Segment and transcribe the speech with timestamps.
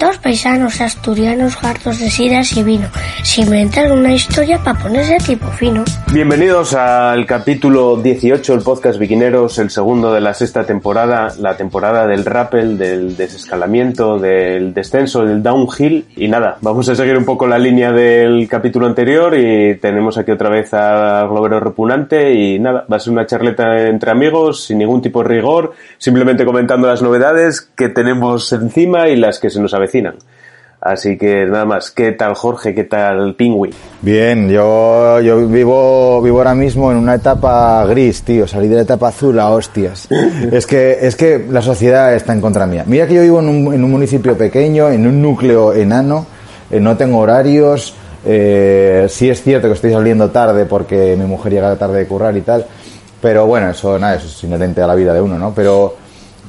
[0.00, 2.88] Dos paisanos asturianos hartos de sidas y vino,
[3.22, 5.84] se inventan una historia para ponerse tipo fino.
[6.12, 12.06] Bienvenidos al capítulo 18 del podcast Viquineros, el segundo de la sexta temporada, la temporada
[12.06, 16.04] del rappel, del desescalamiento, del descenso, del downhill.
[16.16, 20.32] Y nada, vamos a seguir un poco la línea del capítulo anterior y tenemos aquí
[20.32, 24.78] otra vez a Globero Repunante y nada, va a ser una charleta entre amigos, sin
[24.78, 29.60] ningún tipo de rigor, simplemente comentando las novedades que tenemos encima y las que se
[29.60, 30.16] nos avecinan.
[30.80, 32.74] Así que nada más, ¿qué tal Jorge?
[32.74, 33.74] ¿Qué tal Pingüi?
[34.02, 38.82] Bien, yo, yo vivo, vivo ahora mismo en una etapa gris, tío, salí de la
[38.82, 40.06] etapa azul a hostias.
[40.52, 42.84] es que, es que la sociedad está en contra mía.
[42.86, 46.26] Mira que yo vivo en un, en un municipio pequeño, en un núcleo enano,
[46.70, 51.52] eh, no tengo horarios, eh, sí es cierto que estoy saliendo tarde porque mi mujer
[51.52, 52.66] llega tarde de currar y tal,
[53.22, 55.52] pero bueno, eso, nada, eso es inherente a la vida de uno, ¿no?
[55.54, 55.94] Pero,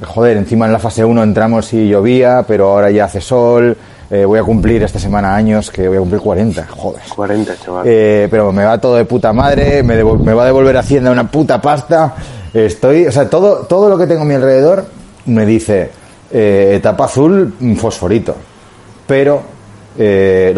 [0.06, 3.76] joder, encima en la fase 1 entramos y llovía, pero ahora ya hace sol.
[4.10, 7.02] Eh, voy a cumplir esta semana años, que voy a cumplir 40, joder.
[7.14, 7.84] 40, chaval.
[7.86, 11.30] Eh, pero me va todo de puta madre, me, me va a devolver Hacienda una
[11.30, 12.14] puta pasta.
[12.54, 14.86] Estoy, o sea, todo, todo lo que tengo a mi alrededor
[15.26, 15.90] me dice
[16.32, 18.34] eh, etapa azul, fosforito.
[19.06, 19.58] Pero
[19.98, 20.04] lo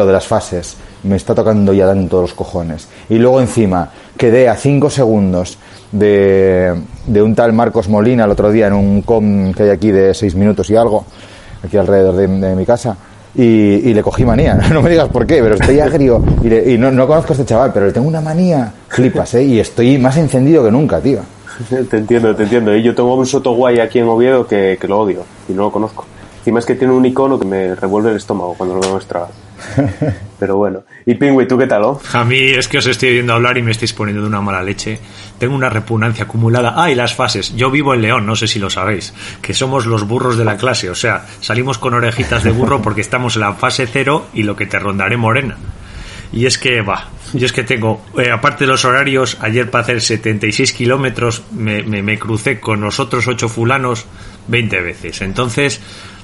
[0.07, 2.89] de las fases me está tocando ya tanto los cojones.
[3.09, 5.59] Y luego encima quedé a 5 segundos
[5.93, 6.75] de,
[7.07, 10.15] de un tal Marcos Molina el otro día en un com que hay aquí de
[10.15, 11.05] 6 minutos y algo,
[11.65, 12.97] aquí alrededor de, de mi casa.
[13.33, 16.73] Y, y le cogí manía, no me digas por qué, pero estoy agrio y, le-
[16.73, 19.45] y no, no conozco a este chaval, pero le tengo una manía, flipas, ¿eh?
[19.45, 21.21] Y estoy más encendido que nunca, tío.
[21.69, 22.75] Te entiendo, te entiendo.
[22.75, 25.63] Y yo tengo un soto guay aquí en Oviedo que, que lo odio y no
[25.65, 26.07] lo conozco.
[26.39, 29.27] Encima es que tiene un icono que me revuelve el estómago cuando lo veo extra.
[30.39, 30.83] Pero bueno.
[31.07, 31.83] Y Pingüi, ¿tú qué tal?
[31.85, 32.01] oh?
[32.13, 34.63] A mí es que os estoy oyendo hablar y me estáis poniendo de una mala
[34.63, 34.99] leche.
[35.39, 36.75] Tengo una repugnancia acumulada.
[36.77, 37.55] Ah, y las fases.
[37.57, 39.13] Yo vivo en León, no sé si lo sabéis,
[39.43, 40.91] que somos los burros de la clase.
[40.91, 44.57] O sea, salimos con orejitas de burro porque estamos en la fase cero y lo
[44.57, 45.57] que te rondaré morena.
[46.33, 49.83] Y es que, va, yo es que tengo, eh, aparte de los horarios, ayer para
[49.83, 54.07] hacer 76 kilómetros me, me, me crucé con los otros ocho fulanos
[54.47, 55.21] 20 veces.
[55.23, 55.81] Entonces,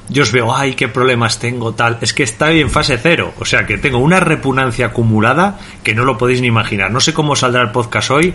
[0.09, 1.99] yo os veo, ay, qué problemas tengo, tal.
[2.01, 3.35] Es que estoy en fase cero.
[3.39, 6.91] O sea, que tengo una repugnancia acumulada que no lo podéis ni imaginar.
[6.91, 8.35] No sé cómo saldrá el podcast hoy,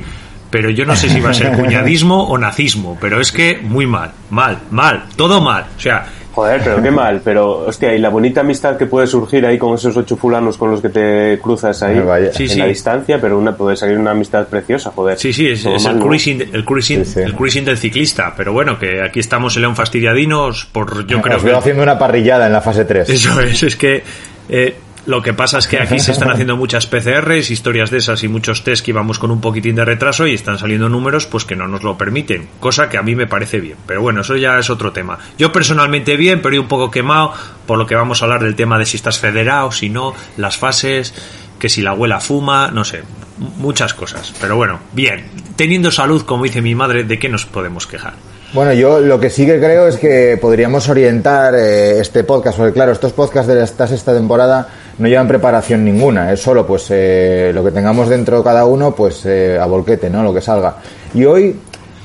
[0.49, 2.97] pero yo no sé si va a ser cuñadismo o nazismo.
[2.99, 5.65] Pero es que muy mal, mal, mal, todo mal.
[5.77, 7.21] O sea, Joder, pero qué mal.
[7.23, 10.71] Pero, hostia, y la bonita amistad que puede surgir ahí con esos ocho fulanos con
[10.71, 12.31] los que te cruzas ahí Vaya.
[12.31, 12.59] Sí, en sí.
[12.59, 15.19] la distancia, pero una puede salir una amistad preciosa, joder.
[15.19, 16.05] Sí, sí, es, Todo es mal, el, ¿no?
[16.05, 17.19] cruising, el, cruising, Sí, sí.
[17.19, 18.33] el cruising del ciclista.
[18.35, 21.59] Pero bueno, que aquí estamos en León Fastidiadinos por, yo creo Os veo que...
[21.59, 23.09] haciendo una parrillada en la fase 3.
[23.09, 24.03] Eso es, es que
[24.49, 24.75] eh,
[25.05, 28.27] lo que pasa es que aquí se están haciendo muchas PCRs, historias de esas y
[28.27, 31.55] muchos test que íbamos con un poquitín de retraso y están saliendo números pues que
[31.55, 33.77] no nos lo permiten, cosa que a mí me parece bien.
[33.87, 35.17] Pero bueno, eso ya es otro tema.
[35.37, 37.33] Yo personalmente bien, pero un poco quemado
[37.65, 40.57] por lo que vamos a hablar del tema de si estás federado, si no, las
[40.57, 41.13] fases,
[41.57, 43.03] que si la abuela fuma, no sé,
[43.37, 44.33] muchas cosas.
[44.41, 45.25] Pero bueno, bien.
[45.55, 48.13] Teniendo salud, como dice mi madre, ¿de qué nos podemos quejar?
[48.53, 52.73] Bueno, yo lo que sí que creo es que podríamos orientar eh, este podcast, porque
[52.73, 54.67] claro, estos podcasts de esta sexta temporada
[54.97, 59.25] no llevan preparación ninguna, es solo pues eh, lo que tengamos dentro cada uno, pues
[59.25, 60.23] eh, a volquete, ¿no?
[60.23, 60.75] Lo que salga.
[61.13, 61.55] Y hoy,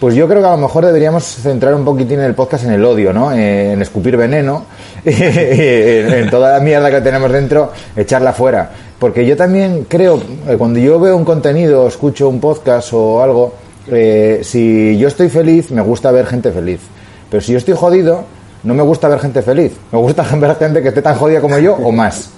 [0.01, 2.85] pues yo creo que a lo mejor deberíamos centrar un poquitín el podcast en el
[2.85, 3.33] odio, ¿no?
[3.33, 4.65] Eh, en escupir veneno,
[5.05, 8.71] en, toda la mierda que tenemos dentro, echarla fuera.
[8.99, 13.55] Porque yo también creo, eh, cuando yo veo un contenido, escucho un podcast o algo,
[13.89, 16.81] eh, si yo estoy feliz, me gusta ver gente feliz.
[17.31, 18.25] Pero si yo estoy jodido,
[18.65, 19.73] no me gusta ver gente feliz.
[19.93, 22.31] Me gusta ver gente que esté tan jodida como yo o más.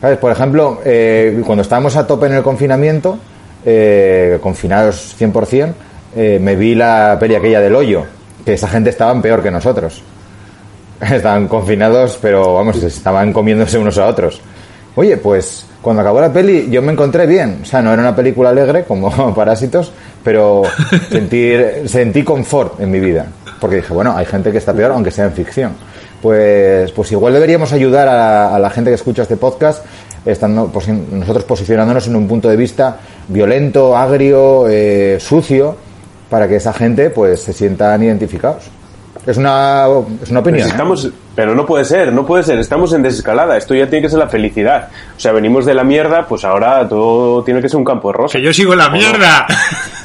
[0.00, 0.18] ¿Sabes?
[0.18, 3.18] Por ejemplo, eh, cuando estábamos a tope en el confinamiento,
[3.64, 5.74] eh, confinados 100%,
[6.16, 8.04] eh, me vi la peli aquella del hoyo,
[8.44, 10.02] que esa gente estaban peor que nosotros.
[11.00, 14.38] Estaban confinados, pero vamos, estaban comiéndose unos a otros.
[14.96, 17.60] Oye, pues cuando acabó la peli yo me encontré bien.
[17.62, 19.92] O sea, no era una película alegre como Parásitos,
[20.22, 20.62] pero
[21.10, 23.26] sentir, sentí confort en mi vida.
[23.60, 25.72] Porque dije, bueno, hay gente que está peor, aunque sea en ficción.
[26.22, 29.84] Pues, pues igual deberíamos ayudar a, a la gente que escucha este podcast,
[30.24, 30.70] estando
[31.12, 35.76] nosotros posicionándonos en un punto de vista violento, agrio, eh, sucio,
[36.28, 38.70] para que esa gente pues se sientan identificados.
[39.26, 39.86] Es una,
[40.22, 40.60] es una opinión.
[40.60, 40.64] ¿eh?
[40.64, 42.58] Necesitamos, Pero no puede ser, no puede ser.
[42.58, 43.56] Estamos en desescalada.
[43.56, 44.88] Esto ya tiene que ser la felicidad.
[45.16, 48.16] O sea, venimos de la mierda, pues ahora todo tiene que ser un campo de
[48.16, 48.38] rosa.
[48.38, 49.46] Que yo sigo en la mierda.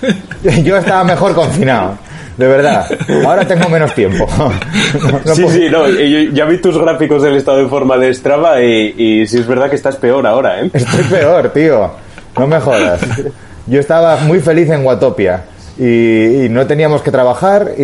[0.64, 1.98] Yo estaba mejor confinado.
[2.38, 2.86] De verdad.
[3.26, 4.28] Ahora tengo menos tiempo.
[4.38, 4.50] No-
[5.26, 5.88] no sí, puedo- sí, no.
[5.88, 9.48] yo- ya vi tus gráficos del estado de forma de Strava y, y sí es
[9.48, 10.70] verdad que estás peor ahora, ¿eh?
[10.74, 11.92] Estoy peor, tío.
[12.38, 13.00] No me jodas.
[13.68, 15.44] Yo estaba muy feliz en Watopia
[15.80, 17.84] y, y no teníamos que trabajar y,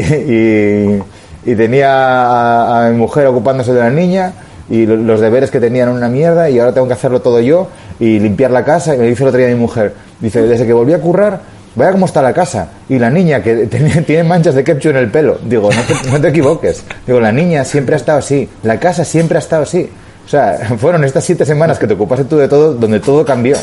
[0.00, 1.02] y-
[1.46, 4.32] y tenía a, a mi mujer ocupándose de la niña
[4.68, 7.68] y lo- los deberes que tenían una mierda y ahora tengo que hacerlo todo yo
[8.00, 10.72] y limpiar la casa y me dice el otro día mi mujer, dice, desde que
[10.72, 11.40] volví a currar,
[11.76, 13.66] vaya cómo está la casa y la niña que
[14.06, 15.38] tiene, manchas de ketchup en el pelo.
[15.44, 16.82] Digo, no te, no te equivoques.
[17.06, 19.88] Digo, la niña siempre ha estado así, la casa siempre ha estado así.
[20.24, 23.56] O sea, fueron estas siete semanas que te ocupaste tú de todo, donde todo cambió.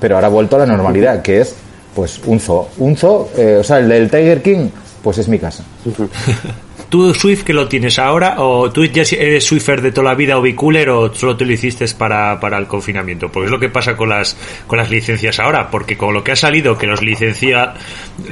[0.00, 1.54] Pero ahora ha vuelto a la normalidad, que es,
[1.94, 2.68] pues, un zoo.
[2.78, 4.70] Un zoo, eh, o sea, el del Tiger King,
[5.02, 5.62] pues es mi casa.
[6.90, 8.34] ¿Tú Swift que lo tienes ahora?
[8.38, 10.42] ¿O tú ya eres Swiffer de toda la vida o
[10.90, 13.30] o solo te lo hiciste para, para el confinamiento?
[13.30, 15.70] Porque es lo que pasa con las, con las licencias ahora.
[15.70, 17.74] Porque con lo que ha salido que los licencia,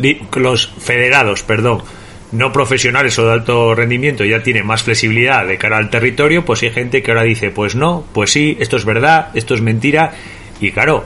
[0.00, 1.82] li- los federados, perdón,
[2.32, 6.60] no profesionales o de alto rendimiento ya tienen más flexibilidad de cara al territorio, pues
[6.64, 10.12] hay gente que ahora dice, pues no, pues sí, esto es verdad, esto es mentira.
[10.60, 11.04] Y claro,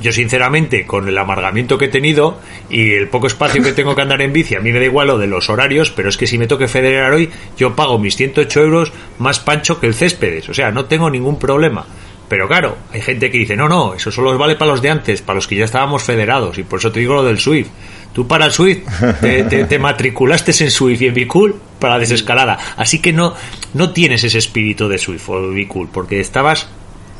[0.00, 2.40] yo sinceramente, con el amargamiento que he tenido
[2.70, 5.08] y el poco espacio que tengo que andar en bici, a mí me da igual
[5.08, 8.16] lo de los horarios, pero es que si me toque federar hoy, yo pago mis
[8.16, 10.48] 108 euros más pancho que el céspedes.
[10.48, 11.84] O sea, no tengo ningún problema.
[12.28, 15.20] Pero claro, hay gente que dice, no, no, eso solo vale para los de antes,
[15.20, 16.56] para los que ya estábamos federados.
[16.56, 17.68] Y por eso te digo lo del Swift.
[18.14, 18.86] Tú para el Swift
[19.20, 22.58] te, te- te matriculaste en Swift y en Bicool para desescalada.
[22.78, 23.34] Así que no,
[23.74, 26.68] no tienes ese espíritu de Swift o Bicool, porque estabas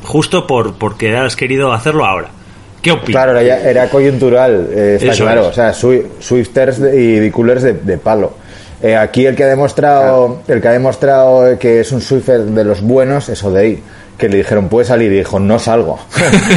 [0.03, 2.29] justo por porque has querido hacerlo ahora.
[2.83, 3.23] ¿Qué opinas?
[3.23, 5.41] Claro, era, ya- era coyuntural, eh, está Eso claro.
[5.43, 5.47] es.
[5.47, 8.33] O sea, Swi- Swifters de- y bicoolers de, de palo.
[8.81, 12.63] Eh, aquí el que ha demostrado el que ha demostrado que es un Swifter de
[12.65, 13.81] los buenos es Odey,
[14.17, 15.97] que le dijeron puedes salir y dijo no salgo.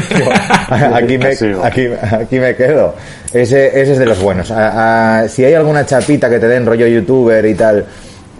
[0.94, 1.52] aquí, me, Sí.
[1.62, 2.94] aquí, aquí me quedo.
[3.32, 4.50] Ese, ese es de los buenos.
[4.50, 7.84] A- a- si hay alguna chapita que te den rollo youtuber y tal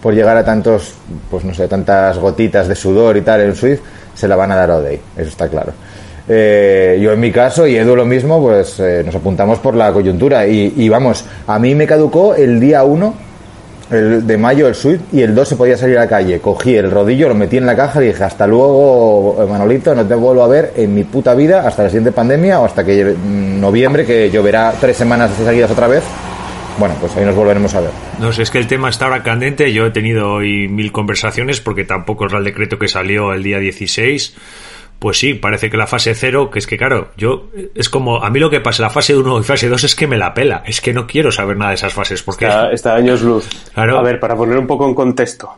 [0.01, 0.93] por llegar a tantos,
[1.31, 3.79] pues no sé, tantas gotitas de sudor y tal en Swift,
[4.13, 5.71] se la van a dar a Odey, eso está claro.
[6.29, 9.93] Eh, yo en mi caso y Edu lo mismo, pues eh, nos apuntamos por la
[9.93, 13.27] coyuntura y, y vamos, a mí me caducó el día 1
[13.91, 16.39] el de mayo el Swift y el 2 se podía salir a la calle.
[16.39, 20.15] Cogí el rodillo, lo metí en la caja y dije, hasta luego, Manolito, no te
[20.15, 23.59] vuelvo a ver en mi puta vida hasta la siguiente pandemia o hasta que mm,
[23.59, 26.03] noviembre, que lloverá tres semanas seguidas otra vez.
[26.77, 27.89] Bueno, pues ahí nos volveremos a ver.
[28.19, 29.71] No sé, es que el tema está ahora candente.
[29.73, 33.57] Yo he tenido hoy mil conversaciones porque tampoco es el decreto que salió el día
[33.57, 34.35] 16.
[34.99, 38.29] Pues sí, parece que la fase cero, que es que claro, yo es como a
[38.29, 40.63] mí lo que pasa, la fase 1 y fase 2 es que me la pela.
[40.65, 43.47] Es que no quiero saber nada de esas fases porque Está, está años luz.
[43.73, 43.99] Claro.
[43.99, 45.51] A ver, para poner un poco en contexto,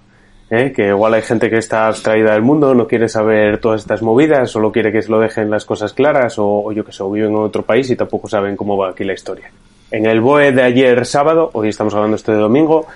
[0.49, 0.73] ¿eh?
[0.75, 4.51] que igual hay gente que está abstraída del mundo, no quiere saber todas estas movidas,
[4.51, 7.11] solo quiere que se lo dejen las cosas claras, o, o yo que sé, o
[7.11, 9.49] viven en otro país y tampoco saben cómo va aquí la historia.
[9.91, 12.87] En el BOE de ayer sábado, hoy estamos hablando esto de domingo,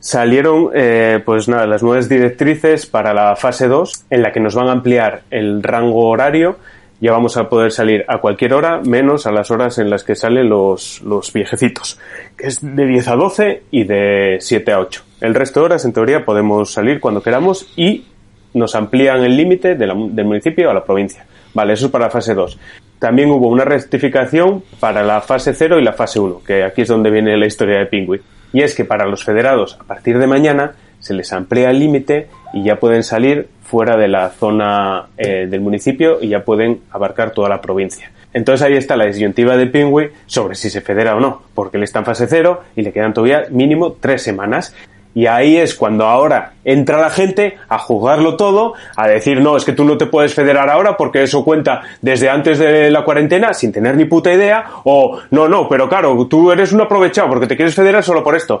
[0.00, 4.54] salieron eh, pues nada, las nuevas directrices para la fase 2 en la que nos
[4.54, 6.56] van a ampliar el rango horario.
[7.00, 10.16] Ya vamos a poder salir a cualquier hora menos a las horas en las que
[10.16, 12.00] salen los, los viejecitos
[12.36, 15.84] que es de 10 a 12 y de 7 a 8 el resto de horas
[15.84, 18.04] en teoría podemos salir cuando queramos y
[18.52, 21.24] nos amplían el límite del municipio a la provincia.
[21.54, 22.58] Vale eso es para la fase 2
[22.98, 26.88] también hubo una rectificación para la fase 0 y la fase 1 que aquí es
[26.88, 28.20] donde viene la historia de Pingüi
[28.52, 32.28] y es que para los federados, a partir de mañana, se les amplía el límite
[32.52, 37.32] y ya pueden salir fuera de la zona eh, del municipio y ya pueden abarcar
[37.32, 38.10] toda la provincia.
[38.32, 41.82] Entonces ahí está la disyuntiva de Pingüi sobre si se federa o no, porque él
[41.82, 44.74] está en fase cero y le quedan todavía mínimo tres semanas.
[45.14, 49.64] Y ahí es cuando ahora entra la gente a juzgarlo todo, a decir, no, es
[49.64, 53.54] que tú no te puedes federar ahora porque eso cuenta desde antes de la cuarentena
[53.54, 57.46] sin tener ni puta idea, o no, no, pero claro, tú eres un aprovechado porque
[57.46, 58.60] te quieres federar solo por esto.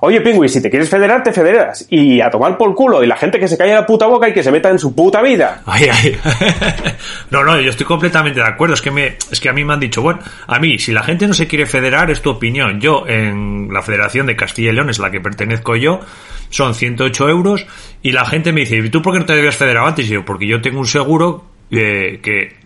[0.00, 1.86] Oye, Pingüi, si te quieres federar, te federas.
[1.88, 3.02] Y a tomar por culo.
[3.02, 4.94] Y la gente que se calle la puta boca y que se meta en su
[4.94, 5.62] puta vida.
[5.64, 6.16] Ay, ay.
[7.30, 8.74] No, no, yo estoy completamente de acuerdo.
[8.74, 11.02] Es que me, es que a mí me han dicho, bueno, a mí, si la
[11.02, 12.80] gente no se quiere federar, es tu opinión.
[12.80, 16.00] Yo, en la Federación de Castilla y León, es la que pertenezco yo,
[16.50, 17.45] son 108 euros.
[18.02, 20.06] Y la gente me dice, ¿y tú por qué no te debías federar antes?
[20.06, 22.56] Y yo, porque yo tengo un seguro eh, que,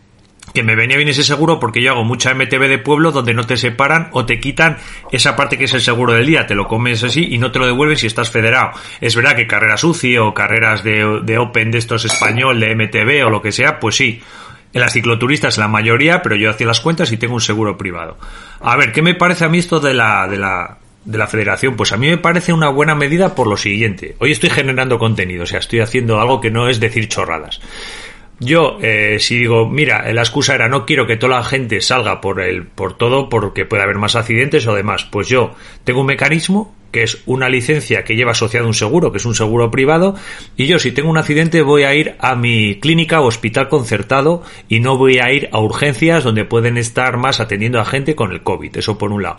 [0.52, 3.44] que me venía bien ese seguro porque yo hago mucha MTB de pueblo donde no
[3.44, 4.78] te separan o te quitan
[5.12, 7.58] esa parte que es el seguro del día, te lo comes así y no te
[7.58, 8.72] lo devuelven si estás federado.
[9.00, 13.26] Es verdad que carreras UCI o carreras de, de Open de estos español, de MTB
[13.26, 14.20] o lo que sea, pues sí.
[14.72, 18.16] En las cicloturistas la mayoría, pero yo hacía las cuentas y tengo un seguro privado.
[18.60, 21.76] A ver, ¿qué me parece a mí esto de la, de la, de la federación,
[21.76, 24.16] pues a mí me parece una buena medida por lo siguiente.
[24.18, 27.60] Hoy estoy generando contenido, o sea, estoy haciendo algo que no es decir chorradas.
[28.40, 32.22] Yo, eh, si digo, mira, la excusa era no quiero que toda la gente salga
[32.22, 35.52] por el, por todo porque puede haber más accidentes o demás, pues yo
[35.84, 39.34] tengo un mecanismo que es una licencia que lleva asociado un seguro, que es un
[39.34, 40.16] seguro privado,
[40.56, 44.42] y yo si tengo un accidente voy a ir a mi clínica o hospital concertado
[44.68, 48.32] y no voy a ir a urgencias donde pueden estar más atendiendo a gente con
[48.32, 49.36] el COVID, eso por un lado.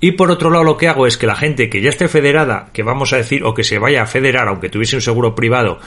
[0.00, 2.68] Y por otro lado lo que hago es que la gente que ya esté federada,
[2.72, 5.78] que vamos a decir, o que se vaya a federar, aunque tuviese un seguro privado,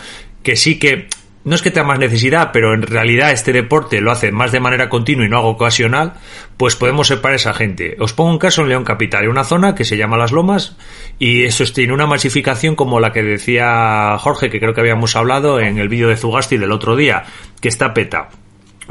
[0.41, 1.08] que sí que
[1.45, 4.59] no es que tenga más necesidad, pero en realidad este deporte lo hace más de
[4.59, 6.13] manera continua y no algo ocasional,
[6.57, 7.97] pues podemos separar a esa gente.
[8.00, 10.77] Os pongo un caso en León Capital, hay una zona que se llama Las Lomas
[11.19, 15.59] y eso tiene una masificación como la que decía Jorge, que creo que habíamos hablado
[15.59, 17.23] en el vídeo de Zugasti del otro día,
[17.59, 18.29] que está peta.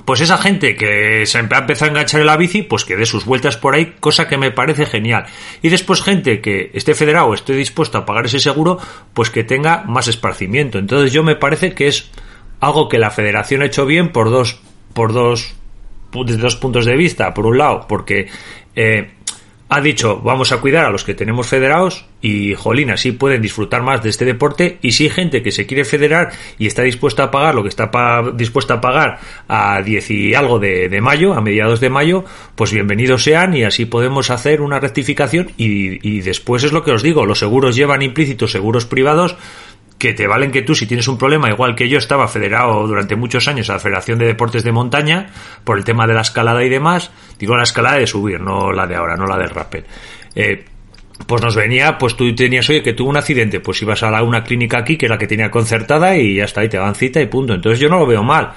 [0.07, 3.05] Pues esa gente que se ha empezado a enganchar en la bici, pues que dé
[3.05, 5.27] sus vueltas por ahí, cosa que me parece genial.
[5.61, 8.79] Y después gente que esté federado esté dispuesto a pagar ese seguro,
[9.13, 10.79] pues que tenga más esparcimiento.
[10.79, 12.11] Entonces yo me parece que es
[12.63, 14.61] algo que la federación ha hecho bien por dos,
[14.95, 15.53] por dos,
[16.25, 17.35] desde dos puntos de vista.
[17.35, 18.29] Por un lado, porque
[18.77, 19.11] eh,
[19.69, 23.83] ha dicho vamos a cuidar a los que tenemos federados y jolín, así pueden disfrutar
[23.83, 27.25] más de este deporte y si hay gente que se quiere federar y está dispuesta
[27.25, 27.91] a pagar lo que está
[28.33, 32.71] dispuesta a pagar a 10 y algo de, de, mayo, a mediados de mayo, pues
[32.71, 37.03] bienvenidos sean y así podemos hacer una rectificación y, y después es lo que os
[37.03, 39.37] digo, los seguros llevan implícitos seguros privados
[40.03, 43.15] que te valen que tú, si tienes un problema, igual que yo estaba federado durante
[43.15, 45.29] muchos años a la Federación de Deportes de Montaña,
[45.63, 48.89] por el tema de la escalada y demás, digo la escalada de subir, no la
[48.89, 49.85] de ahora, no la del rappel.
[50.35, 50.65] Eh,
[51.27, 54.23] pues nos venía, pues tú tenías, oye, que tuvo un accidente, pues ibas a la,
[54.23, 56.95] una clínica aquí, que es la que tenía concertada, y ya está, y te dan
[56.95, 57.55] cita y punto.
[57.55, 58.53] Entonces yo no lo veo mal.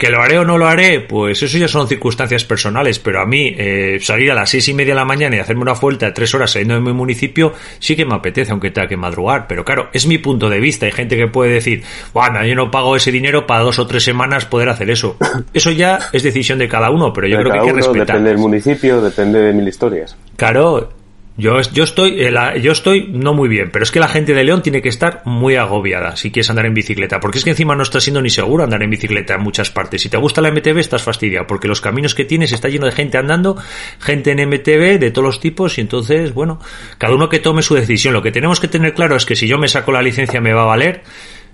[0.00, 1.00] ¿Que lo haré o no lo haré?
[1.00, 4.72] Pues eso ya son circunstancias personales, pero a mí eh, salir a las seis y
[4.72, 7.52] media de la mañana y hacerme una vuelta de tres horas saliendo de mi municipio
[7.78, 9.46] sí que me apetece, aunque tenga que madrugar.
[9.46, 10.86] Pero claro, es mi punto de vista.
[10.86, 11.82] Hay gente que puede decir,
[12.14, 15.18] bueno, yo no pago ese dinero para dos o tres semanas poder hacer eso.
[15.52, 18.06] Eso ya es decisión de cada uno, pero yo creo que hay que respetar.
[18.06, 20.16] Depende del municipio, depende de mil historias.
[20.36, 20.94] Claro,
[21.36, 24.44] yo, yo estoy, eh, yo estoy no muy bien, pero es que la gente de
[24.44, 27.74] León tiene que estar muy agobiada si quieres andar en bicicleta, porque es que encima
[27.74, 30.02] no está siendo ni seguro andar en bicicleta en muchas partes.
[30.02, 32.92] Si te gusta la MTB estás fastidiado, porque los caminos que tienes está lleno de
[32.92, 33.56] gente andando,
[34.00, 36.60] gente en MTB de todos los tipos, y entonces, bueno,
[36.98, 38.12] cada uno que tome su decisión.
[38.12, 40.52] Lo que tenemos que tener claro es que si yo me saco la licencia me
[40.52, 41.02] va a valer.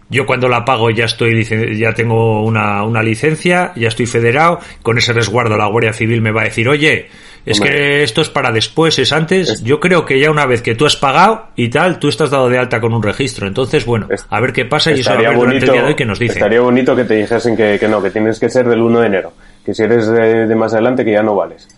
[0.09, 1.45] Yo cuando la pago ya estoy
[1.76, 6.30] ya tengo una, una licencia, ya estoy federado, con ese resguardo la Guardia Civil me
[6.30, 7.09] va a decir, oye,
[7.47, 9.62] es que esto es para después, es antes.
[9.62, 12.49] Yo creo que ya una vez que tú has pagado y tal, tú estás dado
[12.49, 13.47] de alta con un registro.
[13.47, 15.95] Entonces, bueno, a ver qué pasa y eso a ver durante el día de hoy
[15.95, 16.38] que nos dicen.
[16.38, 19.07] Estaría bonito que te dijesen que, que, no, que tienes que ser del 1 de
[19.07, 19.33] enero.
[19.65, 21.69] Que si eres de, más adelante, que ya no vales.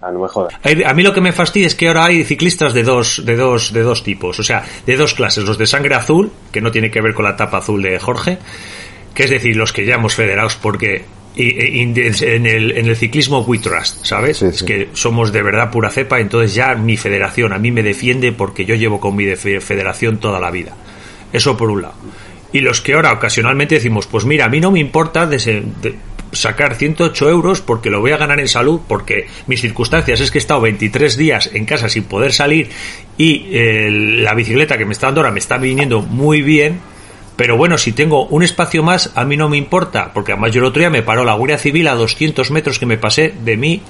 [0.00, 0.54] Ah, no me jodas.
[0.86, 3.72] A mí lo que me fastidia es que ahora hay ciclistas de dos, de dos,
[3.72, 6.90] de dos tipos, o sea, de dos clases, los de sangre azul, que no tiene
[6.90, 8.38] que ver con la tapa azul de Jorge,
[9.12, 11.04] que es decir, los que ya hemos federados porque
[11.38, 14.42] en el, en el ciclismo we trust, ¿sabes?
[14.42, 18.32] Es que somos de verdad pura cepa, entonces ya mi federación a mí me defiende
[18.32, 20.74] porque yo llevo con mi federación toda la vida.
[21.32, 21.94] Eso por un lado.
[22.52, 25.64] Y los que ahora ocasionalmente decimos, pues mira, a mí no me importa de,
[26.32, 30.38] sacar 108 euros porque lo voy a ganar en salud, porque mis circunstancias es que
[30.38, 32.68] he estado 23 días en casa sin poder salir
[33.16, 33.46] y
[34.22, 36.80] la bicicleta que me está dando ahora me está viniendo muy bien
[37.38, 40.58] pero bueno, si tengo un espacio más, a mí no me importa, porque además yo
[40.58, 43.56] el otro día me paró la Guardia Civil a 200 metros que me pasé de
[43.56, 43.80] mi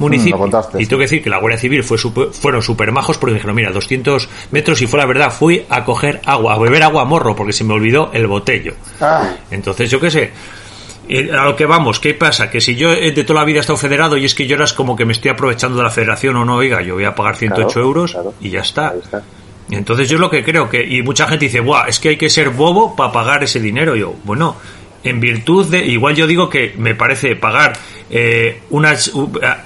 [0.00, 0.36] municipio.
[0.38, 3.54] Mm, y tengo que decir que la Guardia Civil fue fueron súper majos porque dijeron,
[3.54, 7.04] mira, 200 metros y fue la verdad, fui a coger agua, a beber agua a
[7.04, 8.74] morro porque se me olvidó el botello.
[9.00, 9.36] Ah.
[9.52, 10.32] Entonces, yo qué sé.
[11.32, 12.50] A lo que vamos, ¿qué pasa?
[12.50, 14.72] Que si yo de toda la vida he estado federado y es que yo eras
[14.72, 17.36] como que me estoy aprovechando de la federación o no, oiga, yo voy a pagar
[17.36, 18.92] 108 euros y ya está.
[19.00, 19.22] está.
[19.70, 22.30] Entonces yo lo que creo que, y mucha gente dice, Buah, es que hay que
[22.30, 23.96] ser bobo para pagar ese dinero.
[23.96, 24.56] yo, bueno,
[25.02, 27.74] en virtud de, igual yo digo que me parece pagar
[28.08, 29.12] eh, unas,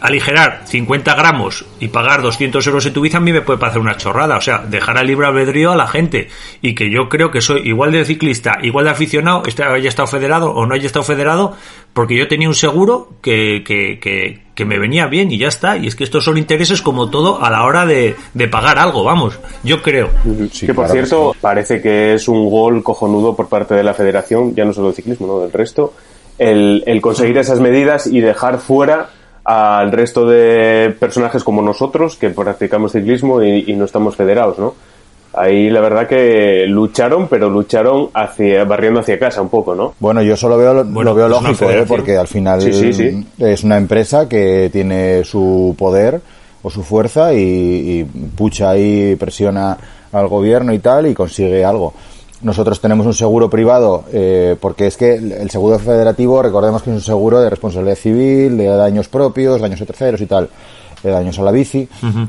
[0.00, 3.80] aligerar 50 gramos y pagar 200 euros en tu bici a mí me puede parecer
[3.80, 4.36] una chorrada.
[4.36, 6.28] O sea, dejar al libre albedrío a la gente.
[6.62, 10.06] Y que yo creo que soy igual de ciclista, igual de aficionado, este haya estado
[10.06, 11.54] federado o no haya estado federado,
[11.92, 15.76] porque yo tenía un seguro que, que, que, que, me venía bien y ya está.
[15.76, 19.04] Y es que estos son intereses como todo a la hora de, de pagar algo,
[19.04, 20.10] vamos, yo creo.
[20.58, 24.64] que por cierto, parece que es un gol cojonudo por parte de la federación, ya
[24.64, 25.92] no solo del ciclismo, no del resto,
[26.40, 29.10] el, el conseguir esas medidas y dejar fuera
[29.44, 34.74] al resto de personajes como nosotros que practicamos ciclismo y, y no estamos federados, ¿no?
[35.34, 39.94] Ahí la verdad que lucharon, pero lucharon hacia barriendo hacia casa un poco, ¿no?
[40.00, 41.84] Bueno, yo solo veo lo veo lógico, ¿eh?
[41.86, 42.60] porque al final
[43.38, 46.20] es una empresa que tiene su poder
[46.62, 49.76] o su fuerza y, y pucha ahí, presiona
[50.10, 51.92] al gobierno y tal y consigue algo.
[52.42, 56.96] Nosotros tenemos un seguro privado, eh, porque es que el seguro federativo, recordemos que es
[56.96, 60.48] un seguro de responsabilidad civil, de daños propios, daños a terceros y tal,
[61.02, 61.86] de daños a la bici.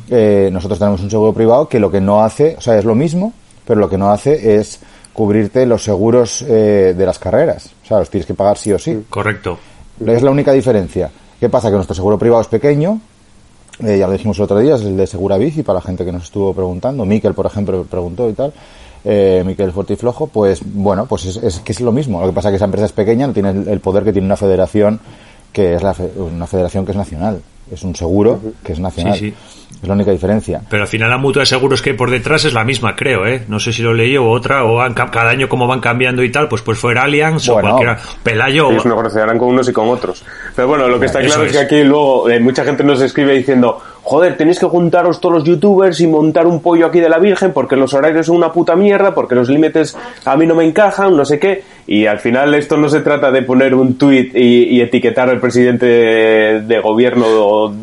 [0.09, 2.93] Eh, nosotros tenemos un seguro privado que lo que no hace, o sea, es lo
[2.93, 3.31] mismo,
[3.65, 4.81] pero lo que no hace es
[5.13, 7.71] cubrirte los seguros eh, de las carreras.
[7.83, 9.05] O sea, los tienes que pagar sí o sí.
[9.09, 9.57] Correcto.
[10.05, 11.09] Es la única diferencia.
[11.39, 11.69] ¿Qué pasa?
[11.69, 12.99] Que nuestro seguro privado es pequeño,
[13.83, 16.05] eh, ya lo dijimos el otro día, es el de Segura Bici, para la gente
[16.05, 17.05] que nos estuvo preguntando.
[17.05, 18.53] Miquel, por ejemplo, preguntó y tal.
[19.03, 22.21] Eh, Miquel Fortiflojo, pues bueno, pues es, es que es lo mismo.
[22.21, 24.13] Lo que pasa es que esa empresa es pequeña, no tiene el, el poder que
[24.13, 24.99] tiene una federación
[25.51, 27.41] que es la fe- una federación que es nacional.
[27.71, 29.17] Es un seguro que es nacional.
[29.17, 29.35] Sí, sí.
[29.81, 30.61] Es la única diferencia.
[30.69, 33.25] Pero al final la mutua de seguros que hay por detrás es la misma, creo,
[33.25, 33.43] ¿eh?
[33.47, 36.23] No sé si lo leí o otra, o han ca- cada año como van cambiando
[36.23, 37.59] y tal, pues pues fuera Allianz Bueno.
[37.69, 37.99] o cualquiera.
[38.23, 38.69] Pelayo.
[38.71, 40.23] Ellos no conocerán con unos y con otros.
[40.55, 43.33] Pero bueno, lo que está claro es que aquí luego eh, mucha gente nos escribe
[43.33, 47.17] diciendo, joder, tenéis que juntaros todos los youtubers y montar un pollo aquí de la
[47.17, 50.65] Virgen porque los horarios son una puta mierda, porque los límites a mí no me
[50.65, 51.63] encajan, no sé qué.
[51.87, 55.39] Y al final esto no se trata de poner un tuit y, y etiquetar al
[55.39, 57.25] presidente de, de gobierno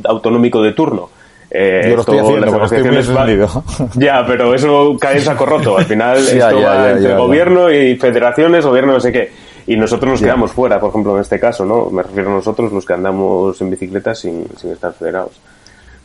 [0.05, 1.11] autonómico de turno.
[1.51, 3.63] Eh, Yo lo estoy esto, haciendo, las estoy muy.
[3.95, 5.79] Ya, pero eso cae en saco roto.
[5.79, 9.31] Al final esto ya, va ya, entre ya, gobierno y federaciones, gobierno no sé qué.
[9.67, 11.91] Y nosotros nos quedamos fuera, por ejemplo, en este caso, ¿no?
[11.91, 15.33] Me refiero a nosotros, los que andamos en bicicleta sin, sin estar federados.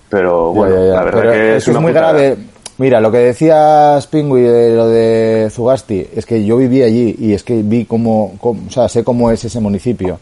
[0.09, 2.11] Pero bueno, la verdad Pero que es, es, muy putada.
[2.13, 2.37] grave.
[2.77, 7.33] Mira, lo que decías Pingui de lo de Zugasti, es que yo viví allí y
[7.33, 10.19] es que vi cómo, cómo- o sea, sé cómo es ese municipio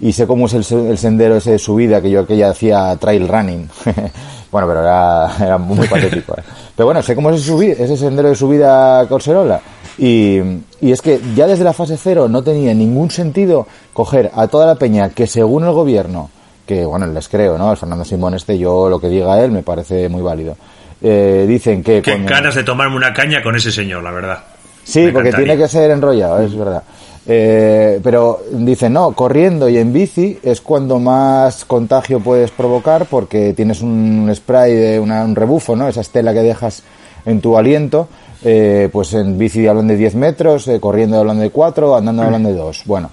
[0.00, 2.96] y sé cómo es el, se- el sendero ese de subida que yo aquella hacía
[2.96, 3.68] trail running.
[4.50, 6.34] bueno, pero era, era muy patético.
[6.38, 6.42] ¿eh?
[6.76, 9.60] Pero bueno, sé cómo es ese, sendero de subida a Corserola.
[9.96, 10.38] Y,
[10.80, 14.66] y es que ya desde la fase cero no tenía ningún sentido coger a toda
[14.66, 16.30] la peña que según el gobierno
[16.66, 17.70] que bueno, les creo, ¿no?
[17.70, 20.56] El Fernando Simón este, yo lo que diga él me parece muy válido.
[21.02, 22.00] Eh, dicen que...
[22.00, 24.38] Qué ganas de tomarme una caña con ese señor, la verdad.
[24.82, 25.54] Sí, Me porque encantaría.
[25.54, 26.82] tiene que ser enrollado, es verdad.
[27.26, 33.54] Eh, pero dicen, no, corriendo y en bici es cuando más contagio puedes provocar porque
[33.54, 35.88] tienes un spray de una- un rebufo, ¿no?
[35.88, 36.82] Esa estela que dejas
[37.24, 38.08] en tu aliento.
[38.46, 42.42] Eh, pues en bici hablan de 10 metros, eh, corriendo hablan de 4, andando hablan
[42.44, 42.82] de 2.
[42.84, 43.08] Bueno,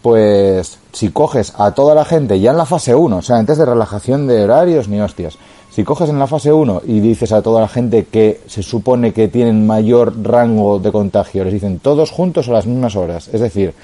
[0.00, 3.58] pues si coges a toda la gente ya en la fase 1, o sea, antes
[3.58, 5.36] de relajación de horarios ni hostias,
[5.70, 9.12] si coges en la fase 1 y dices a toda la gente que se supone
[9.12, 13.40] que tienen mayor rango de contagio, les dicen todos juntos a las mismas horas, es
[13.40, 13.74] decir,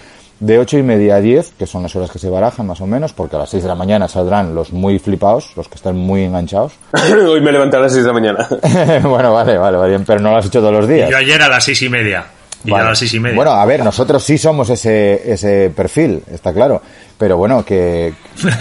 [0.40, 2.86] de 8 y media a 10, que son las horas que se barajan más o
[2.86, 5.96] menos, porque a las 6 de la mañana saldrán los muy flipados, los que están
[5.96, 6.74] muy enganchados.
[7.28, 8.48] Hoy me levanté a las 6 de la mañana.
[9.02, 11.08] bueno, vale, vale, vale, pero no lo has hecho todos los días.
[11.08, 12.26] Yo ayer a las seis y media.
[12.64, 12.84] Y Vale.
[12.86, 13.36] a las seis y media.
[13.36, 16.82] Bueno, a ver, nosotros sí somos ese, ese perfil, está claro.
[17.18, 18.14] Pero bueno, que,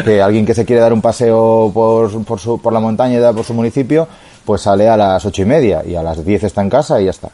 [0.04, 3.20] que alguien que se quiere dar un paseo por, por, su, por la montaña y
[3.20, 4.08] da por su municipio,
[4.46, 7.06] pues sale a las ocho y media y a las diez está en casa y
[7.06, 7.30] ya está.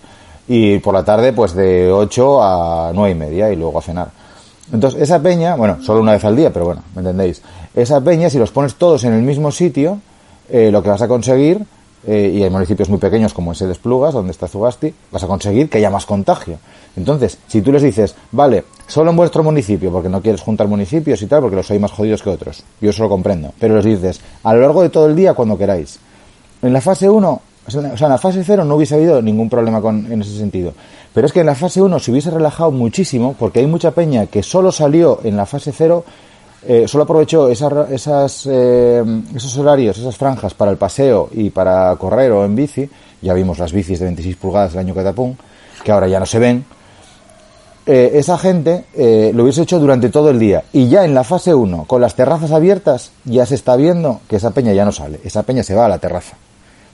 [0.48, 4.10] Y por la tarde, pues de ocho a nueve y media y luego a cenar.
[4.74, 7.42] Entonces, esa peña, bueno, solo una vez al día, pero bueno, ¿me entendéis?
[7.76, 10.00] Esa peña, si los pones todos en el mismo sitio,
[10.50, 11.62] eh, lo que vas a conseguir,
[12.08, 15.28] eh, y hay municipios muy pequeños como ese de Esplugas, donde está Zugasti, vas a
[15.28, 16.58] conseguir que haya más contagio.
[16.96, 21.22] Entonces, si tú les dices, vale, solo en vuestro municipio, porque no quieres juntar municipios
[21.22, 23.86] y tal, porque los hay más jodidos que otros, yo eso lo comprendo, pero les
[23.86, 26.00] dices, a lo largo de todo el día, cuando queráis.
[26.62, 29.82] En la fase 1, o sea, en la fase 0 no hubiese habido ningún problema
[29.82, 30.74] con, en ese sentido.
[31.14, 34.26] Pero es que en la fase 1 se hubiese relajado muchísimo, porque hay mucha peña
[34.26, 36.04] que solo salió en la fase 0,
[36.68, 39.04] eh, solo aprovechó esas, esas, eh,
[39.36, 42.90] esos horarios, esas franjas para el paseo y para correr o en bici.
[43.22, 45.36] Ya vimos las bicis de 26 pulgadas del año Catapum,
[45.84, 46.66] que ahora ya no se ven.
[47.86, 50.64] Eh, esa gente eh, lo hubiese hecho durante todo el día.
[50.72, 54.36] Y ya en la fase 1, con las terrazas abiertas, ya se está viendo que
[54.36, 55.20] esa peña ya no sale.
[55.24, 56.38] Esa peña se va a la terraza.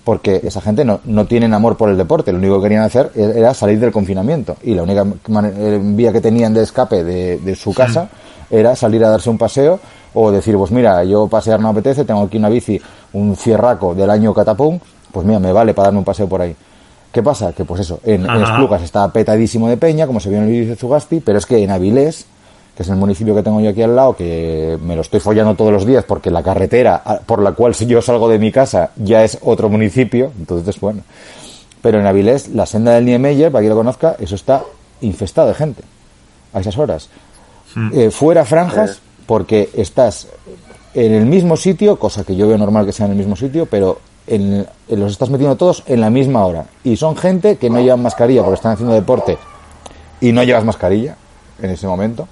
[0.03, 2.31] Porque esa gente no, no tienen amor por el deporte.
[2.31, 4.55] Lo único que querían hacer era salir del confinamiento.
[4.63, 8.09] Y la única eh, vía que tenían de escape de, de su casa
[8.49, 9.79] era salir a darse un paseo
[10.13, 12.81] o decir, pues mira, yo pasear no apetece, tengo aquí una bici,
[13.13, 14.79] un cierraco del año Catapum,
[15.11, 16.55] pues mira, me vale para darme un paseo por ahí.
[17.11, 17.53] ¿Qué pasa?
[17.53, 18.53] Que pues eso, en, en Ajá.
[18.53, 21.45] Esplugas está petadísimo de peña, como se vio en el vídeo de Zugasti, pero es
[21.45, 22.25] que en Avilés,
[22.75, 25.55] que es el municipio que tengo yo aquí al lado, que me lo estoy follando
[25.55, 29.23] todos los días porque la carretera por la cual yo salgo de mi casa ya
[29.23, 31.01] es otro municipio, entonces bueno.
[31.81, 34.63] Pero en Avilés, la senda del Niemeyer, para quien lo conozca, eso está
[35.01, 35.83] infestado de gente
[36.53, 37.09] a esas horas.
[37.93, 40.27] Eh, fuera franjas, porque estás
[40.93, 43.65] en el mismo sitio, cosa que yo veo normal que sea en el mismo sitio,
[43.67, 46.65] pero en- en los estás metiendo todos en la misma hora.
[46.83, 49.37] Y son gente que no llevan mascarilla porque están haciendo deporte
[50.21, 51.15] y no llevas mascarilla
[51.61, 52.27] en ese momento.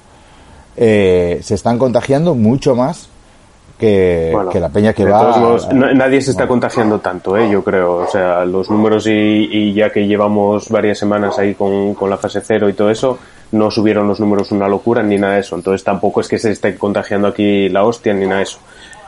[0.78, 3.08] Eh, se están contagiando mucho más
[3.77, 5.19] que, que la peña que va...
[5.73, 7.49] no- nadie se está contagiando tanto, ¿eh?
[7.49, 7.95] yo creo.
[7.97, 12.17] O sea, los números y, y ya que llevamos varias semanas ahí con, con la
[12.17, 13.17] fase cero y todo eso,
[13.51, 15.55] no subieron los números una locura ni nada de eso.
[15.55, 18.59] Entonces tampoco es que se esté contagiando aquí la hostia ni nada de eso.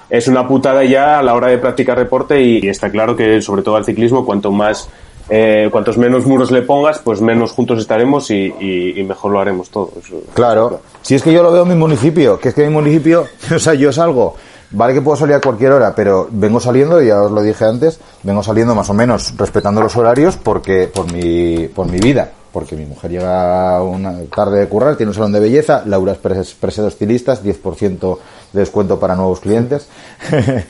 [0.10, 3.41] Es una putada ya a la hora de practicar deporte y, y está claro que
[3.41, 4.88] sobre todo al ciclismo, cuanto más,
[5.30, 9.41] eh, cuantos menos muros le pongas, pues menos juntos estaremos y, y- y mejor lo
[9.41, 9.91] haremos todos.
[10.34, 13.25] Claro, si es que yo lo veo en mi municipio, que es que mi municipio,
[13.53, 14.36] o sea, yo salgo,
[14.71, 17.99] vale que puedo salir a cualquier hora, pero vengo saliendo, ya os lo dije antes,
[18.23, 22.75] vengo saliendo más o menos respetando los horarios porque por mi, por mi vida, porque
[22.75, 26.56] mi mujer llega una tarde de currar, tiene un salón de belleza, Laura es pres-
[26.60, 28.17] presedo estilistas, 10%
[28.53, 29.88] de descuento para nuevos clientes.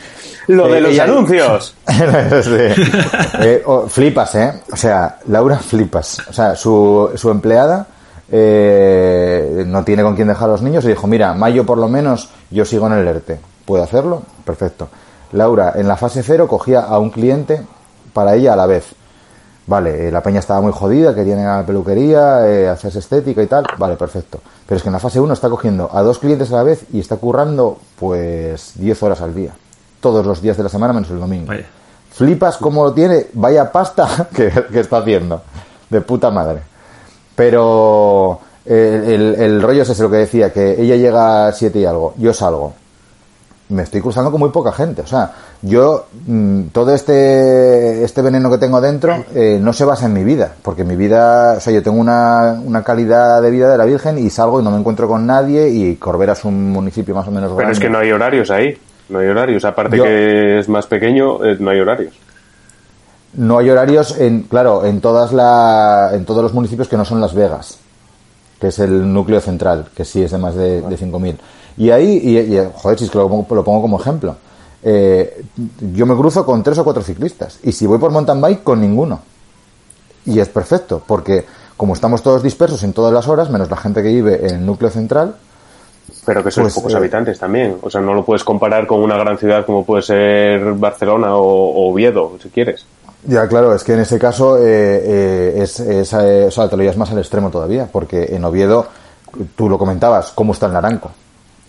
[0.48, 1.76] Lo de Eh, los ella- anuncios.
[3.40, 4.54] Eh, oh, flipas, ¿eh?
[4.72, 6.20] O sea, Laura flipas.
[6.30, 7.86] O sea, su, su empleada
[8.32, 11.88] eh, no tiene con quién dejar a los niños y dijo, mira, mayo por lo
[11.88, 13.40] menos yo sigo en el ERTE.
[13.68, 14.22] ¿Puedo hacerlo?
[14.46, 14.88] Perfecto.
[15.34, 17.62] Laura, en la fase cero cogía a un cliente
[18.14, 18.86] para ella a la vez.
[19.66, 23.44] Vale, eh, la peña estaba muy jodida, que tiene a la peluquería, eh, hacerse estética
[23.44, 23.66] y tal.
[23.78, 24.40] Vale, perfecto.
[24.66, 26.86] Pero es que en la fase 1 está cogiendo a dos clientes a la vez
[26.94, 29.52] y está currando pues 10 horas al día.
[30.00, 31.48] Todos los días de la semana menos el domingo.
[31.48, 31.66] Vaya.
[32.14, 35.42] Flipas cómo lo tiene, vaya pasta que, que está haciendo.
[35.90, 36.62] De puta madre.
[37.36, 41.78] Pero eh, el, el rollo es ese lo que decía, que ella llega a 7
[41.78, 42.74] y algo, yo salgo.
[43.70, 45.02] Me estoy cruzando con muy poca gente.
[45.02, 50.06] O sea, yo, mm, todo este, este veneno que tengo dentro eh, no se basa
[50.06, 50.54] en mi vida.
[50.62, 54.18] Porque mi vida, o sea, yo tengo una, una calidad de vida de la Virgen
[54.20, 55.68] y salgo y no me encuentro con nadie.
[55.70, 57.64] Y Corbera es un municipio más o menos grande.
[57.64, 58.78] Pero es que no hay horarios ahí.
[59.10, 59.66] No hay horarios.
[59.66, 62.14] Aparte Yo- que es más pequeño, eh, no hay horarios.
[63.34, 67.22] No hay horarios, en, claro, en, todas la, en todos los municipios que no son
[67.22, 67.78] Las Vegas,
[68.60, 71.36] que es el núcleo central, que sí es de más de, de 5.000.
[71.78, 74.36] Y ahí, y, y, joder, si es que lo pongo, lo pongo como ejemplo,
[74.84, 75.44] eh,
[75.94, 78.82] yo me cruzo con tres o cuatro ciclistas, y si voy por mountain bike, con
[78.82, 79.20] ninguno.
[80.26, 81.46] Y es perfecto, porque
[81.78, 84.66] como estamos todos dispersos en todas las horas, menos la gente que vive en el
[84.66, 85.36] núcleo central,
[86.26, 87.78] Pero que son Pues, pocos eh, habitantes también.
[87.82, 91.44] O sea, no lo puedes comparar con una gran ciudad como puede ser Barcelona o,
[91.44, 92.86] o Oviedo, si quieres.
[93.24, 96.78] Ya, claro, es que en ese caso eh, eh, es, es, eh, o sea, te
[96.78, 98.88] lo llevas más al extremo todavía, porque en Oviedo,
[99.56, 101.12] tú lo comentabas, ¿cómo está el naranco?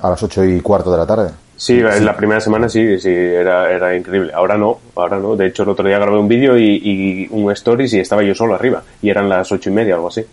[0.01, 1.31] A las ocho y cuarto de la tarde.
[1.57, 4.33] Sí, en la primera semana sí, sí, era, era increíble.
[4.33, 5.35] Ahora no, ahora no.
[5.35, 8.33] De hecho, el otro día grabé un vídeo y, y un stories y estaba yo
[8.35, 8.83] solo arriba.
[9.03, 10.25] Y eran las ocho y media, algo así.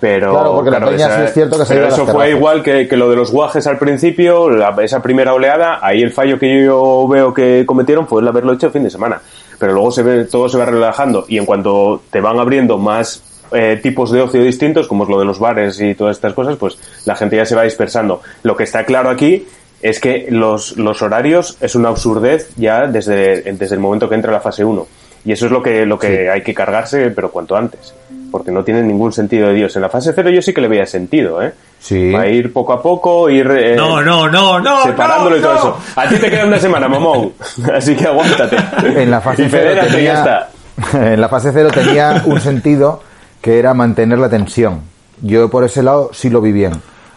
[0.00, 2.86] Pero, Claro, porque la peña sí es cierto que se pero eso fue igual que,
[2.88, 6.62] que lo de los guajes al principio, la- esa primera oleada, ahí el fallo que
[6.64, 9.20] yo veo que cometieron fue el haberlo hecho el fin de semana.
[9.58, 13.22] Pero luego se ve, todo se va relajando y en cuanto te van abriendo más
[13.54, 16.56] eh, tipos de ocio distintos, como es lo de los bares y todas estas cosas,
[16.56, 18.20] pues la gente ya se va dispersando.
[18.42, 19.46] Lo que está claro aquí
[19.82, 24.32] es que los, los horarios es una absurdez ya desde, desde el momento que entra
[24.32, 24.86] la fase 1.
[25.26, 27.94] Y eso es lo que, lo que hay que cargarse, pero cuanto antes.
[28.30, 29.76] Porque no tiene ningún sentido de Dios.
[29.76, 31.52] En la fase 0 yo sí que le veía sentido, ¿eh?
[31.78, 32.12] Sí.
[32.12, 34.82] Va a ir poco a poco, ir eh, No, no, no, no.
[34.82, 35.78] separándolo no, y todo eso.
[35.96, 37.32] A ti te queda una semana, mamón.
[37.74, 38.56] Así que aguántate.
[38.82, 41.12] En la fase Y cero fedérate y ya tenía, está.
[41.12, 43.02] en la fase cero tenía un sentido
[43.44, 44.80] que era mantener la tensión.
[45.20, 46.72] Yo por ese lado sí lo vi bien.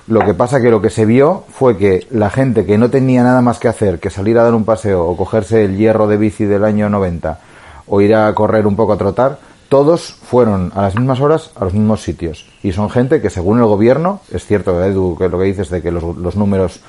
[0.07, 3.23] Lo que pasa que lo que se vio fue que la gente que no tenía
[3.23, 6.17] nada más que hacer que salir a dar un paseo o cogerse el hierro de
[6.17, 7.39] bici del año 90
[7.87, 11.63] o ir a correr un poco a trotar, todos fueron a las mismas horas a
[11.63, 12.45] los mismos sitios.
[12.61, 15.81] Y son gente que según el gobierno, es cierto, Edu, que lo que dices de
[15.81, 16.81] que los, los números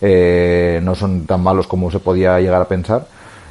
[0.00, 3.06] eh, no son tan malos como se podía llegar a pensar,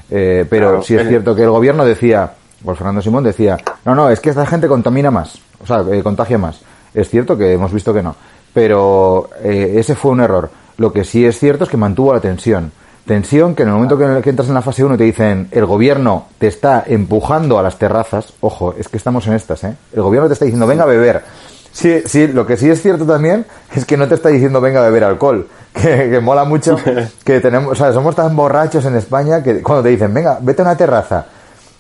[0.10, 3.96] eh, pero Claro, sí es cierto que el gobierno decía, pues Fernando Simón decía, no,
[3.96, 6.62] no, es que esta gente contamina más, o sea, eh, contagia más.
[6.94, 8.16] Es cierto que hemos visto que no,
[8.54, 10.50] pero eh, ese fue un error.
[10.78, 12.72] Lo que sí es cierto es que mantuvo la tensión.
[13.06, 15.66] Tensión que en el momento que, que entras en la fase 1 te dicen, el
[15.66, 19.76] gobierno te está empujando a las terrazas, ojo, es que estamos en estas, ¿eh?
[19.94, 21.24] El gobierno te está diciendo, venga a beber.
[21.76, 24.80] Sí, sí, lo que sí es cierto también es que no te está diciendo venga
[24.80, 26.78] a beber alcohol, que, que mola mucho,
[27.26, 30.62] que tenemos, o sea, somos tan borrachos en España que cuando te dicen venga, vete
[30.62, 31.26] a una terraza,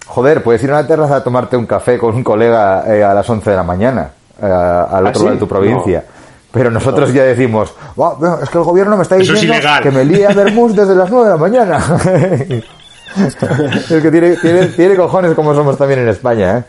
[0.07, 3.13] joder, puedes ir a una terraza a tomarte un café con un colega eh, a
[3.13, 4.09] las 11 de la mañana,
[4.41, 5.23] eh, al otro sí?
[5.25, 6.03] lado de tu provincia.
[6.51, 9.83] Pero nosotros ya decimos, "Buah, bueno, es que el gobierno me está es diciendo ilegal".
[9.83, 11.79] que me líe a Bermús desde las 9 de la mañana.
[13.17, 16.63] es que tiene, tiene, tiene cojones como somos también en España, ¿eh?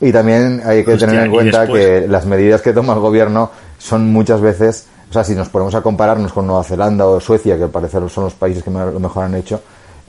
[0.00, 3.00] Y también hay que Hostia, tener en cuenta después- que las medidas que toma el
[3.00, 7.18] gobierno son muchas veces, o sea, si nos ponemos a compararnos con Nueva Zelanda o
[7.18, 9.60] Suecia, que al parecer son los países que lo mejor han hecho,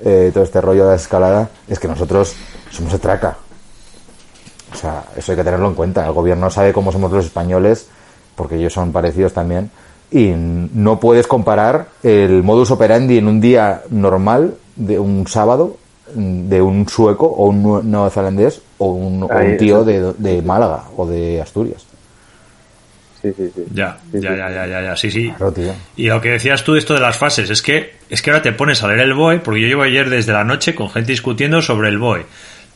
[0.04, 2.36] eh, todo este rollo de la escalada, es que nosotros
[2.72, 3.38] somos de traca.
[4.74, 6.06] O sea, eso hay que tenerlo en cuenta.
[6.06, 7.88] El gobierno sabe cómo somos los españoles,
[8.36, 9.72] porque ellos son parecidos también,
[10.12, 15.78] y no puedes comparar el modus operandi en un día normal de un sábado
[16.14, 21.06] de un sueco o un neozelandés o un, o un tío de, de Málaga o
[21.06, 21.86] de Asturias.
[23.36, 23.64] Sí, sí, sí.
[23.74, 24.38] Ya, Sí, ya, sí.
[24.38, 25.30] ya, ya, ya, ya, sí, sí.
[25.36, 25.74] Claro, tío.
[25.96, 28.42] Y lo que decías tú de esto de las fases, es que, es que ahora
[28.42, 31.12] te pones a leer el BOE, porque yo llevo ayer desde la noche con gente
[31.12, 32.26] discutiendo sobre el BOE.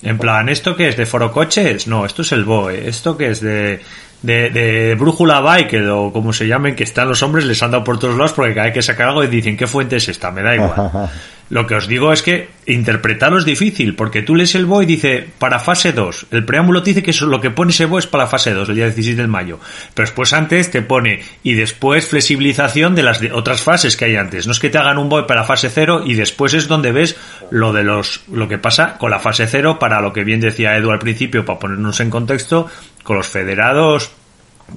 [0.04, 0.98] En plan, ¿esto qué es?
[0.98, 1.86] ¿De foro coches?
[1.88, 2.88] No, esto es el BOE.
[2.90, 3.40] ¿Esto qué es?
[3.42, 3.82] De,
[4.24, 7.84] de, de brújula bike, o como se llamen, que están los hombres, les han dado
[7.84, 10.32] por todos lados porque cada vez que sacan algo y dicen, ¿qué fuente es esta?
[10.32, 11.10] Me da igual.
[11.52, 14.88] Lo que os digo es que interpretarlo es difícil, porque tú lees el BOE y
[14.88, 16.28] dice para fase 2.
[16.32, 18.70] El preámbulo te dice que eso, lo que pone ese BOE es para fase 2,
[18.70, 19.60] el día 16 de mayo.
[19.94, 24.16] Pero después antes te pone y después flexibilización de las de otras fases que hay
[24.16, 24.46] antes.
[24.48, 27.18] No es que te hagan un BOE para fase 0 y después es donde ves
[27.50, 30.78] lo de los lo que pasa con la fase 0 para lo que bien decía
[30.78, 32.68] Edu al principio, para ponernos en contexto,
[33.04, 34.12] con los federados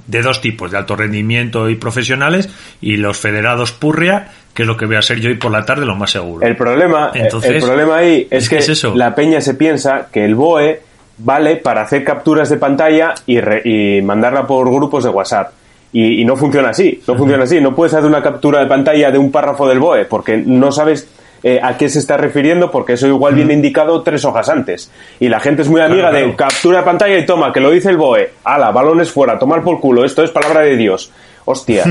[0.07, 2.49] de dos tipos, de alto rendimiento y profesionales,
[2.81, 5.63] y los federados purria, que es lo que voy a ser yo hoy por la
[5.65, 6.43] tarde, lo más seguro.
[6.47, 8.95] El problema, Entonces, el problema ahí es, es que que es eso.
[8.95, 10.81] la peña se piensa que el BOE
[11.17, 15.51] vale para hacer capturas de pantalla y, re- y mandarla por grupos de WhatsApp.
[15.93, 17.61] Y, y no funciona así, no funciona así.
[17.61, 21.07] No puedes hacer una captura de pantalla de un párrafo del BOE porque no sabes
[21.43, 24.91] eh, a qué se está refiriendo porque eso igual viene indicado tres hojas antes.
[25.21, 26.37] Y la gente es muy amiga Claro, de claro.
[26.37, 28.31] captura de pantalla y toma, que lo dice el BOE.
[28.43, 31.11] Ala, balones fuera, tomar por culo, esto es palabra de Dios.
[31.45, 31.83] Hostia,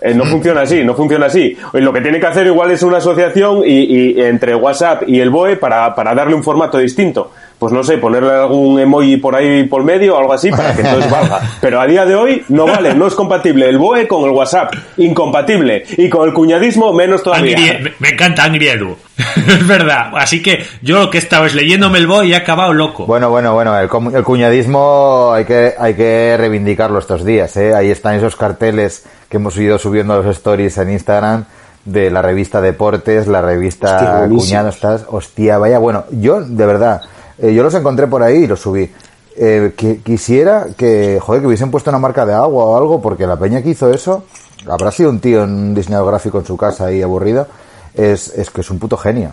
[0.00, 1.56] eh, no funciona así, no funciona así.
[1.72, 5.20] Y Lo que tiene que hacer igual es una asociación y, y entre WhatsApp y
[5.20, 7.30] el BOE para, para darle un formato distinto.
[7.58, 10.82] Pues no sé, ponerle algún emoji por ahí por medio o algo así para que
[10.82, 11.40] entonces valga.
[11.60, 14.72] Pero a día de hoy no vale, no es compatible el BOE con el WhatsApp,
[14.96, 15.84] incompatible.
[15.96, 17.56] Y con el cuñadismo menos todavía.
[17.56, 18.96] Angry- me, encanta Angry Edu.
[19.36, 20.12] es verdad.
[20.16, 23.06] Así que yo lo que estaba es leyéndome el BOE y he acabado loco.
[23.06, 27.74] Bueno, bueno, bueno, el, com- el cuñadismo hay que, hay que reivindicarlo estos días, ¿eh?
[27.74, 31.44] Ahí están esos carteles que hemos ido subiendo a los stories en Instagram
[31.84, 34.44] de la revista Deportes, la revista Hostia, buenísimos.
[34.44, 37.02] Cuñado, estás, hostia, vaya, bueno, yo, de verdad,
[37.38, 38.90] eh, yo los encontré por ahí y los subí.
[39.36, 43.26] Eh, que, quisiera que, joder, que hubiesen puesto una marca de agua o algo, porque
[43.26, 44.24] la peña que hizo eso,
[44.68, 47.46] habrá sido un tío en un diseñador gráfico en su casa ahí aburrido,
[47.94, 49.32] es, es que es un puto genio.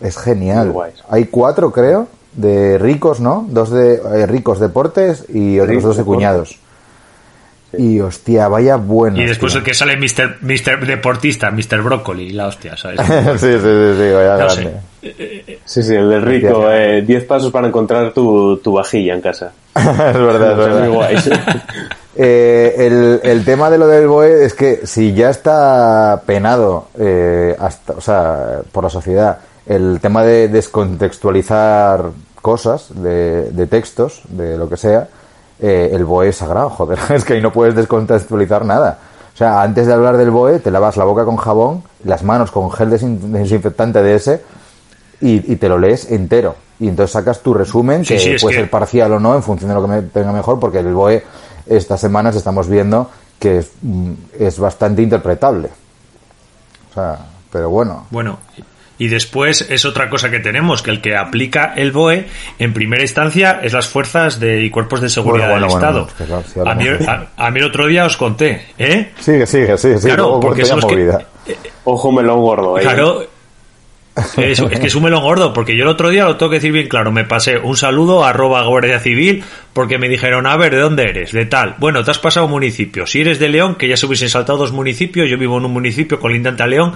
[0.00, 0.74] Es genial.
[1.08, 3.46] Hay cuatro, creo, de ricos, ¿no?
[3.48, 6.58] Dos de eh, ricos deportes y otros Ricos dos de cuñados.
[7.78, 9.18] Y hostia, vaya bueno.
[9.18, 10.38] y después el que sale Mr.
[10.42, 10.86] Mr.
[10.86, 11.82] Deportista, Mr.
[11.82, 13.00] Brócoli, la hostia, ¿sabes?
[13.40, 14.74] sí, sí, sí, sí, vaya No grande.
[15.02, 15.58] sé.
[15.64, 16.58] Sí, sí, el del rico.
[16.58, 16.96] Hostia.
[16.98, 19.52] eh, 10 pasos para encontrar tu, tu vajilla en casa.
[19.74, 20.80] es verdad, es verdad.
[20.86, 21.30] muy guays.
[22.18, 27.54] Eh, el, el tema de lo del BOE es que si ya está penado, eh,
[27.58, 32.04] hasta, o sea, por la sociedad, el tema de descontextualizar
[32.40, 35.08] cosas, de, de textos, de lo que sea,
[35.60, 38.98] eh, el BOE es sagrado, joder, es que ahí no puedes descontextualizar nada.
[39.34, 42.50] O sea, antes de hablar del BOE, te lavas la boca con jabón, las manos
[42.50, 44.42] con gel desin- desinfectante de ese
[45.20, 46.54] y, y te lo lees entero.
[46.80, 49.42] Y entonces sacas tu resumen, Sí, que sí, puede que- ser parcial o no, en
[49.42, 51.22] función de lo que me venga mejor, porque el BOE
[51.66, 55.68] estas semanas estamos viendo que es, mm, es bastante interpretable.
[56.90, 57.18] O sea,
[57.52, 58.06] pero bueno.
[58.10, 58.38] Bueno,
[58.98, 62.26] y después es otra cosa que tenemos, que el que aplica el BOE
[62.58, 66.06] en primera instancia es las fuerzas de, y cuerpos de seguridad Bueno, bueno, del bueno,
[66.08, 66.26] Estado.
[66.26, 69.12] claro, si a, mí, a- a mí el otro día os conté, ¿eh?
[69.20, 70.14] Sigue, sigue, sigue, sigue.
[70.14, 71.26] Claro, porque son los que- movida.
[71.84, 72.78] Ojo melón gordo.
[72.78, 72.82] eh.
[72.82, 73.26] Claro.
[74.38, 76.56] Es, es que es un melón gordo, porque yo el otro día lo tengo que
[76.56, 80.56] decir bien claro, me pasé un saludo a arroba Guardia Civil porque me dijeron, a
[80.56, 81.32] ver, ¿de dónde eres?
[81.32, 81.74] De tal.
[81.76, 83.06] Bueno, te has pasado un municipio.
[83.06, 85.72] Si eres de León, que ya se hubiesen saltado dos municipios, yo vivo en un
[85.74, 86.94] municipio colindante a León,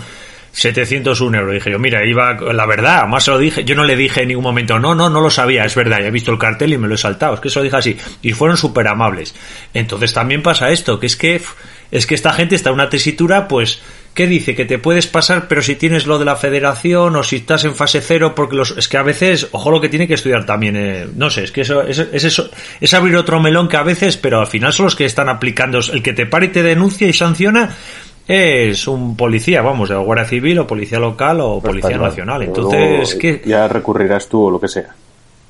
[0.52, 1.54] 701 euros.
[1.54, 4.44] Dije yo, mira, iba, la verdad, más lo dije, yo no le dije en ningún
[4.44, 6.88] momento, no, no, no lo sabía, es verdad, ya he visto el cartel y me
[6.88, 9.34] lo he saltado, es que se lo dije así, y fueron súper amables.
[9.74, 11.40] Entonces también pasa esto, que es que,
[11.90, 13.80] es que esta gente está en una tesitura, pues,
[14.14, 14.54] ¿qué dice?
[14.54, 17.74] Que te puedes pasar, pero si tienes lo de la federación o si estás en
[17.74, 20.76] fase cero, porque los, es que a veces, ojo lo que tiene que estudiar también,
[20.76, 23.82] eh, no sé, es que eso, es, es eso, es abrir otro melón que a
[23.82, 26.62] veces, pero al final son los que están aplicando, el que te para y te
[26.62, 27.76] denuncia y sanciona,
[28.28, 32.42] es un policía, vamos, de la Guardia Civil o policía local o policía nacional.
[32.42, 33.42] Entonces, ¿qué?
[33.44, 34.94] Ya recurrirás tú o lo que sea.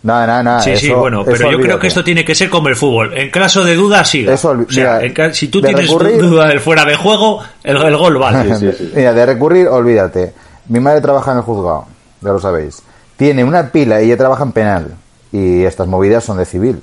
[0.02, 0.60] Nada, nada, nada.
[0.62, 3.12] Sí, sí, bueno, pero yo creo que esto tiene que ser como el fútbol.
[3.18, 4.32] En caso de duda, siga.
[4.32, 7.40] Eso o sea, mira, en ca- si tú tienes recurrir- duda del fuera de juego,
[7.62, 8.54] el, el gol vale.
[8.58, 8.92] Sí, sí, sí.
[8.96, 10.32] Mira, de recurrir, olvídate.
[10.68, 11.84] Mi madre trabaja en el juzgado,
[12.22, 12.82] ya lo sabéis.
[13.18, 14.94] Tiene una pila, ella trabaja en penal,
[15.32, 16.80] y estas movidas son de civil.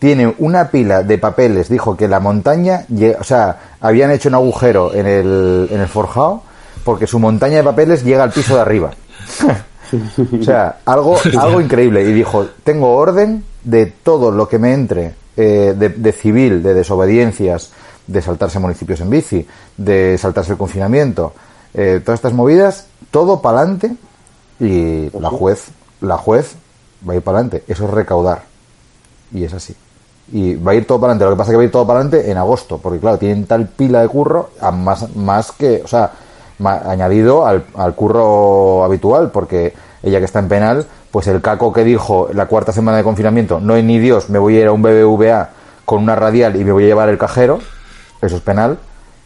[0.00, 2.86] Tiene una pila de papeles, dijo que la montaña,
[3.18, 6.42] o sea, habían hecho un agujero en el, en el forjado,
[6.84, 8.90] porque su montaña de papeles llega al piso de arriba.
[9.92, 12.02] O sea, algo, algo increíble.
[12.02, 16.74] Y dijo, tengo orden de todo lo que me entre eh, de, de civil, de
[16.74, 17.70] desobediencias,
[18.06, 21.32] de saltarse municipios en bici, de saltarse el confinamiento,
[21.74, 23.94] eh, todas estas movidas, todo para adelante
[24.58, 25.68] y la juez,
[26.00, 26.56] la juez
[27.08, 27.64] va a ir para adelante.
[27.68, 28.42] Eso es recaudar.
[29.32, 29.74] Y es así.
[30.32, 31.24] Y va a ir todo para adelante.
[31.24, 33.18] Lo que pasa es que va a ir todo para adelante en agosto, porque claro,
[33.18, 36.12] tienen tal pila de curro, a más, más que, o sea,
[36.62, 41.84] añadido al, al curro habitual, porque ella que está en penal, pues el caco que
[41.84, 44.72] dijo la cuarta semana de confinamiento, no hay ni Dios, me voy a ir a
[44.72, 45.50] un BBVA
[45.84, 47.58] con una radial y me voy a llevar el cajero,
[48.22, 48.78] eso es penal,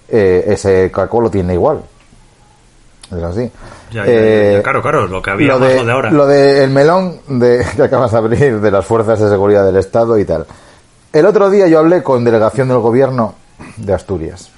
[0.08, 1.80] eh, ese caco lo tiene igual.
[3.10, 3.50] Es así.
[3.90, 6.10] Ya, ya, ya, Eh, ya, claro, claro, lo que había lo de, lo de ahora.
[6.10, 10.18] Lo del melón de, que acabas de abrir de las fuerzas de seguridad del Estado
[10.18, 10.46] y tal.
[11.14, 13.34] El otro día yo hablé con delegación del gobierno
[13.76, 14.50] de Asturias.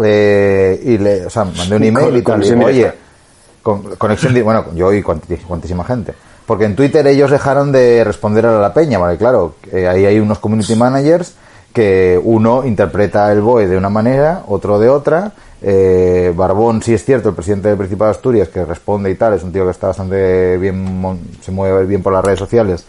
[0.00, 2.44] Eh, y le, o sea, mandé un email y tal.
[2.44, 2.92] y digo, oye,
[3.64, 6.14] con, conexión, bueno, yo y cuantísima gente.
[6.46, 9.18] Porque en Twitter ellos dejaron de responder a la peña, ¿vale?
[9.18, 11.34] Claro, eh, ahí hay unos community managers
[11.72, 15.32] que uno interpreta el BOE de una manera, otro de otra.
[15.60, 19.34] Eh, Barbón, sí es cierto, el presidente del Principado de Asturias, que responde y tal,
[19.34, 22.86] es un tío que está bastante bien, se mueve bien por las redes sociales,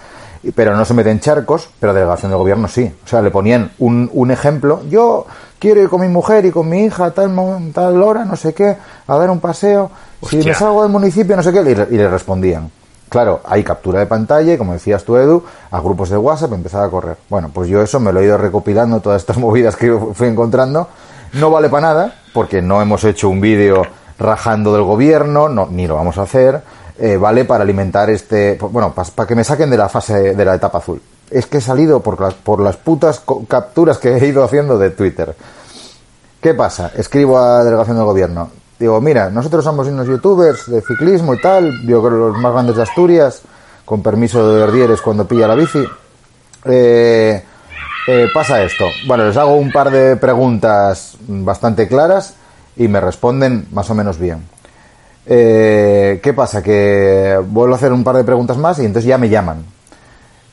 [0.55, 2.91] pero no se mete en charcos, pero delegación del gobierno sí.
[3.03, 4.81] O sea, le ponían un, un ejemplo.
[4.89, 5.25] Yo
[5.60, 7.33] quiero ir con mi mujer y con mi hija a tal,
[7.73, 9.89] tal hora, no sé qué, a dar un paseo.
[10.29, 12.69] Si me salgo del municipio, no sé qué, y, le- y le respondían.
[13.10, 16.86] Claro, hay captura de pantalla y como decías tú, Edu, a grupos de WhatsApp empezaba
[16.86, 17.15] a correr.
[17.29, 20.88] Bueno, pues yo eso me lo he ido recopilando, todas estas movidas que fui encontrando.
[21.33, 23.83] No vale para nada, porque no hemos hecho un vídeo
[24.19, 26.62] rajando del gobierno, no, ni lo vamos a hacer.
[26.99, 28.57] Eh, vale para alimentar este.
[28.60, 31.01] Bueno, para que me saquen de la fase de la etapa azul.
[31.29, 34.89] Es que he salido por las, por las putas capturas que he ido haciendo de
[34.91, 35.36] Twitter.
[36.41, 36.91] ¿Qué pasa?
[36.95, 38.49] Escribo a la delegación del gobierno.
[38.79, 42.75] Digo, mira, nosotros somos unos youtubers de ciclismo y tal, yo creo los más grandes
[42.75, 43.41] de Asturias,
[43.83, 45.83] con permiso de Verdieres cuando pilla la bici.
[46.65, 47.43] Eh,
[48.07, 48.86] eh, pasa esto.
[49.07, 52.36] Bueno, les hago un par de preguntas bastante claras
[52.75, 54.45] y me responden más o menos bien.
[55.30, 56.63] Eh, ¿Qué pasa?
[56.63, 59.66] Que vuelvo a hacer un par de preguntas más y entonces ya me llaman.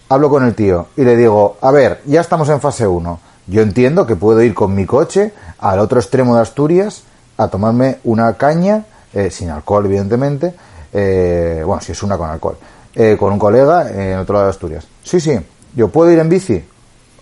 [0.08, 3.20] Hablo con el tío y le digo, a ver, ya estamos en fase 1.
[3.46, 7.04] Yo entiendo que puedo ir con mi coche al otro extremo de Asturias
[7.36, 10.54] a tomarme una caña, eh, sin alcohol evidentemente,
[10.92, 12.56] eh, bueno, si es una con alcohol,
[12.94, 14.86] eh, con un colega en otro lado de Asturias.
[15.02, 15.38] Sí, sí,
[15.74, 16.64] yo puedo ir en bici.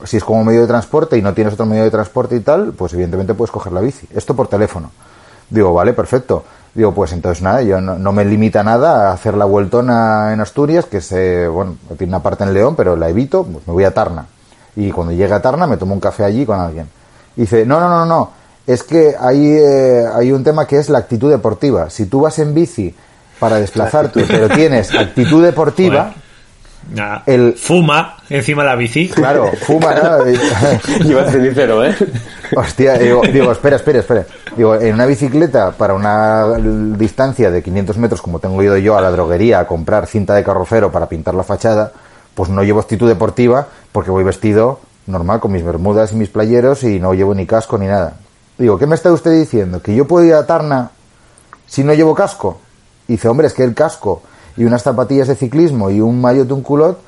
[0.05, 2.73] Si es como medio de transporte y no tienes otro medio de transporte y tal,
[2.73, 4.07] pues evidentemente puedes coger la bici.
[4.15, 4.91] Esto por teléfono.
[5.49, 6.45] Digo, vale, perfecto.
[6.75, 10.41] Digo, pues entonces nada, yo no, no me limita nada a hacer la vueltona en
[10.41, 13.85] Asturias, que se, bueno, tiene una parte en León, pero la evito, pues me voy
[13.85, 14.27] a Tarna.
[14.75, 16.89] Y cuando llegue a Tarna me tomo un café allí con alguien.
[17.37, 18.31] Y dice, no, no, no, no,
[18.67, 21.91] es que hay, eh, hay un tema que es la actitud deportiva.
[21.91, 22.95] Si tú vas en bici
[23.39, 26.15] para desplazarte, pero tienes actitud deportiva,
[27.27, 29.09] El- Fuma encima de la bici.
[29.09, 30.25] claro, fuma, ¿no?
[31.05, 31.95] Lleva cenicero, ¿eh?
[32.57, 34.27] Hostia, digo, digo, espera, espera, espera.
[34.57, 36.47] Digo, en una bicicleta para una
[36.99, 40.45] distancia de 500 metros, como tengo ido yo a la droguería a comprar cinta de
[40.45, 41.93] carrocero para pintar la fachada,
[42.35, 46.85] pues no llevo actitud deportiva porque voy vestido normal con mis bermudas y mis playeros
[46.85, 48.15] y no llevo ni casco ni nada.
[48.59, 49.81] Digo, ¿qué me está usted diciendo?
[49.83, 50.91] ¿Que yo puedo ir a Tarna
[51.67, 52.61] si no llevo casco?
[53.09, 54.23] Y dice, hombre, es que el casco
[54.57, 56.99] y unas zapatillas de ciclismo y un maillot de un culot,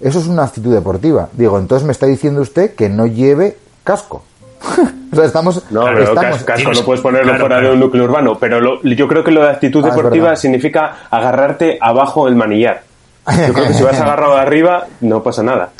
[0.00, 1.28] eso es una actitud deportiva.
[1.32, 4.24] Digo, entonces me está diciendo usted que no lleve casco.
[5.12, 5.62] o sea, estamos...
[5.70, 8.60] No, pero estamos casco no puedes ponerlo claro, fuera de pero- un núcleo urbano, pero
[8.60, 12.82] lo- yo creo que lo de actitud Ah, deportiva significa agarrarte abajo el manillar.
[13.46, 15.70] Yo creo que si vas agarrado arriba no pasa nada.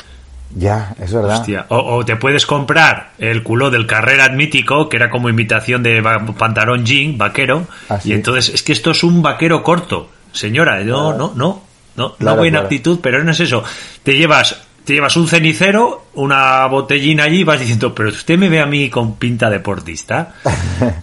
[0.55, 1.37] Ya, es verdad.
[1.41, 5.83] Hostia, O, o te puedes comprar el culo del Carrera mítico, que era como imitación
[5.83, 6.01] de
[6.37, 7.65] pantalón jean, vaquero.
[7.87, 8.09] Ah, sí.
[8.09, 10.09] Y entonces, es que esto es un vaquero corto.
[10.31, 11.61] Señora, no, no, no.
[11.95, 12.65] No, Claro, no en claro.
[12.65, 13.61] actitud, pero no es eso.
[14.03, 18.47] Te llevas, te llevas un cenicero, una botellina allí y vas diciendo, pero usted me
[18.47, 20.29] ve a mí con pinta deportista.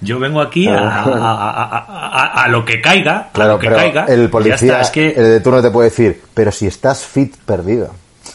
[0.01, 3.59] Yo vengo aquí a, a- a- a- a- a lo que caiga, a Claro, lo
[3.59, 4.05] que pero caiga.
[4.07, 7.91] el policía, es que el de turno te puede decir, pero si estás fit, perdido.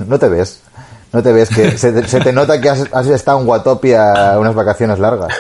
[0.07, 0.61] No te ves.
[1.13, 4.35] No te ves, que se te, se te nota que has, has estado en Guatopia
[4.37, 5.33] unas vacaciones largas.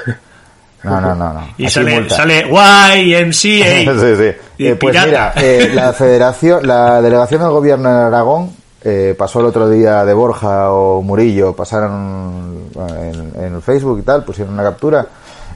[0.83, 1.33] No, no, no.
[1.33, 1.47] no.
[1.57, 2.15] y Aquí sale, multa.
[2.15, 3.33] sale YMCA.
[3.35, 4.65] sí, sí.
[4.65, 8.51] Eh, pues mira, eh, la federación, la delegación del gobierno en Aragón
[8.83, 14.01] eh, pasó el otro día de Borja o Murillo, pasaron en, en el Facebook y
[14.01, 15.07] tal, pusieron una captura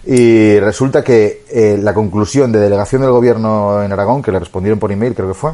[0.05, 4.79] y resulta que eh, la conclusión de delegación del gobierno en Aragón, que le respondieron
[4.79, 5.51] por email, creo que fue,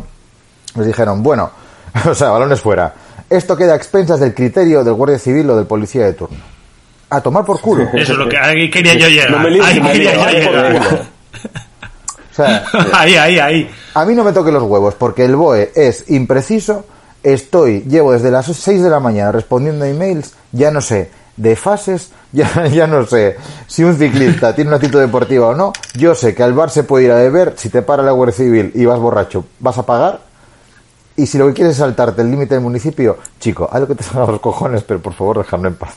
[0.75, 1.49] les dijeron, bueno,
[2.09, 2.93] o sea, balones fuera,
[3.29, 6.37] esto queda a expensas del criterio del guardia civil o del policía de turno.
[7.11, 7.83] A tomar por culo.
[7.93, 9.31] Eso es lo que ahí quería yo llegar.
[9.31, 11.11] No me líes, ahí me quería yo llegar.
[12.31, 13.69] O sea, ahí, ahí, ahí.
[13.93, 16.85] A mí no me toque los huevos porque el BOE es impreciso.
[17.23, 21.55] Estoy, llevo desde las 6 de la mañana respondiendo a emails, ya no sé de
[21.57, 23.35] fases, ya, ya no sé
[23.67, 25.73] si un ciclista tiene una actitud deportiva o no.
[25.95, 28.37] Yo sé que al bar se puede ir a beber, si te para la Guardia
[28.37, 30.21] Civil y vas borracho, vas a pagar.
[31.17, 33.95] Y si lo que quieres es saltarte el límite del municipio, chico, haz lo que
[33.95, 35.95] te salga a los cojones, pero por favor, dejadme en paz.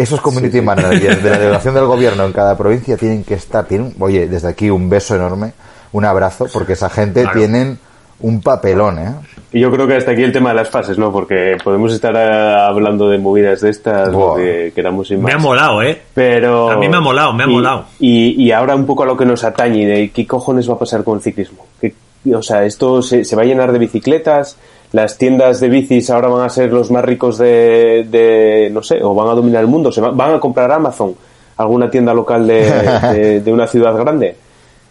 [0.00, 3.94] Esos community managers de la delegación del gobierno en cada provincia tienen que estar, tienen,
[3.98, 5.52] oye, desde aquí un beso enorme,
[5.92, 7.38] un abrazo, porque esa gente Claro.
[7.38, 7.78] tienen
[8.20, 9.12] un papelón, ¿eh?
[9.52, 11.10] Y yo creo que hasta aquí el tema de las fases, ¿no?
[11.10, 14.36] Porque podemos estar eh, hablando de movidas de estas, Buah.
[14.36, 15.24] que queramos y más.
[15.24, 16.00] Me ha molado, ¿eh?
[16.14, 16.70] Pero...
[16.70, 17.84] A mí me ha molado, me ha y- molado.
[17.98, 20.78] Y, y ahora un poco a lo que nos atañe, de qué cojones va a
[20.78, 21.64] pasar con el ciclismo.
[21.80, 21.94] ¿Qué-
[22.34, 24.56] o sea, esto se, se va a llenar de bicicletas,
[24.92, 28.98] las tiendas de bicis ahora van a ser los más ricos de, de no sé,
[29.02, 31.14] o van a dominar el mundo, se va- van a comprar Amazon,
[31.56, 32.62] alguna tienda local de,
[33.12, 34.36] de- de una ciudad grande.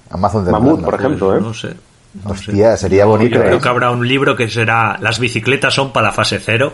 [0.10, 1.42] Amazon de Mamut, por ejemplo, ¿eh?
[1.42, 1.70] No sé.
[2.24, 2.52] no sé.
[2.52, 3.62] Hostia, sería bonito, Yo creo ¿eh?
[3.62, 6.74] que habrá un libro que será Las bicicletas son para la fase cero.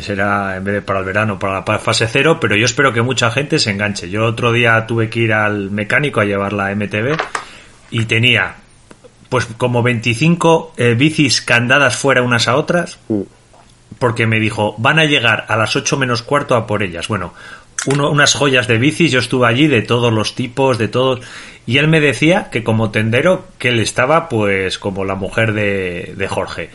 [0.00, 3.00] Será en vez de para el verano, para la fase cero, pero yo espero que
[3.02, 4.10] mucha gente se enganche.
[4.10, 7.16] Yo otro día tuve que ir al mecánico a llevar la MTB
[7.92, 8.56] y tenía
[9.28, 12.98] pues como 25 eh, bicis candadas fuera unas a otras
[13.98, 17.08] porque me dijo, van a llegar a las 8 menos cuarto a por ellas.
[17.08, 17.32] Bueno,
[17.86, 21.20] uno, unas joyas de bicis, yo estuve allí de todos los tipos, de todos,
[21.66, 26.14] y él me decía que como tendero, que él estaba pues como la mujer de,
[26.16, 26.70] de Jorge.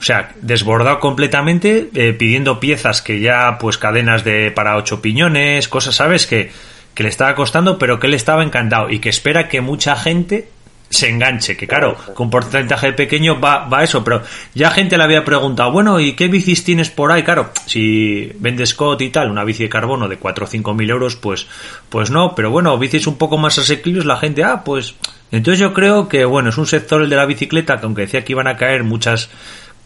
[0.00, 5.68] O sea, desbordado completamente, eh, pidiendo piezas que ya, pues cadenas de para ocho piñones,
[5.68, 6.26] cosas, ¿sabes?
[6.26, 6.50] Que,
[6.94, 10.48] que le estaba costando, pero que él estaba encantado y que espera que mucha gente
[10.92, 14.22] se enganche, que claro, con porcentaje pequeño va, va eso, pero
[14.54, 17.22] ya gente le había preguntado, bueno, ¿y qué bicis tienes por ahí?
[17.22, 20.90] Claro, si vendes Scott y tal, una bici de carbono de 4 o 5 mil
[20.90, 21.46] euros, pues,
[21.88, 24.94] pues no, pero bueno, bicis un poco más asequibles, la gente, ah, pues,
[25.30, 28.22] entonces yo creo que, bueno, es un sector el de la bicicleta, que aunque decía
[28.22, 29.30] que iban a caer muchas,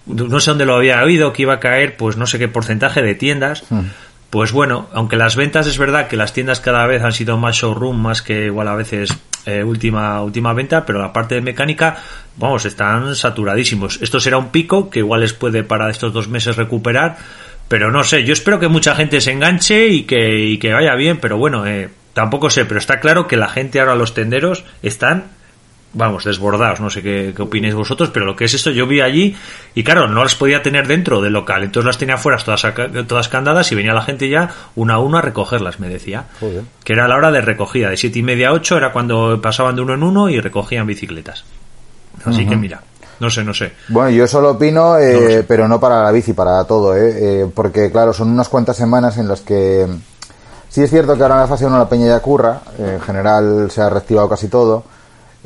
[0.06, 3.00] no sé dónde lo había oído, que iba a caer, pues no sé qué porcentaje
[3.00, 3.62] de tiendas,
[4.30, 7.54] pues bueno, aunque las ventas es verdad que las tiendas cada vez han sido más
[7.54, 11.96] showroom, más que igual a veces eh, última última venta, pero la parte de mecánica,
[12.36, 13.98] vamos, están saturadísimos.
[14.02, 17.16] Esto será un pico que igual les puede para estos dos meses recuperar,
[17.68, 21.38] pero no sé, yo espero que mucha gente se enganche y que, vaya bien, pero
[21.38, 25.35] bueno, eh, tampoco sé, pero está claro que la gente ahora, los tenderos, están
[25.96, 29.00] vamos, desbordados, no sé qué, qué opinéis vosotros, pero lo que es esto, yo vi
[29.00, 29.34] allí
[29.74, 32.64] y claro, no las podía tener dentro del local, entonces las tenía afuera todas,
[33.08, 36.62] todas candadas y venía la gente ya una a una a recogerlas, me decía, Joder.
[36.84, 39.74] que era la hora de recogida, de siete y media a ocho era cuando pasaban
[39.74, 41.44] de uno en uno y recogían bicicletas.
[42.24, 42.82] Así que mira,
[43.20, 43.72] no sé, no sé.
[43.88, 45.42] Bueno, yo solo opino, eh, No lo sé.
[45.44, 47.12] pero no para la bici, para todo, ¿eh?
[47.42, 49.86] Eh, porque claro, son unas cuantas semanas en las que
[50.68, 53.70] sí es cierto que ahora en la fase 1 la peña ya curra, en general
[53.70, 54.84] se ha reactivado casi todo,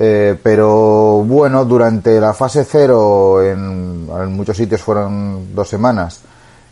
[0.02, 6.22] eh, pero bueno, durante la fase 0 en, muchos sitios fueron dos semanas,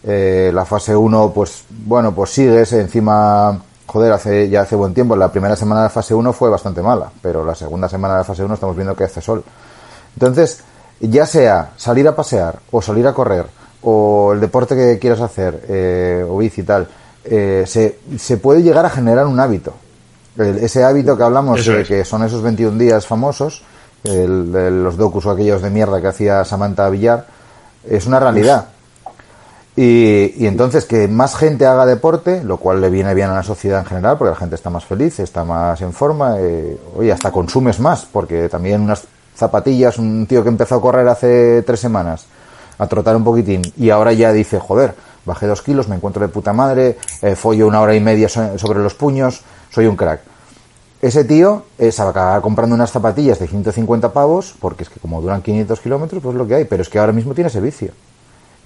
[0.02, 3.60] eh, la fase 1 pues bueno, pues sigues encima...
[3.84, 5.16] Joder, hace, ya hace buen tiempo.
[5.16, 8.44] La primera semana de fase 1 fue bastante mala, pero la segunda semana de fase
[8.44, 9.42] 1 estamos viendo que hace sol.
[10.14, 10.60] Entonces,
[11.00, 13.46] ya sea salir a pasear o salir a correr
[13.82, 16.86] o el deporte que quieras hacer eh, o bici y tal,
[17.24, 19.72] eh, se, se puede llegar a generar un hábito.
[20.39, 21.89] El- ese hábito que hablamos, Eso es.
[21.89, 23.62] que son esos 21 días famosos,
[24.05, 27.26] el, de los docus o aquellos de mierda que hacía Samantha Villar,
[27.89, 28.66] es una realidad.
[29.76, 33.43] Y, y entonces que más gente haga deporte, lo cual le viene bien a la
[33.45, 37.12] sociedad en general, porque la gente está más feliz, está más en forma, eh, oye,
[37.12, 39.05] hasta consumes más, porque también unas
[39.36, 42.24] zapatillas, un tío que empezó a correr hace tres semanas,
[42.76, 46.28] a trotar un poquitín, y ahora ya dice, joder, bajé dos kilos, me encuentro de
[46.28, 50.20] puta madre, eh, follo una hora y media so- sobre los puños, soy un crack.
[51.00, 55.20] Ese tío eh, se acaba comprando unas zapatillas de 150 pavos, porque es que como
[55.20, 57.60] duran 500 kilómetros, pues es lo que hay, pero es que ahora mismo tiene ese
[57.60, 57.92] vicio.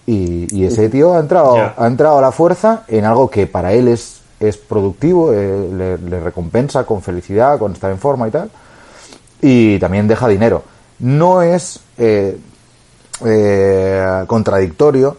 [0.07, 3.73] Y, y ese tío ha entrado, ha entrado a la fuerza en algo que para
[3.73, 8.31] él es, es productivo, eh, le, le recompensa con felicidad, con estar en forma y
[8.31, 8.51] tal.
[9.41, 10.63] Y también deja dinero.
[11.01, 12.39] No es eh,
[13.25, 15.17] eh, contradictorio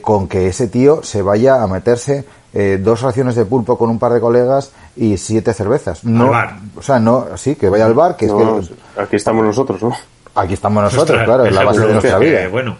[0.00, 2.24] con que ese tío se vaya a meterse
[2.54, 6.04] eh, dos raciones de pulpo con un par de colegas y siete cervezas.
[6.04, 6.56] No, Al bar.
[6.76, 9.92] O sea, no, sí, que vaya al bar, que es que aquí estamos nosotros, ¿no?
[10.34, 12.48] aquí estamos nosotros, Ostras, claro, es la base de nuestra que- vida.
[12.48, 12.76] Bueno,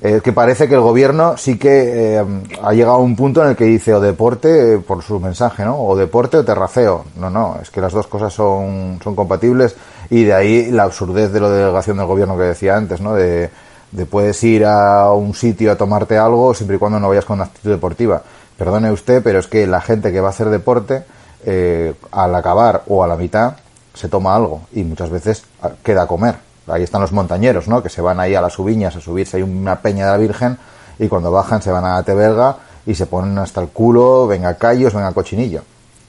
[0.00, 2.24] Eh, que parece que el gobierno sí que eh,
[2.62, 5.66] ha llegado a un punto en el que dice o deporte eh, por su mensaje,
[5.66, 5.76] ¿no?
[5.78, 7.04] O deporte o terraceo.
[7.20, 9.76] No, no, es que las dos cosas son, son compatibles
[10.08, 13.12] y de ahí la absurdez de la delegación del gobierno que decía antes, ¿no?
[13.12, 13.50] De,
[13.92, 17.40] de puedes ir a un sitio a tomarte algo siempre y cuando no vayas con
[17.40, 18.22] actitud deportiva.
[18.56, 21.04] Perdone usted, pero es que la gente que va a hacer deporte,
[21.44, 23.56] eh, al acabar o a la mitad,
[23.94, 26.36] se toma algo y muchas veces ah, queda a comer.
[26.66, 27.82] Ahí están los montañeros, ¿no?
[27.82, 30.58] Que se van ahí a las Ubiñas a subirse, hay una peña de la Virgen
[30.98, 32.56] y cuando bajan se van a Tebelga
[32.86, 35.62] y se ponen hasta el culo, venga callos, venga cochinillo.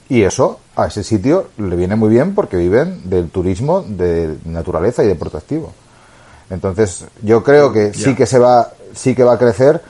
[0.08, 5.04] Y eso a ese sitio le viene muy bien porque viven del turismo de naturaleza
[5.04, 5.72] y deporte activo.
[6.50, 9.82] Entonces, yo creo que sí que se va, sí que va a crecer.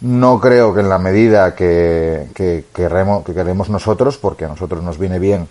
[0.00, 4.82] No creo que en la medida que, que, queremos, que queremos nosotros, porque a nosotros
[4.82, 5.46] nos viene bien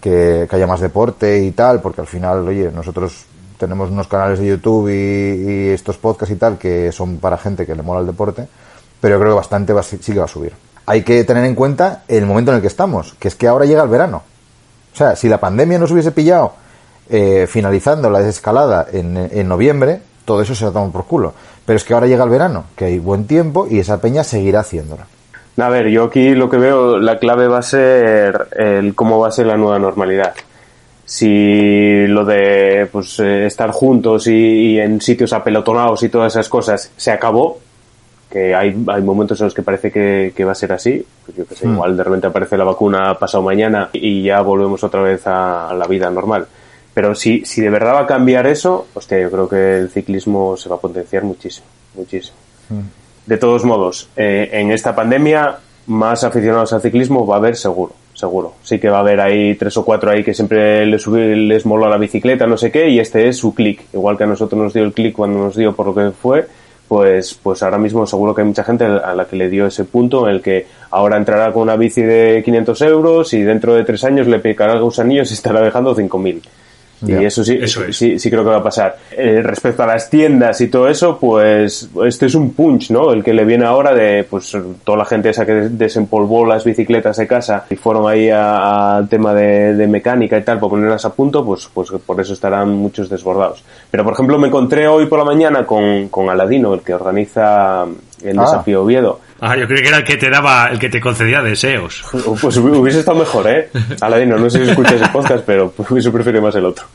[0.00, 3.24] que, haya más deporte y tal, porque al final, oye, nosotros
[3.58, 7.74] tenemos unos canales de YouTube y, estos podcasts y tal que son para gente que
[7.74, 8.46] le mola el deporte,
[9.00, 10.52] pero yo creo que bastante va, sí que va a subir.
[10.86, 13.64] Hay que tener en cuenta el momento en el que estamos, que es que ahora
[13.64, 14.22] llega el verano.
[14.92, 16.52] O sea, si la pandemia nos hubiese pillado
[17.10, 21.34] eh, finalizando la desescalada en, en noviembre, todo eso se lo toma por culo.
[21.64, 24.60] Pero es que ahora llega el verano, que hay buen tiempo y esa peña seguirá
[24.60, 25.02] haciéndolo.
[25.58, 29.28] A ver, yo aquí lo que veo, la clave va a ser el cómo va
[29.28, 30.34] a ser la nueva normalidad.
[31.06, 36.92] Si lo de pues, eh, estar juntos y, en sitios apelotonados y todas esas cosas
[36.96, 37.58] se acabó,
[38.30, 41.46] que hay, hay momentos en los que parece que, va a ser así, pues yo
[41.46, 41.74] que sé, hmm.
[41.74, 45.86] igual de repente aparece la vacuna pasado mañana y ya volvemos otra vez a, la
[45.86, 46.46] vida normal.
[46.96, 50.56] Pero si, si de verdad va a cambiar eso, hostia, yo creo que el ciclismo
[50.56, 52.38] se va a potenciar muchísimo, muchísimo.
[52.70, 52.88] Hmm.
[53.26, 57.92] De todos modos, eh, en esta pandemia, más aficionados al ciclismo va a haber seguro,
[58.14, 58.54] seguro.
[58.62, 61.86] Sí que va a haber ahí tres o cuatro ahí que siempre les, les moló
[61.86, 63.82] la bicicleta, no sé qué, y este es su clic.
[63.92, 66.46] Igual que a nosotros nos dio el clic cuando nos dio por lo que fue,
[66.88, 69.84] pues, pues ahora mismo seguro que hay mucha gente a la que le dio ese
[69.84, 73.84] punto en el que ahora entrará con una bici de 500 euros y dentro de
[73.84, 76.40] tres años le picará gusanillos y estará dejando 5.000.
[77.06, 77.58] Y eso sí,
[77.92, 78.96] sí, sí creo que va a pasar.
[79.10, 83.12] Eh, respecto a las tiendas y todo eso, pues este es un punch, ¿no?
[83.12, 87.16] El que le viene ahora de pues toda la gente esa que desempolvó las bicicletas
[87.18, 91.44] de casa y fueron ahí al tema de, mecánica y tal para ponerlas a punto,
[91.44, 93.62] pues, pues por eso estarán muchos desbordados.
[93.90, 97.84] Pero por ejemplo me encontré hoy por la mañana con, con Aladino, el que organiza
[98.22, 98.42] el ah.
[98.42, 101.42] desafío Oviedo Ah, yo creo que era el que te daba, el que te concedía
[101.42, 102.02] deseos.
[102.40, 103.68] Pues hubiese estado mejor, ¿eh?
[104.00, 106.86] Aladino, no sé si escuchas el podcast, pero hubiese preferido más el otro.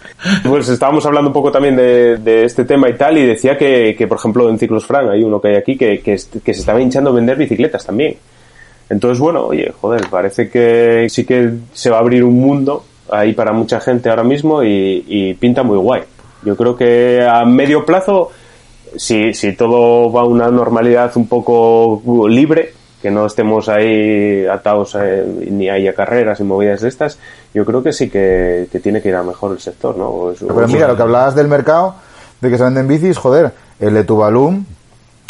[0.43, 4.17] Pues estábamos hablando un poco también de, este tema y tal, y decía que, por
[4.17, 7.13] ejemplo, en Ciclos Fran hay uno que hay aquí que, que, se estaba hinchando a
[7.13, 8.17] vender bicicletas también.
[8.89, 13.33] Entonces, bueno, oye, joder, parece que sí que se va a abrir un mundo ahí
[13.33, 16.01] para mucha gente ahora mismo y, y pinta muy guay.
[16.43, 18.31] Yo creo que a medio plazo
[18.95, 24.95] si, si todo va a una normalidad un poco libre, que no estemos ahí atados
[25.01, 27.17] eh, ni haya carreras y movidas de estas,
[27.53, 30.33] yo creo que sí que, tiene que ir a mejor el sector, ¿no?
[30.39, 31.95] Pero mira, lo que hablabas del mercado,
[32.39, 34.63] de que se venden bicis, joder, el de Tuvalu,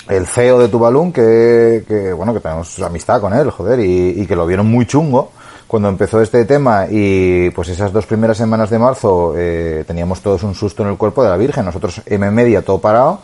[0.09, 4.35] el CEO de Tuvalu, que, que bueno, que tenemos amistad con él, joder, y, que
[4.35, 5.31] lo vieron muy chungo
[5.67, 10.43] cuando empezó este tema y pues esas dos primeras semanas de marzo eh, teníamos todos
[10.43, 13.21] un susto en el cuerpo de la Virgen, nosotros M media todo parado,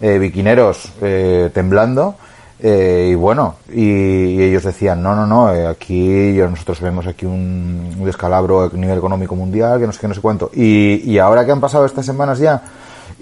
[0.00, 2.14] eh, biquineros eh, temblando.
[2.62, 8.64] Eh, y bueno, y, ellos decían, no, no, no, aquí nosotros vemos aquí un, descalabro
[8.64, 10.50] a nivel económico mundial, que no sé qué, no sé cuánto.
[10.54, 12.62] Y, y ahora que han pasado estas semanas ya,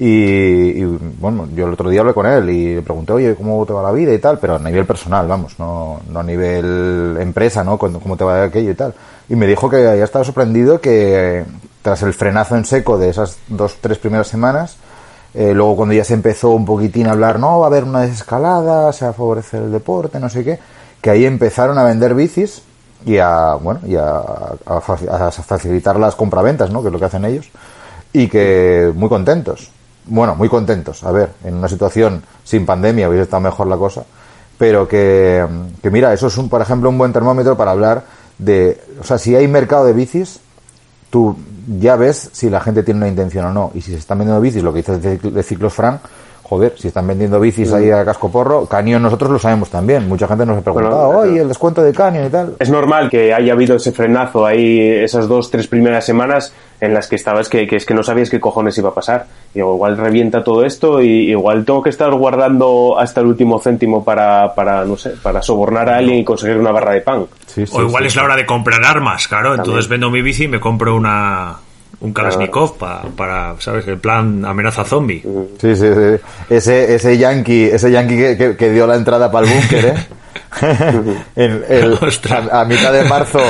[0.01, 3.73] y, bueno, yo el otro día hablé con él y le pregunté, oye, ¿cómo te
[3.73, 4.39] va la vida y tal?
[4.39, 7.79] Pero a nivel personal, vamos, no, no a nivel empresa, ¿no?
[7.79, 8.95] ¿Cómo te va aquello y tal?
[9.29, 11.45] Y me dijo que había estado sorprendido que
[11.83, 14.77] tras el frenazo en seco de esas dos, tres primeras semanas,
[15.35, 18.01] eh, luego cuando ya se empezó un poquitín a hablar, no, va a haber una
[18.01, 20.59] desescalada, se va a favorecer el deporte, no sé qué,
[21.01, 22.63] que ahí empezaron a vender bicis
[23.05, 26.83] y a, bueno, y a, facilitar las compraventas, ¿no?
[26.83, 27.49] Que es lo que hacen ellos.
[28.13, 29.71] Y que muy contentos.
[30.07, 31.05] Bueno, muy contentos.
[31.05, 34.05] A ver, en una situación sin pandemia hubiese estado mejor la cosa.
[34.57, 35.47] Pero que,
[35.83, 38.05] que mira, eso es un, por ejemplo, un buen termómetro para hablar
[38.39, 40.41] de, o sea, si hay mercado de bicis,
[41.11, 41.37] tú
[41.81, 43.71] ya ves si la gente tiene una intención o no.
[43.75, 46.01] Y si se están vendiendo bicis, lo que dice de Ciclos Frank,
[46.49, 50.09] joder, si están vendiendo bicis ahí a casco porro, Canyon nosotros lo sabemos también.
[50.09, 52.57] Mucha gente nos ha preguntado, oye, el descuento de Canyon y tal.
[52.59, 57.07] Es normal que haya habido ese frenazo ahí esas dos, tres primeras semanas en las
[57.09, 59.27] que estabas que, que es que no sabías qué cojones iba a pasar.
[59.55, 64.03] Y igual revienta todo esto y igual tengo que estar guardando hasta el último céntimo
[64.03, 67.27] para, para no sé, para sobornar a alguien y conseguir una barra de pan.
[67.73, 69.55] o igual es la hora de comprar armas, claro.
[69.55, 71.59] Entonces vendo mi bici y me compro una
[72.01, 73.87] un Kalashnikov para, ¿sabes?
[73.89, 75.23] El plan amenaza zombie.
[75.61, 76.21] Sí, sí, sí.
[76.49, 79.95] Ese, ese yankee, ese yankee que, dio la entrada para el búnker, ¿eh?
[82.53, 83.41] a, mitad de marzo,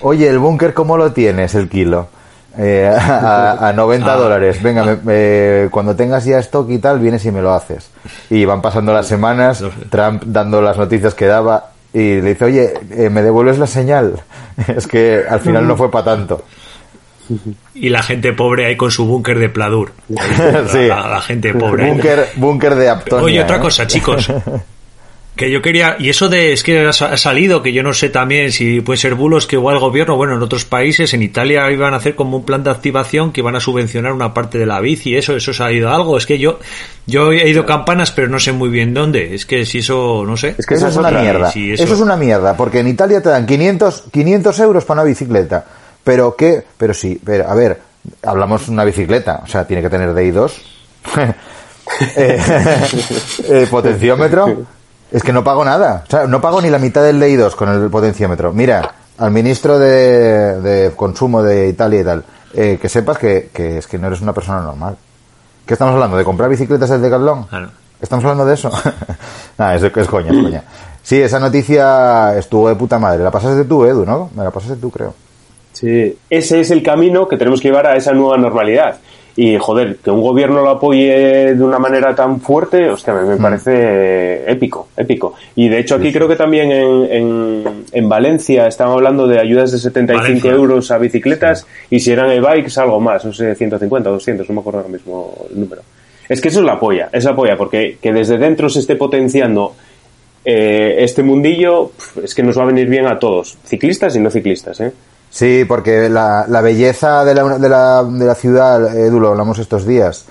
[0.00, 2.08] oye, ¿el búnker cómo lo tienes, el kilo?
[2.56, 4.16] Eh, a, 90 ah.
[4.16, 4.62] dólares.
[4.62, 4.98] Venga,
[5.70, 7.90] cuando tengas ya stock y tal, vienes y me lo haces.
[8.30, 12.74] Y van pasando las semanas, Trump dando las noticias que daba y le dice, oye,
[12.90, 14.20] eh, ¿me devuelves la señal?
[14.66, 16.42] es que al final no fue para tanto
[17.74, 19.92] y la gente pobre ahí con su búnker de Pladur.
[20.08, 20.86] sí.
[20.86, 21.88] La, gente pobre.
[21.88, 23.24] Búnker, búnker de Aptonia.
[23.24, 23.60] Oye, otra ¿eh?
[23.60, 24.30] cosa, chicos.
[25.38, 28.50] Que yo quería, y eso de, es que ha salido, que yo no sé también
[28.50, 31.94] si puede ser bulos que igual el gobierno, bueno, en otros países, en Italia iban
[31.94, 34.80] a hacer como un plan de activación que iban a subvencionar una parte de la
[34.80, 36.18] bici, eso, eso se ha ido algo.
[36.18, 36.58] Es que yo,
[37.06, 39.36] yo he ido campanas, pero no sé muy bien dónde.
[39.36, 40.56] Es que si eso, no sé.
[40.58, 41.50] Es que eso es una mierda.
[41.50, 41.84] eso...
[41.84, 45.64] es una mierda, porque en Italia te dan 500, 500 euros para una bicicleta.
[46.04, 47.80] Pero qué, pero sí, pero a ver,
[48.22, 50.52] hablamos de una bicicleta, o sea, tiene que tener DI2.
[52.16, 52.40] eh,
[53.44, 54.66] eh, potenciómetro
[55.10, 56.04] es que no pago nada.
[56.06, 58.52] O sea, no pago ni la mitad del DI2 con el potenciómetro.
[58.52, 62.24] Mira, al ministro de, consumo de Italia y tal,
[62.54, 64.96] eh, que sepas que, es que no eres una persona normal.
[65.66, 66.16] ¿Qué estamos hablando?
[66.16, 67.44] ¿De comprar bicicletas del Decathlon?
[67.44, 67.70] Claro.
[68.00, 68.70] ¿Estamos hablando de eso?
[69.58, 70.62] Nada, es, es coña, es coña.
[71.02, 73.22] Sí, esa noticia estuvo de puta madre.
[73.22, 74.30] La pasaste tú, Edu, ¿no?
[74.34, 75.14] Me la pasaste tú, creo.
[75.78, 78.98] Sí, ese es el camino que tenemos que llevar a esa nueva normalidad.
[79.36, 83.36] Y joder, que un gobierno lo apoye de una manera tan fuerte, hostia, me, me
[83.36, 83.40] mm.
[83.40, 85.34] parece épico, épico.
[85.54, 89.78] Y de hecho aquí creo que también en, en, Valencia estaban hablando de ayudas de
[89.78, 94.54] 75 euros a bicicletas y si eran e-bikes algo más, no sé, 150, 200, no
[94.56, 95.82] me acuerdo ahora mismo el número.
[96.28, 98.96] Es que eso es la apoya, es la apoya, porque que desde dentro se esté
[98.96, 99.74] potenciando
[100.44, 104.30] eh, este mundillo, es que nos va a venir bien a todos, ciclistas y no
[104.30, 104.90] ciclistas, ¿eh?
[105.30, 109.58] Sí, porque la, la belleza de la, de, la, de la ciudad, Edu, lo hablamos
[109.58, 110.24] estos días.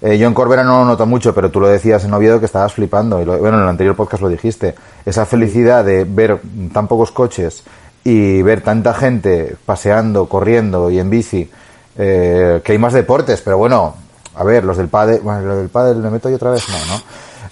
[0.00, 2.46] Eh, yo en Corbera no lo noto mucho, pero tú lo decías en Oviedo que
[2.46, 3.20] estabas flipando.
[3.20, 4.74] Y bueno, en el anterior podcast lo dijiste.
[5.04, 6.40] Esa felicidad de ver
[6.72, 7.62] tan pocos coches
[8.04, 11.50] y ver tanta gente paseando, corriendo y en bici,
[11.96, 13.94] eh, que hay más deportes, pero bueno,
[14.36, 16.64] a ver, los del padre, bueno, los del padre, ¿le meto yo otra vez?
[16.68, 17.02] No, ¿no?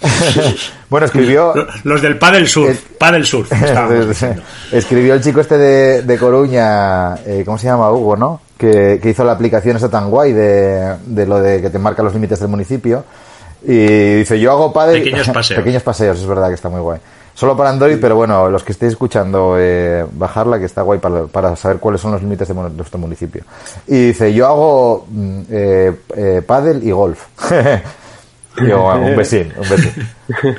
[0.89, 1.53] bueno, escribió.
[1.83, 2.75] Los del Padel Sur.
[2.97, 3.45] Padel Sur.
[4.71, 7.91] escribió el chico este de, Coruña, eh, ¿cómo se llama?
[7.91, 8.41] Hugo, ¿no?
[8.57, 12.39] Que, hizo la aplicación esa tan guay de, lo de que te marca los límites
[12.39, 13.03] del municipio.
[13.65, 15.01] Y dice, yo hago padel...
[15.01, 15.59] Pequeños paseos.
[15.59, 16.99] Pequeños paseos, es verdad que está muy guay.
[17.35, 21.55] Solo para Android, pero bueno, los que estéis escuchando, eh, bajarla, que está guay para,
[21.55, 23.43] saber cuáles son los límites de nuestro municipio.
[23.87, 27.25] Y dice, yo hago mm, eh, eh, pádel y golf.
[28.57, 30.07] Un besín, un besín.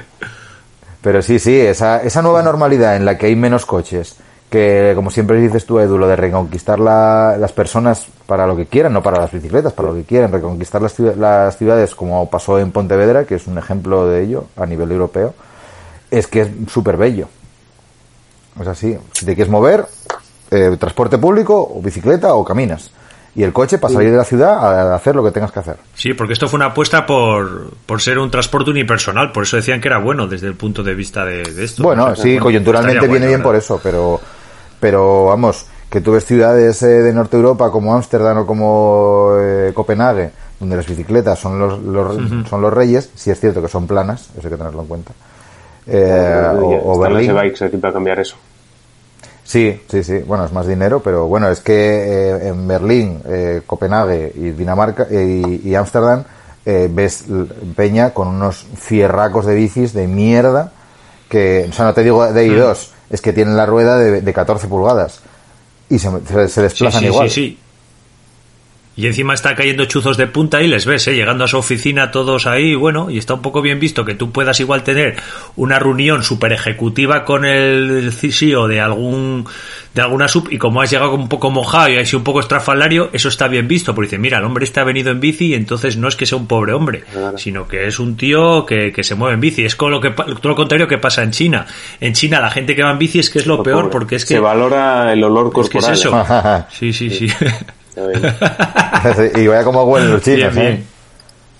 [1.02, 4.16] Pero sí, sí, esa, esa nueva normalidad en la que hay menos coches,
[4.48, 8.94] que como siempre dices tú, Edu, lo de reconquistar las personas para lo que quieran,
[8.94, 12.72] no para las bicicletas, para lo que quieran, reconquistar las, las ciudades como pasó en
[12.72, 15.34] Pontevedra, que es un ejemplo de ello a nivel europeo,
[16.10, 17.28] es que es súper bello.
[18.60, 19.84] Es así, si te quieres mover,
[20.50, 22.90] eh, transporte público, o bicicleta, o caminas
[23.36, 25.76] y el coche para salir de la ciudad a hacer lo que tengas que hacer.
[25.94, 29.80] Sí, porque esto fue una apuesta por, por ser un transporte unipersonal, por eso decían
[29.80, 31.82] que era bueno desde el punto de vista de, esto.
[31.82, 34.20] Bueno, sí, coyunturalmente viene bien por eso, pero,
[34.78, 39.72] pero vamos, que tú ves ciudades eh, de Norte Europa como Ámsterdam o como eh,
[39.74, 40.30] Copenhague,
[40.60, 44.46] donde las bicicletas son los, son los reyes, si es cierto que son planas, eso
[44.46, 45.12] hay que tenerlo en cuenta.
[45.86, 47.36] Eh, o, o Berlín.
[47.36, 48.36] aquí para cambiar eso.
[49.44, 50.18] Sí, sí, sí.
[50.18, 55.06] Bueno, es más dinero, pero bueno, es que eh, en Berlín, eh, Copenhague y Dinamarca
[55.10, 56.24] eh, y Ámsterdam
[56.64, 57.24] ves
[57.76, 60.72] Peña con unos fierracos de bicis de mierda
[61.28, 64.32] que, o sea, no te digo de I2, es que tienen la rueda de, de
[64.32, 65.20] 14 pulgadas
[65.90, 66.08] y se,
[66.48, 67.28] se, desplazan sí, igual.
[67.28, 67.58] Sí, sí.
[68.96, 71.14] Y encima está cayendo chuzos de punta y les ves, ¿eh?
[71.14, 74.30] llegando a su oficina todos ahí, bueno, y está un poco bien visto que tú
[74.30, 75.16] puedas igual tener
[75.56, 79.46] una reunión super ejecutiva con el CIO de algún
[79.94, 82.40] de alguna sub y como has llegado un poco mojado y has sido un poco
[82.40, 85.54] estrafalario, eso está bien visto, porque dice, mira, el hombre está venido en bici y
[85.54, 87.04] entonces no es que sea un pobre hombre,
[87.36, 89.64] sino que es un tío que, que, se mueve en bici.
[89.64, 91.66] Es con lo que todo lo contrario que pasa en China.
[92.00, 94.24] En China la gente que va en bici es que es lo, peor porque es
[94.24, 95.92] que se valora el olor corporal.
[95.92, 96.26] Es eso.
[96.70, 97.28] sí, sí, sí.
[99.36, 100.82] y vaya como huelen los chinos, ¿eh?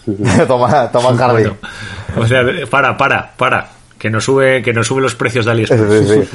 [0.46, 1.52] toma, toma jardín.
[2.16, 3.68] o sea, para, para, para.
[3.98, 6.28] Que nos sube, que nos sube los precios de AliExpress.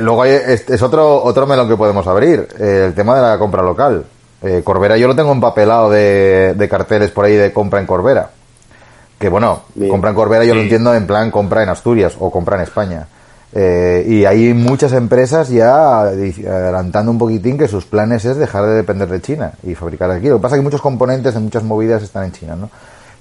[0.00, 2.48] luego hay, es, otro, otro melón que podemos abrir.
[2.58, 4.04] Eh, el tema de la compra local.
[4.42, 8.30] Eh, Corbera, yo lo tengo empapelado de, de carteles por ahí de compra en Corbera.
[9.20, 12.56] Que bueno, compra en Corbera yo lo entiendo en plan compra en Asturias o compra
[12.56, 13.06] en España.
[13.54, 18.72] Eh, y hay muchas empresas ya adelantando un poquitín que sus planes es dejar de
[18.72, 20.28] depender de China y fabricar aquí.
[20.28, 22.70] Lo que pasa es que muchos componentes de muchas movidas están en China, ¿no?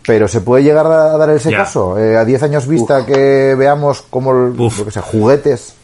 [0.07, 1.99] Pero se puede llegar a dar ese caso.
[1.99, 5.75] Eh, a 10 años vista que veamos cómo, lo que sea, juguetes,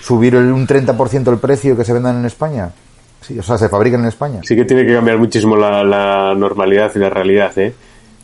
[0.00, 2.70] subir el, un 30% el precio que se vendan en España.
[3.20, 4.40] Sí, o sea, se fabrican en España.
[4.44, 7.74] Sí que tiene que cambiar muchísimo la, la normalidad y la realidad, ¿eh?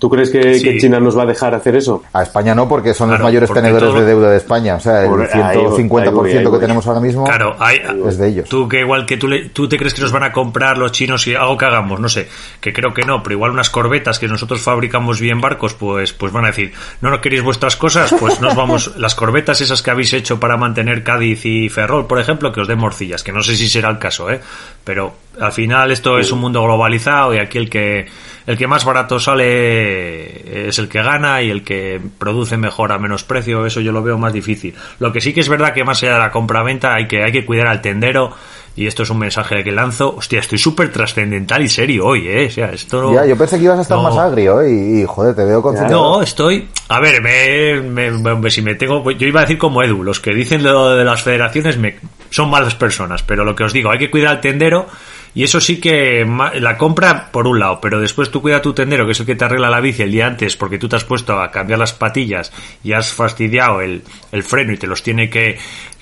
[0.05, 2.03] ¿Tú crees que, que China nos va a dejar hacer eso?
[2.13, 4.75] A España no, porque son los mayores tenedores todo- de deuda de España.
[4.75, 6.61] O sea, el Por- ahí voy, 150% ahí voy, que voy.
[6.61, 8.47] tenemos ahora mismo Claro, hay, es de ellos.
[8.51, 10.93] Tú que igual que tú, le- tú te crees que nos van a comprar los
[10.93, 12.29] chinos y algo que hagamos, no sé,
[12.61, 16.35] que creo que no, pero igual unas corbetas que nosotros fabricamos bien barcos, pues, pues
[16.35, 19.91] van a decir, no nos queréis vuestras cosas, pues nos vamos, las corbetas esas que
[19.91, 23.43] habéis hecho para mantener Cádiz y Ferrol, por ejemplo, que os den morcillas, que no
[23.43, 24.39] sé si será el caso, eh,
[24.85, 28.05] pero al final esto es un mundo globalizado y aquí el que,
[28.47, 32.99] el que más barato sale es el que gana y el que produce mejor a
[32.99, 34.75] menos precio, eso yo lo veo más difícil.
[34.99, 37.33] Lo que sí que es verdad que más allá de la compra-venta hay que, hay
[37.33, 38.33] que cuidar al tendero
[38.77, 40.15] y esto es un mensaje que lanzo.
[40.17, 42.47] Hostia, estoy súper trascendental y serio hoy, ¿eh?
[42.47, 44.03] O sea, esto no- Ya, yo pensé que ibas a estar no.
[44.05, 44.71] más agrio ¿eh?
[44.73, 46.17] y, y, joder, te veo concentrado.
[46.17, 46.69] No, estoy.
[46.89, 47.81] A ver, me,
[48.11, 49.09] me- me- si me tengo.
[49.13, 51.97] Yo iba a decir como Edu, los que dicen lo de las federaciones me,
[52.31, 54.87] son malas personas, pero lo que os digo, hay que cuidar al tendero.
[55.35, 56.24] Y eso sí que
[56.61, 59.26] la compra por un lado, pero después tú cuida a tu tendero, que es el
[59.26, 61.80] que te arregla la bici el día antes, porque tú te has puesto a cambiar
[61.80, 62.53] las patillas
[62.85, 65.59] y has fastidiado el, el freno y te los tiene que,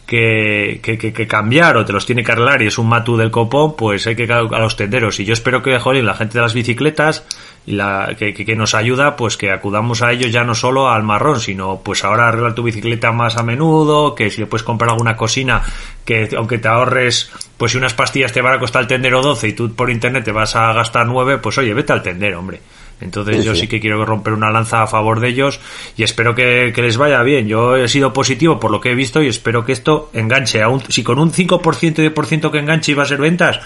[0.06, 3.30] que, que, que- cambiar o te los tiene que arreglar y es un matú del
[3.30, 5.18] copón, pues hay que a los tenderos.
[5.20, 7.24] Y yo espero que, joder, la gente de las bicicletas
[7.64, 10.90] y la que, que- que nos ayuda, pues que acudamos a ellos ya no solo
[10.90, 14.64] al marrón, sino pues ahora arreglar tu bicicleta más a menudo, que si le puedes
[14.64, 15.62] comprar alguna cocina
[16.04, 19.48] que aunque te ahorres, pues si unas pastillas te van a costar el tendero 12
[19.48, 22.60] y tú por internet te vas a gastar 9, pues oye, vete al tendero, hombre.
[23.00, 23.62] Entonces Sí, yo sí.
[23.62, 25.58] sí que quiero romper una lanza a favor de ellos
[25.96, 27.48] y espero que, que les vaya bien.
[27.48, 30.62] Yo he sido positivo por lo que he visto y espero que esto enganche.
[30.62, 33.58] A un, si con un 5% de por ciento que enganche va a ser ventas,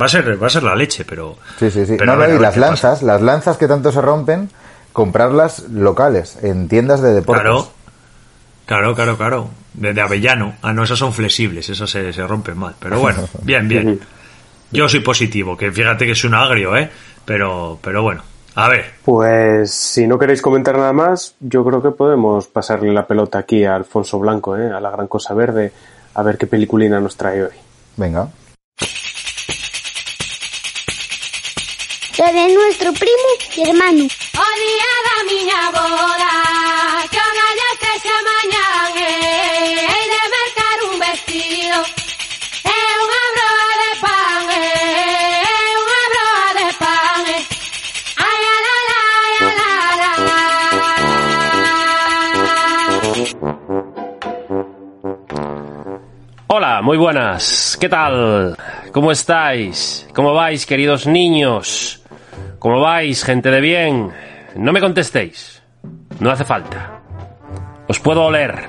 [0.00, 1.36] va a ser, va a ser la leche, pero...
[1.58, 1.96] Sí, sí, sí.
[1.98, 2.60] pero No, y las pasa.
[2.60, 4.50] lanzas, las lanzas que tanto se rompen,
[4.92, 7.42] comprarlas locales, en tiendas de deportes.
[7.42, 7.68] Claro,
[8.66, 9.50] claro, claro, claro.
[9.74, 10.54] De, de avellano.
[10.62, 12.74] Ah, no, esas son flexibles, esas se, se rompen mal.
[12.80, 14.00] Pero bueno, bien, bien.
[14.70, 16.90] Yo soy positivo, que fíjate que es un agrio, ¿eh?
[17.24, 18.22] Pero, pero bueno,
[18.54, 18.94] a ver.
[19.04, 23.64] Pues si no queréis comentar nada más, yo creo que podemos pasarle la pelota aquí
[23.64, 24.70] a Alfonso Blanco, ¿eh?
[24.70, 25.72] a la gran cosa verde,
[26.14, 27.52] a ver qué peliculina nos trae hoy.
[27.96, 28.28] Venga.
[32.18, 34.02] Seré nuestro primo y hermano.
[34.02, 36.34] O día da miña boda
[37.12, 41.78] Que unha llate xa mañán eh, Hei de mercar un vestido
[42.66, 47.42] É unha broa de pan eh, É unha broa de pan eh.
[48.26, 49.70] Ai, a la, la, ai, a la,
[50.26, 50.42] la.
[56.48, 57.78] Hola, muy buenas.
[57.80, 58.56] ¿Qué tal?
[58.90, 60.04] ¿Cómo estáis?
[60.12, 62.02] ¿Cómo vais, queridos niños?
[62.58, 64.10] ¿Cómo vais, gente de bien?
[64.56, 65.62] No me contestéis.
[66.18, 67.02] No hace falta.
[67.86, 68.68] Os puedo oler.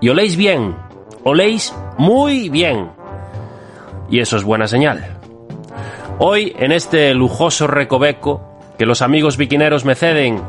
[0.00, 0.76] Y oléis bien.
[1.24, 2.90] Oléis muy bien.
[4.10, 5.18] Y eso es buena señal.
[6.18, 10.42] Hoy, en este lujoso recoveco que los amigos viquineros me ceden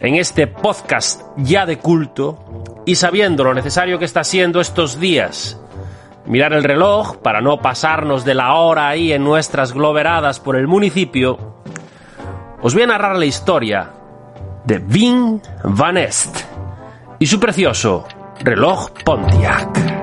[0.00, 5.60] en este podcast ya de culto y sabiendo lo necesario que está siendo estos días
[6.28, 10.66] mirar el reloj para no pasarnos de la hora ahí en nuestras globeradas por el
[10.66, 11.62] municipio,
[12.60, 13.90] os voy a narrar la historia
[14.64, 16.44] de Vin Van Est
[17.18, 18.06] y su precioso
[18.40, 19.98] reloj Pontiac.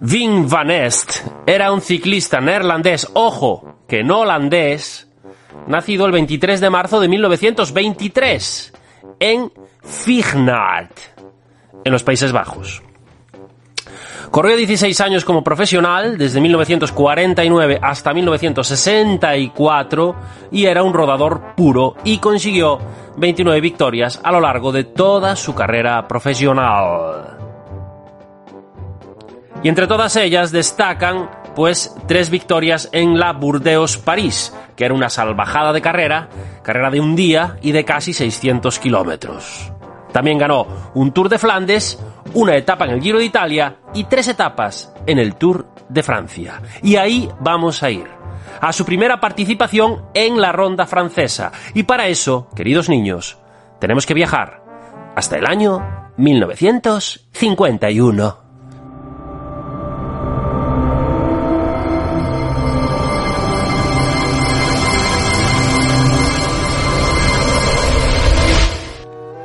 [0.00, 5.10] Vin Van Est era un ciclista neerlandés, ojo, que no holandés,
[5.66, 8.72] nacido el 23 de marzo de 1923
[9.20, 10.98] en Fignaert,
[11.84, 12.82] en los Países Bajos.
[14.30, 20.16] Corrió 16 años como profesional, desde 1949 hasta 1964,
[20.52, 22.78] y era un rodador puro y consiguió
[23.16, 27.38] 29 victorias a lo largo de toda su carrera profesional.
[29.62, 35.72] Y entre todas ellas destacan, pues, tres victorias en la Burdeos-París, que era una salvajada
[35.72, 36.28] de carrera,
[36.62, 39.72] carrera de un día y de casi 600 kilómetros.
[40.12, 42.02] También ganó un Tour de Flandes,
[42.34, 46.60] una etapa en el Giro de Italia y tres etapas en el Tour de Francia.
[46.82, 48.06] Y ahí vamos a ir,
[48.60, 51.50] a su primera participación en la ronda francesa.
[51.74, 53.38] Y para eso, queridos niños,
[53.80, 54.62] tenemos que viajar
[55.14, 58.47] hasta el año 1951.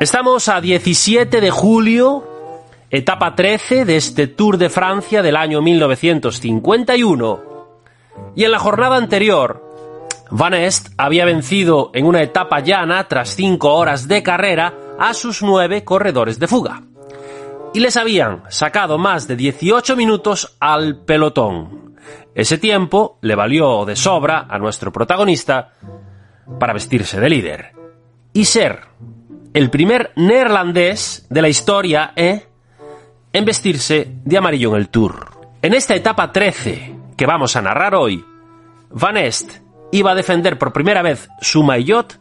[0.04, 2.28] Estamos a 17 de julio,
[2.89, 7.43] etapa 13 de este Tour de Francia del año 1951.
[8.36, 9.64] Y en la jornada anterior,
[10.30, 15.41] Van Est había vencido en una etapa llana tras 5 horas de carrera a sus
[15.41, 16.84] 9 corredores de fuga.
[17.74, 21.95] Y les habían sacado más de 18 minutos al pelotón.
[22.36, 25.72] Ese tiempo le valió de sobra a nuestro protagonista
[26.60, 27.72] para vestirse de líder
[28.34, 28.82] y ser
[29.54, 32.47] el primer neerlandés de la historia ¿eh?
[33.32, 35.32] en vestirse de amarillo en el Tour.
[35.62, 38.24] En esta etapa 13 que vamos a narrar hoy,
[38.89, 39.60] Van Est
[39.91, 42.20] iba a defender por primera vez su maillot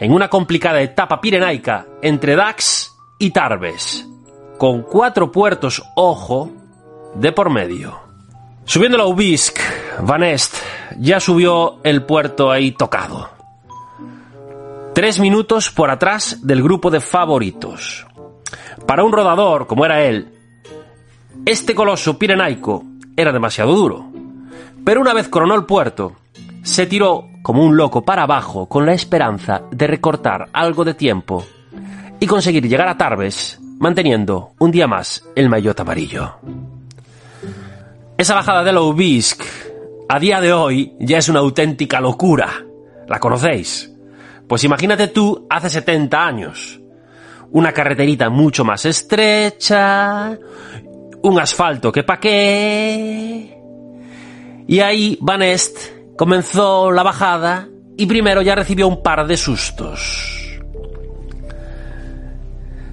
[0.00, 4.06] en una complicada etapa pirenaica entre Dax y Tarbes,
[4.56, 6.50] con cuatro puertos, ojo,
[7.14, 8.00] de por medio.
[8.64, 9.58] Subiendo la Ubisk,
[10.00, 10.56] Van Est
[10.98, 13.37] ya subió el puerto ahí tocado.
[14.98, 18.04] Tres minutos por atrás del grupo de favoritos.
[18.84, 20.26] Para un rodador como era él,
[21.46, 22.82] este coloso pirenaico
[23.16, 24.10] era demasiado duro.
[24.84, 26.16] Pero una vez coronó el puerto,
[26.64, 31.46] se tiró como un loco para abajo con la esperanza de recortar algo de tiempo
[32.18, 36.38] y conseguir llegar a Tarbes manteniendo un día más el maillot amarillo.
[38.16, 39.44] Esa bajada de Loubisk
[40.08, 42.48] a día de hoy ya es una auténtica locura.
[43.06, 43.94] ¿La conocéis?
[44.48, 46.80] Pues imagínate tú hace 70 años.
[47.50, 50.38] Una carreterita mucho más estrecha,
[51.22, 53.58] un asfalto que pa' qué.
[54.66, 60.60] Y ahí Van Est comenzó la bajada y primero ya recibió un par de sustos.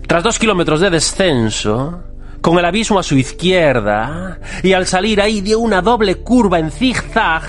[0.07, 2.03] Tras dos kilómetros de descenso,
[2.41, 6.69] con el abismo a su izquierda, y al salir ahí dio una doble curva en
[6.69, 7.43] zigzag,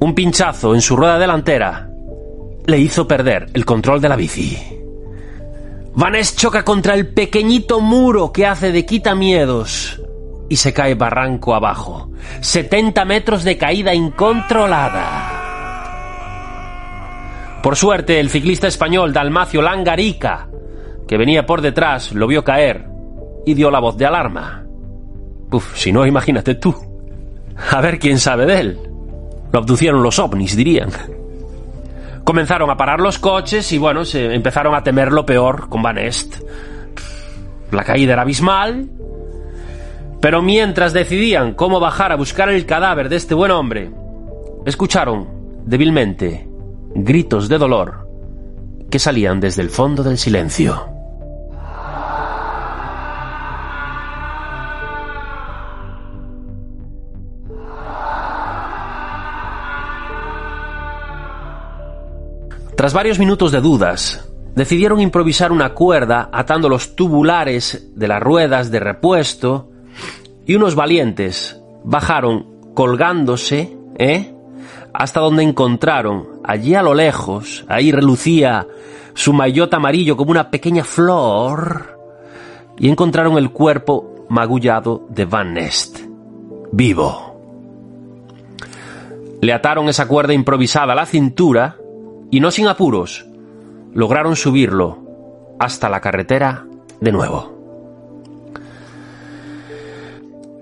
[0.00, 1.91] un pinchazo en su rueda delantera
[2.66, 4.58] le hizo perder el control de la bici.
[5.94, 10.00] Vanés choca contra el pequeñito muro que hace de quitamiedos
[10.48, 12.10] y se cae barranco abajo.
[12.40, 15.38] 70 metros de caída incontrolada.
[17.62, 20.48] Por suerte, el ciclista español Dalmacio Langarica,
[21.06, 22.86] que venía por detrás, lo vio caer
[23.46, 24.64] y dio la voz de alarma.
[25.50, 26.74] Uf, si no, imagínate tú.
[27.70, 28.78] A ver quién sabe de él.
[29.52, 30.90] Lo abducieron los ovnis, dirían.
[32.24, 35.98] Comenzaron a parar los coches y bueno, se empezaron a temer lo peor con Van
[35.98, 36.36] Est.
[37.70, 38.88] La caída era abismal,
[40.20, 43.90] pero mientras decidían cómo bajar a buscar el cadáver de este buen hombre,
[44.64, 45.28] escucharon
[45.64, 46.48] débilmente
[46.94, 48.08] gritos de dolor
[48.90, 51.01] que salían desde el fondo del silencio.
[62.82, 68.72] Tras varios minutos de dudas, decidieron improvisar una cuerda atando los tubulares de las ruedas
[68.72, 69.70] de repuesto
[70.46, 74.34] y unos valientes bajaron colgándose, ¿eh?
[74.92, 78.66] hasta donde encontraron, allí a lo lejos, ahí relucía
[79.14, 82.00] su maillot amarillo como una pequeña flor,
[82.80, 86.00] y encontraron el cuerpo magullado de Van Nest,
[86.72, 87.30] vivo.
[89.40, 91.76] Le ataron esa cuerda improvisada a la cintura
[92.32, 93.26] y no sin apuros,
[93.92, 96.64] lograron subirlo hasta la carretera
[96.98, 97.52] de nuevo.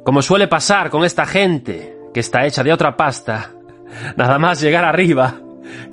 [0.04, 3.52] Como suele pasar con esta gente que está hecha de otra pasta,
[4.16, 5.40] nada más llegar arriba,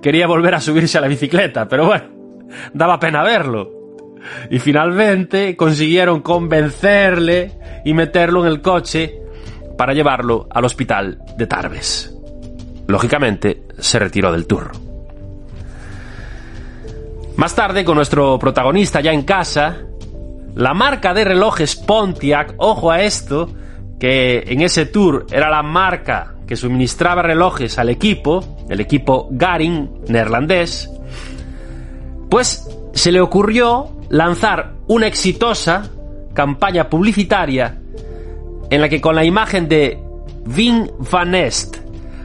[0.01, 2.05] quería volver a subirse a la bicicleta, pero bueno,
[2.73, 3.71] daba pena verlo.
[4.49, 7.51] Y finalmente consiguieron convencerle
[7.85, 9.13] y meterlo en el coche
[9.77, 12.17] para llevarlo al hospital de Tarbes.
[12.87, 14.86] Lógicamente, se retiró del tour.
[17.37, 19.77] Más tarde, con nuestro protagonista ya en casa,
[20.55, 23.51] la marca de relojes Pontiac, ojo a esto,
[23.99, 30.05] que en ese tour era la marca que suministraba relojes al equipo, el equipo Garing
[30.07, 30.89] neerlandés,
[32.27, 35.91] pues se le ocurrió lanzar una exitosa
[36.33, 37.79] campaña publicitaria
[38.71, 39.99] en la que con la imagen de
[40.43, 41.77] Vin Van Est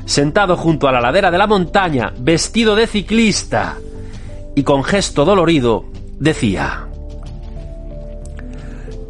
[0.07, 3.77] sentado junto a la ladera de la montaña, vestido de ciclista,
[4.55, 5.87] y con gesto dolorido
[6.19, 6.89] decía,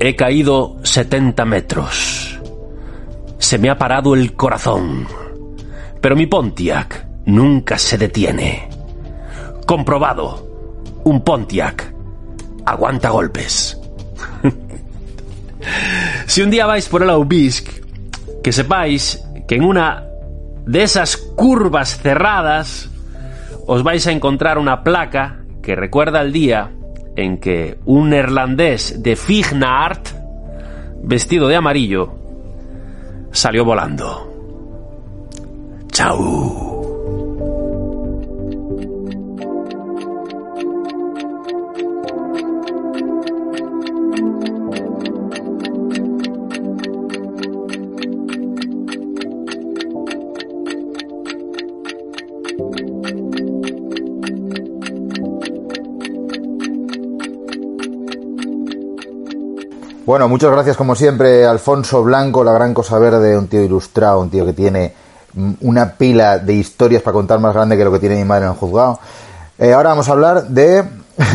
[0.05, 2.40] He caído 70 metros.
[3.38, 5.07] Se me ha parado el corazón.
[6.01, 8.68] Pero mi Pontiac nunca se detiene.
[9.64, 10.49] Comprobado.
[11.05, 11.95] Un Pontiac
[12.66, 13.78] aguanta golpes.
[16.26, 17.82] si un día vais por el Aubisque,
[18.43, 20.05] que sepáis que en una
[20.66, 22.90] de esas curvas cerradas
[23.66, 26.70] os vais a encontrar una placa que recuerda el día
[27.16, 30.08] en que un neerlandés de Fignaart,
[31.02, 32.12] vestido de amarillo,
[33.30, 34.28] salió volando.
[35.90, 36.81] Chao.
[60.05, 64.30] Bueno, muchas gracias como siempre, Alfonso Blanco, la gran cosa verde, un tío ilustrado, un
[64.30, 64.92] tío que tiene
[65.34, 68.46] mm, una pila de historias para contar más grande que lo que tiene mi madre
[68.46, 68.98] en el juzgado.
[69.59, 70.82] Eh, ahora vamos a hablar de,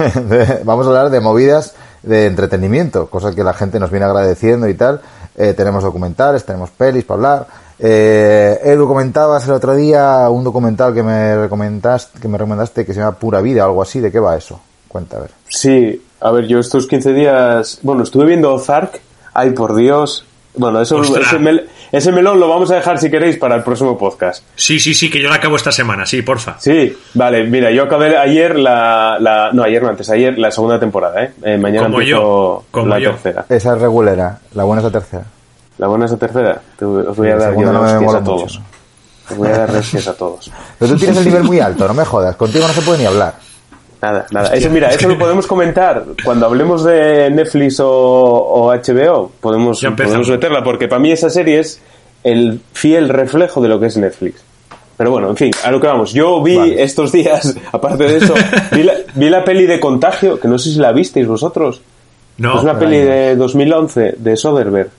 [0.65, 4.73] vamos a hablar de movidas de entretenimiento, cosas que la gente nos viene agradeciendo y
[4.73, 4.99] tal.
[5.37, 7.47] Eh, tenemos documentales, tenemos pelis para hablar.
[7.79, 12.99] Eh, comentabas el otro día un documental que me recomendaste, que me recomendaste que se
[12.99, 14.01] llama Pura Vida, algo así.
[14.01, 14.59] ¿De qué va eso?
[14.89, 15.31] Cuenta, a ver.
[15.47, 18.99] Sí, a ver, yo estos 15 días, bueno, estuve viendo Ozark,
[19.33, 23.37] ay por Dios, bueno, eso, ese, mel- ese melón lo vamos a dejar si queréis
[23.37, 24.43] para el próximo podcast.
[24.55, 26.55] Sí, sí, sí, que yo la acabo esta semana, sí, porfa.
[26.59, 30.79] Sí, vale, mira, yo acabé ayer la, la no, ayer no, antes, ayer la segunda
[30.79, 31.31] temporada, ¿eh?
[31.43, 33.11] Eh, mañana Como empiezo yo, como la yo.
[33.11, 33.45] tercera.
[33.49, 35.23] Esa es regulera, la buena es la tercera.
[35.77, 38.23] La buena es la tercera, Te- os voy a La dar yo no hostias a
[38.23, 38.41] todos.
[38.41, 38.61] mucho.
[39.29, 40.51] Os voy a dar hostias a todos.
[40.79, 42.35] Pero tú tienes el nivel muy alto, no me jodas.
[42.35, 43.35] Contigo no se puede ni hablar.
[44.01, 44.53] Nada, nada.
[44.53, 49.31] Eso, mira, eso lo podemos comentar cuando hablemos de Netflix o, o HBO.
[49.41, 51.81] Podemos, podemos meterla, porque para mí esa serie es
[52.23, 54.43] el fiel reflejo de lo que es Netflix.
[54.97, 56.11] Pero bueno, en fin, a lo que vamos.
[56.13, 56.81] Yo vi Vale.
[56.83, 58.33] estos días, aparte de eso,
[58.71, 61.81] vi la, vi la peli de Contagio, que no sé si la visteis vosotros.
[62.37, 64.89] No, es una peli de 2011, de Soderbergh.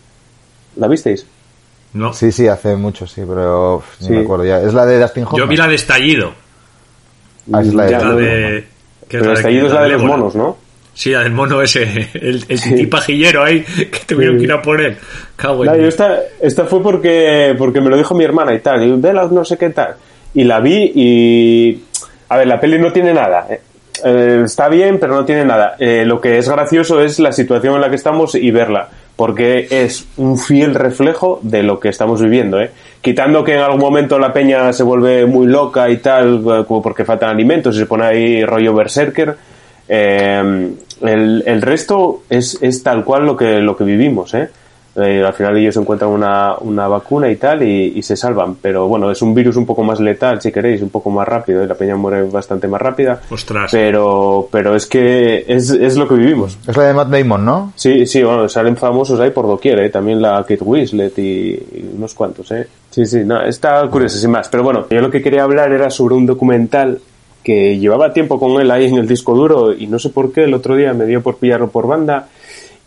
[0.76, 1.24] ¿La visteis?
[1.94, 2.12] no.
[2.12, 4.10] Sí, sí, hace mucho, sí, pero uf, Sí.
[4.12, 4.60] me acuerdo ya.
[4.60, 5.38] ¿Es la de Dustin Hoffman?
[5.40, 6.32] Yo vi la de estallido.
[7.52, 8.66] Ah, es la de Ya, La no, de.
[9.08, 10.56] Que Pero la el estallido es la de los monos, ¿no?
[10.94, 14.40] Sí, la del mono ese, el, el pajillero ahí, que tuvieron Sí.
[14.40, 14.96] que ir a por él.
[15.36, 18.82] Cago en yo esta, esta fue porque, porque me lo dijo mi hermana y tal.
[18.82, 19.94] Y vela, no sé qué tal.
[20.34, 21.84] Y la vi y.
[22.30, 23.46] A ver, la peli no tiene nada.
[23.48, 23.60] eh.
[24.04, 25.76] Eh, está bien, pero no tiene nada.
[25.78, 28.88] Eh, lo que es gracioso es la situación en la que estamos y verla.
[29.18, 32.70] Porque es un fiel reflejo de lo que estamos viviendo, ¿eh?
[33.02, 36.80] Quitando que en algún momento la peña se vuelve muy loca y tal, eh, como
[36.80, 39.36] porque faltan alimentos y se pone ahí rollo berserker.
[39.88, 40.70] Eh,
[41.02, 44.50] el, resto es, es tal cual lo que, lo que vivimos, ¿eh?
[44.98, 48.56] Eh, al final ellos encuentran una, una vacuna y tal y, y se salvan.
[48.60, 51.62] Pero bueno, es un virus un poco más letal, si queréis, un poco más rápido.
[51.62, 53.20] Y la peña muere bastante más rápida.
[53.30, 53.70] Ostras.
[53.70, 56.58] Pero, pero es que es, es lo que vivimos.
[56.66, 57.72] Es la de Matt Damon, ¿no?
[57.76, 59.90] Sí, sí, bueno, salen famosos ahí por doquier, ¿eh?
[59.90, 62.66] También la Kate Winslet y, y unos cuantos, ¿eh?
[62.90, 64.48] Sí, sí, no, está curioso, sin más.
[64.48, 66.98] Pero bueno, yo lo que quería hablar era sobre un documental
[67.44, 70.44] que llevaba tiempo con él ahí en el disco duro y no sé por qué
[70.44, 72.28] el otro día me dio por pillarlo por banda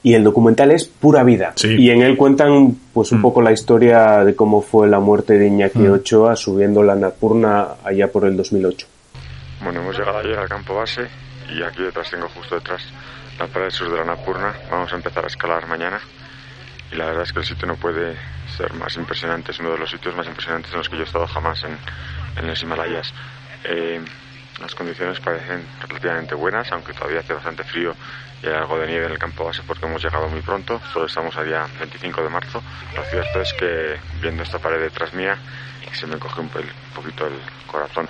[0.04, 1.54] y el documental es pura vida.
[1.56, 1.76] Sí.
[1.78, 5.48] Y en él cuentan pues un poco la historia de cómo fue la muerte de
[5.48, 8.88] Iñaki Ochoa subiendo la Napurna allá por el 2008.
[9.64, 11.08] Bueno, hemos llegado ayer al campo base
[11.56, 12.82] y aquí detrás tengo justo detrás
[13.38, 14.54] la pared sur de la Napurna.
[14.72, 16.00] Vamos a empezar a escalar mañana
[16.92, 18.16] y la verdad es que el sitio no puede
[18.58, 19.52] ser más impresionante.
[19.52, 21.78] Es uno de los sitios más impresionantes en los que yo he estado jamás en,
[22.38, 23.14] en los Himalayas.
[23.64, 24.02] Eh,
[24.62, 27.96] las condiciones parecen relativamente buenas, aunque todavía hace bastante frío
[28.44, 30.80] y hay algo de nieve en el campo base porque hemos llegado muy pronto.
[30.94, 32.64] Solo estamos a día 25 de marzo.
[32.96, 35.38] Lo cierto es que viendo esta pared detrás mía
[35.94, 37.34] se me coge un, poquito el
[37.68, 38.08] corazón.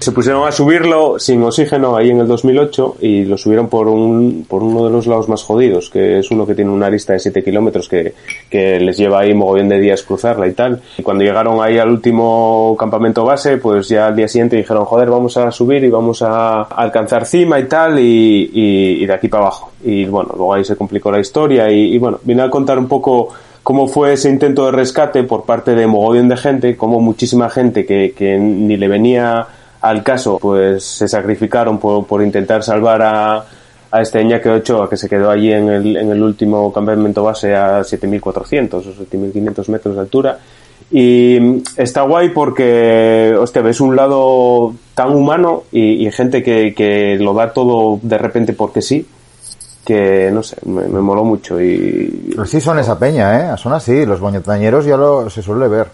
[0.00, 4.46] Se pusieron a subirlo sin oxígeno ahí en el 2008 y lo subieron por, un,
[4.48, 7.18] por uno de los lados más jodidos, que es uno que tiene una arista de
[7.18, 8.14] 7 kilómetros que,
[8.48, 10.80] que les lleva ahí mogollón de días cruzarla y tal.
[10.98, 15.10] Y cuando llegaron ahí al último campamento base, pues ya al día siguiente dijeron, joder,
[15.10, 19.26] vamos a subir y vamos a alcanzar cima y tal y, y- y de aquí
[19.26, 19.72] para abajo.
[19.84, 22.86] Y bueno, luego ahí se complicó la historia y, y bueno, vine a contar un
[22.86, 23.30] poco
[23.64, 27.84] cómo fue ese intento de rescate por parte de mogollón de gente, cómo muchísima gente
[27.84, 29.44] que, que ni le venía
[29.80, 33.44] al caso, pues se sacrificaron por, por intentar salvar a,
[33.90, 37.54] a este Iñaki Ochoa que se quedó allí en el, en el último campamento base
[37.54, 40.38] a 7.400 o 7.500 metros de altura.
[40.90, 47.18] Y está guay porque, hostia, ves un lado tan humano y, y gente que, que
[47.18, 49.06] lo da todo de repente porque sí,
[49.84, 53.56] que no sé, me, moló mucho y Pero sí son esa peña, ¿eh?
[53.56, 55.88] Son así, los boñotañeros ya lo se suele ver.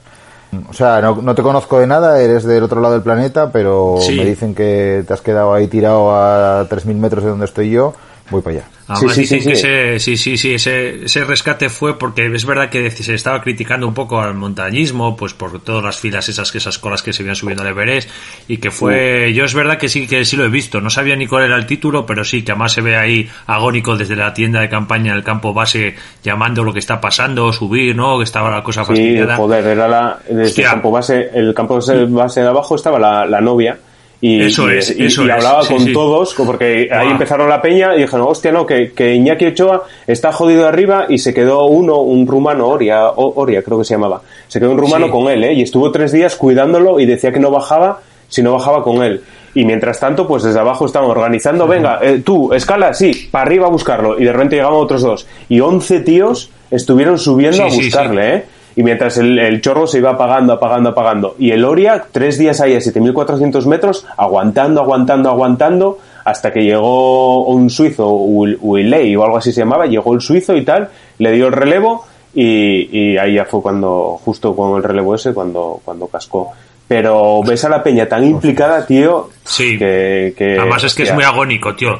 [0.68, 3.96] O sea, no, no te conozco de nada, eres del otro lado del planeta, pero
[4.00, 4.16] Sí.
[4.16, 7.94] me dicen que te has quedado ahí tirado a 3.000 metros de donde estoy yo,
[8.30, 8.68] voy para allá.
[8.86, 9.66] Además Sí, sí, dicen sí, que sí.
[9.66, 13.88] ese, sí, sí, sí, ese, ese rescate fue porque es verdad que se estaba criticando
[13.88, 17.22] un poco al montañismo, pues por todas las filas esas, que esas colas que se
[17.22, 18.10] iban subiendo al Everest,
[18.46, 21.16] y que fue, yo es verdad que sí, que sí lo he visto, no sabía
[21.16, 24.34] ni cuál era el título, pero sí, que además se ve ahí agónico desde la
[24.34, 28.18] tienda de campaña del campo base llamando lo que está pasando, subir, ¿no?
[28.18, 29.36] Que estaba la cosa Sí, fastidiada.
[29.36, 31.78] joder, era la, desde el campo base, el campo
[32.10, 33.78] base de abajo estaba la, la novia
[34.26, 35.92] y, Eso es, y- eso y es, hablaba sí, con sí.
[35.92, 40.32] todos, porque ahí empezaron la peña y dijeron, hostia, no, que, que Iñaki Ochoa está
[40.32, 44.58] jodido arriba y se quedó uno, un rumano, Oria, Oria creo que se llamaba, se
[44.60, 45.12] quedó un rumano Sí.
[45.12, 45.52] con él, ¿eh?
[45.52, 49.20] y estuvo tres días cuidándolo y decía que no bajaba si no bajaba con él.
[49.56, 53.66] Y mientras tanto, pues desde abajo estaban organizando, venga, eh, tú, escala, sí, para arriba
[53.66, 54.18] a buscarlo.
[54.18, 55.26] Y de repente llegaban otros dos.
[55.48, 58.44] Y 11 tíos estuvieron subiendo Sí, a sí, buscarle, ¿eh?
[58.76, 61.36] Y mientras el, el chorro se iba apagando, apagando, apagando.
[61.38, 67.44] Y el Oria, tres días ahí a 7.400 metros, aguantando, aguantando, aguantando, hasta que llegó
[67.46, 71.32] un suizo, Will- Willey o algo así se llamaba, llegó el suizo y tal, le
[71.32, 72.04] dio el relevo
[72.34, 76.50] y, y ahí ya fue cuando, justo con el relevo ese, cuando, cuando cascó.
[76.88, 79.78] Pero ves a la peña tan implicada, tío, Sí.
[79.78, 80.34] que...
[80.36, 81.98] que Además es que es muy agónico, tío.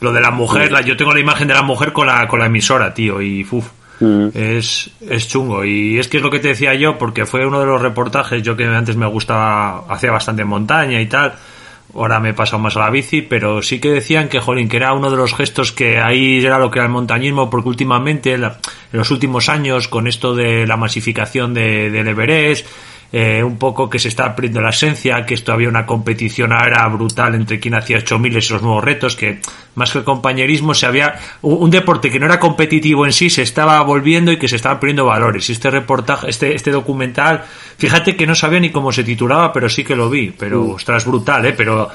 [0.00, 2.38] Lo de la mujer, la- yo tengo la imagen de la mujer con la, con
[2.40, 3.68] la emisora, tío, y uf,
[4.34, 5.64] Es, es chungo.
[5.64, 8.42] Y es que es lo que te decía yo, porque fue uno de los reportajes,
[8.42, 11.34] yo que antes me gustaba, hacía bastante montaña y tal,
[11.94, 14.76] ahora me he pasado más a la bici, pero sí que decían que, jolín, que
[14.76, 18.32] era uno de los gestos que ahí era lo que era el montañismo, porque últimamente,
[18.34, 18.50] en
[18.92, 22.66] los últimos años, con esto de la masificación de, del Everest,
[23.12, 26.88] eh, un poco que se está perdiendo la esencia, que esto había una competición ahora
[26.88, 29.40] brutal entre quien hacía 8000 y los nuevos retos, que
[29.74, 33.28] más que el compañerismo se había un, un deporte que no era competitivo en sí
[33.28, 35.48] se estaba volviendo y que se estaban perdiendo valores.
[35.48, 37.44] Y este reportaje, este, este documental,
[37.76, 41.04] fíjate que no sabía ni cómo se titulaba, pero sí que lo vi, pero ostras,
[41.04, 41.90] brutal, eh, pero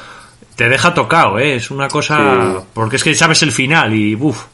[0.56, 2.18] te deja tocado, eh, es una cosa,
[2.60, 2.66] Sí.
[2.74, 4.46] porque es que sabes el final y uff,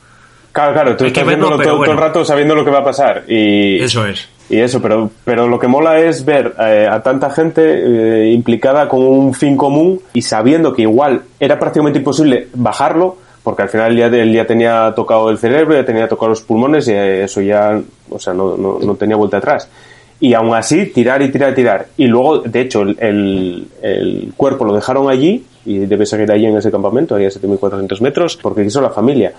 [0.54, 2.02] Claro, claro, tú Hay que estás verlo, viéndolo todo, todo el bueno.
[2.02, 3.24] rato sabiendo lo que va a pasar.
[3.28, 4.30] Y, eso es.
[4.50, 8.88] Y eso, pero, pero lo que mola es ver eh, a tanta gente eh, implicada
[8.88, 13.98] con un fin común y sabiendo que igual era prácticamente imposible bajarlo, porque al final
[13.98, 17.42] ya, él ya tenía tocado el cerebro, ya tenía tocado los pulmones y eh, eso
[17.42, 17.82] ya,
[18.12, 19.68] o sea, no, no, no tenía vuelta atrás.
[20.20, 21.88] Y aún así, tirar y tirar y tirar.
[21.98, 26.46] Y luego, de hecho, el, el, el cuerpo lo dejaron allí y debe seguir allí
[26.46, 29.34] en ese campamento, ahí a 7.400 metros, porque quiso la familia.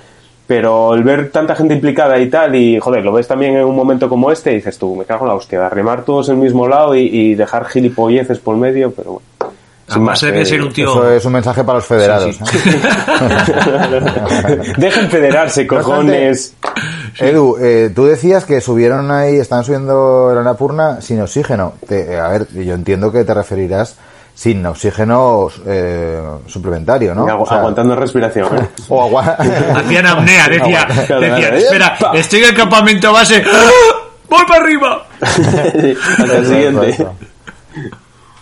[0.47, 3.74] Pero el ver tanta gente implicada y tal, y joder, lo ves también en un
[3.74, 6.42] momento como este, y dices tú, me cago en la hostia, remar todos en el
[6.42, 9.26] mismo lado y, y dejar gilipolleces por medio, pero bueno.
[9.86, 10.88] Sin Además más, debe eh, ser un tío...
[10.90, 12.36] Eso es un mensaje para los federados.
[12.36, 12.80] Sí, ¿eh?
[14.78, 16.55] Dejen federarse, cojones.
[17.18, 21.74] Edu, eh, tú decías que subieron ahí, están subiendo la Annapurna sin oxígeno.
[21.86, 23.97] Te- a ver, yo entiendo que te referirás
[24.35, 27.26] sin oxígeno eh, suplementario, ¿no?
[27.26, 28.66] Agu- O sea, aguantando respiración, ¿eh?
[28.89, 29.37] o agua-
[29.76, 30.87] Hacían apnea, decía,
[31.20, 33.70] decía, espera, estoy en el campamento base, ¡Ah!
[34.28, 35.07] ¡voy para arriba!
[35.20, 36.93] Hasta el siguiente.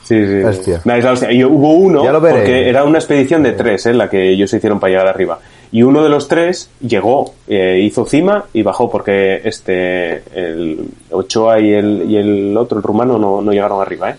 [0.05, 0.43] Sí, sí.
[0.43, 0.81] Hostia.
[0.85, 1.33] Nah, es la hostia.
[1.33, 2.39] Y hubo uno, Ya lo veré.
[2.39, 3.95] porque era una expedición de tres, ¿eh?
[3.95, 5.39] la que ellos se hicieron para llegar arriba.
[5.71, 11.61] Y uno de los tres llegó, eh, hizo cima y bajó porque este, el Ochoa
[11.61, 14.17] y el, y el otro, el rumano, no, no llegaron arriba, ¿eh?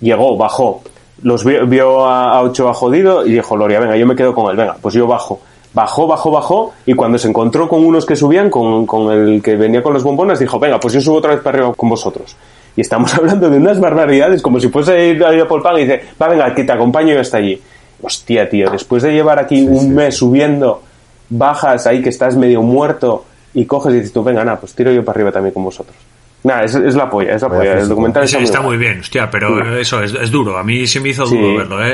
[0.00, 0.82] Llegó, bajó,
[1.22, 4.50] los vio, vio a, a Ochoa jodido y dijo, Loria, venga, yo me quedo con
[4.50, 5.40] él, venga, pues yo bajo.
[5.72, 9.56] Bajó, bajó, bajó y cuando se encontró con unos que subían, con, con el que
[9.56, 12.36] venía con los bombones, dijo, venga, pues yo subo otra vez para arriba con vosotros.
[12.76, 15.76] Y estamos hablando de unas barbaridades, como si fuese a ir a ir a Polpan
[15.78, 17.60] y dice, va, venga, que te acompaño yo hasta allí.
[18.00, 20.82] Hostia, tío, después de llevar aquí un mes subiendo,
[21.28, 24.92] bajas ahí que estás medio muerto y coges y dices tú, venga, nada, pues tiro
[24.92, 25.96] yo para arriba también con vosotros.
[26.44, 27.72] Nada, es, es la polla, es la polla.
[27.78, 28.88] El documental Sí, está, está muy muy guay.
[28.88, 30.58] bien, hostia, pero eso es, es duro.
[30.58, 31.36] A mí se me hizo Sí.
[31.36, 31.92] duro verlo, ¿eh?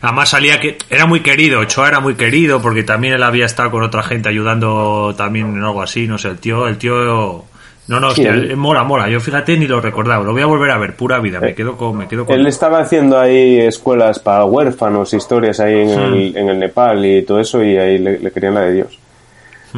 [0.00, 3.70] Además salía que era muy querido, Ochoa era muy querido porque también él había estado
[3.70, 7.44] con otra gente ayudando también en algo así, no sé, el tío, el tío...
[7.88, 9.08] No, no, Sí, hostia, él- eh, mola, mola.
[9.08, 11.76] Yo fíjate ni lo recordaba, lo voy a volver a ver, pura vida, me quedo
[11.76, 11.96] con...
[11.98, 12.34] Me quedo con...
[12.34, 16.14] Él estaba haciendo ahí escuelas para huérfanos, historias ahí en, Hmm.
[16.14, 18.98] el, en el Nepal y todo eso, y ahí le, le querían la de Dios.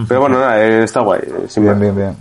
[0.08, 1.20] Pero bueno, nada, eh, está guay.
[1.22, 2.16] eh, Bien, bien, bien.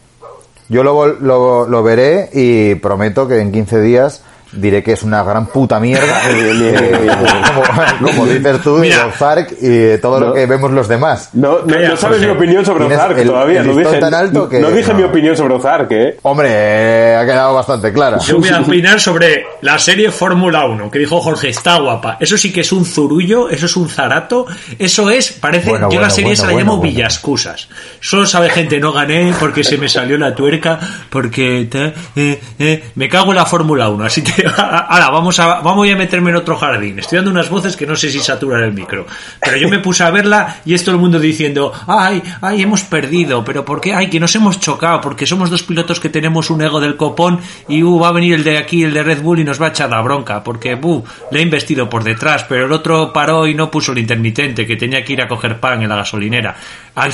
[0.69, 4.23] Yo lo, lo, lo veré y prometo que en 15 días
[4.55, 6.21] diré que es una gran puta mierda.
[7.99, 9.05] como, como dices tú, y Mira.
[9.07, 10.27] Ozark y de todo No.
[10.27, 11.29] lo que vemos los demás.
[11.33, 13.61] No, no, sabes mi opinión sobre Ozark el- todavía.
[13.61, 14.97] el no dije, tan alto que- no dije no.
[14.99, 16.17] mi opinión sobre Ozark, ¿eh?
[16.23, 18.17] Hombre, ha quedado bastante clara.
[18.19, 22.17] Yo voy a opinar sobre la serie Fórmula 1, que dijo Jorge, está guapa.
[22.19, 24.45] Eso sí que es un zurullo, eso es un zarato,
[24.79, 26.91] eso es, parece, Bueno, yo la serie bueno, se la bueno, llamo bueno.
[26.93, 27.67] Villascusas.
[27.99, 32.83] Solo sabe gente, no gané porque se me salió la tuerca, porque te- eh, eh,
[32.95, 34.03] me cago en la Fórmula 1.
[34.05, 36.99] Así que, ahora, vamos a, vamos a meterme en otro jardín.
[36.99, 39.05] Estoy dando unas voces que no sé si saturan el micro.
[39.41, 42.83] Pero yo me puse a verla y es todo el mundo diciendo, ay, ay, hemos
[42.83, 43.93] perdido, pero ¿por qué?
[43.93, 47.39] Ay, que nos hemos chocado, porque somos dos pilotos que tenemos un ego del copón
[47.67, 49.67] y uh, va a venir el de aquí, el de Red Bull y nos va
[49.67, 53.47] a echar la bronca, porque uh, le he investido por detrás, pero el otro paró
[53.47, 56.55] y no puso el intermitente, que tenía que ir a coger pan en la gasolinera.
[56.95, 57.07] A,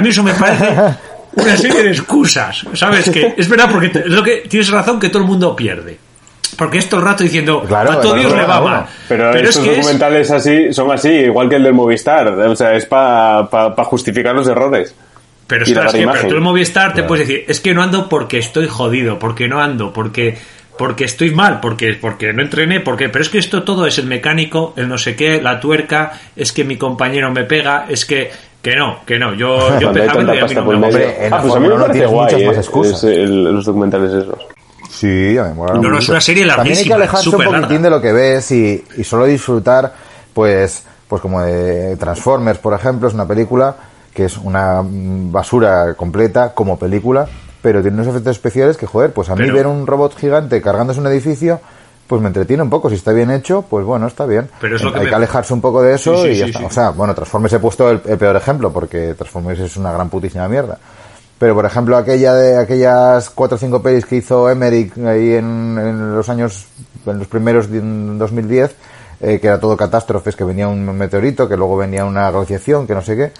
[0.00, 0.74] mí eso me parece
[1.32, 3.10] una serie de excusas, ¿sabes?
[3.10, 5.98] Que es verdad, porque tienes razón que todo el mundo pierde.
[6.56, 8.86] Porque es todo el rato diciendo, Claro, a todo Dios le va mal.
[9.08, 12.28] Pero, es estos que es- documentales así son así, igual que el del Movistar.
[12.28, 13.46] O sea, es para
[13.84, 14.94] justificar los errores.
[15.46, 18.38] Pero dar que, pero tú en Movistar te puedes decir, es que no ando porque
[18.38, 20.38] estoy jodido, porque no ando, porque
[20.78, 24.06] porque estoy mal, porque, porque no entrené, porque, pero es que esto todo es el
[24.06, 28.28] mecánico, el no sé qué, la tuerca, es que mi compañero me pega, es que,
[28.60, 30.40] que no, que no, yo, yo no me medio.
[30.42, 31.24] gusta.
[31.24, 33.04] en la Ah, pues a mí me tienes guay muchas eh, más excusas.
[33.04, 34.38] es el- los documentales esos.
[34.94, 37.60] Sí, a mí me No, no, es una serie También hay que alejarse un poquitín
[37.60, 37.78] larga.
[37.78, 39.92] de lo que ves y, y solo disfrutar,
[40.32, 43.74] pues, pues como de Transformers, por ejemplo, es una película
[44.14, 47.26] que es una mm, basura completa como película,
[47.60, 50.62] pero tiene unos efectos especiales que, joder, pues a mí Pero- ver un robot gigante
[50.62, 51.60] cargándose un edificio,
[52.06, 52.90] pues me entretiene un poco.
[52.90, 54.48] Si está bien hecho, pues bueno, está bien.
[54.60, 56.36] Pero es lo que hay me- que alejarse un poco de eso Sí, sí, y
[56.36, 56.66] ya sí, está.
[56.66, 60.08] O sea, bueno, Transformers he puesto el, el peor ejemplo porque Transformers es una gran
[60.10, 60.78] putísima mierda.
[61.38, 66.14] Pero, por ejemplo, aquella de aquellas cuatro o cinco pelis que hizo Emmerich ahí en,
[66.14, 66.66] los años,
[67.06, 68.76] en los primeros de en 2010,
[69.20, 72.94] eh, que era todo catástrofes, que venía un meteorito, que luego venía una glaciación, que
[72.94, 73.32] no sé qué.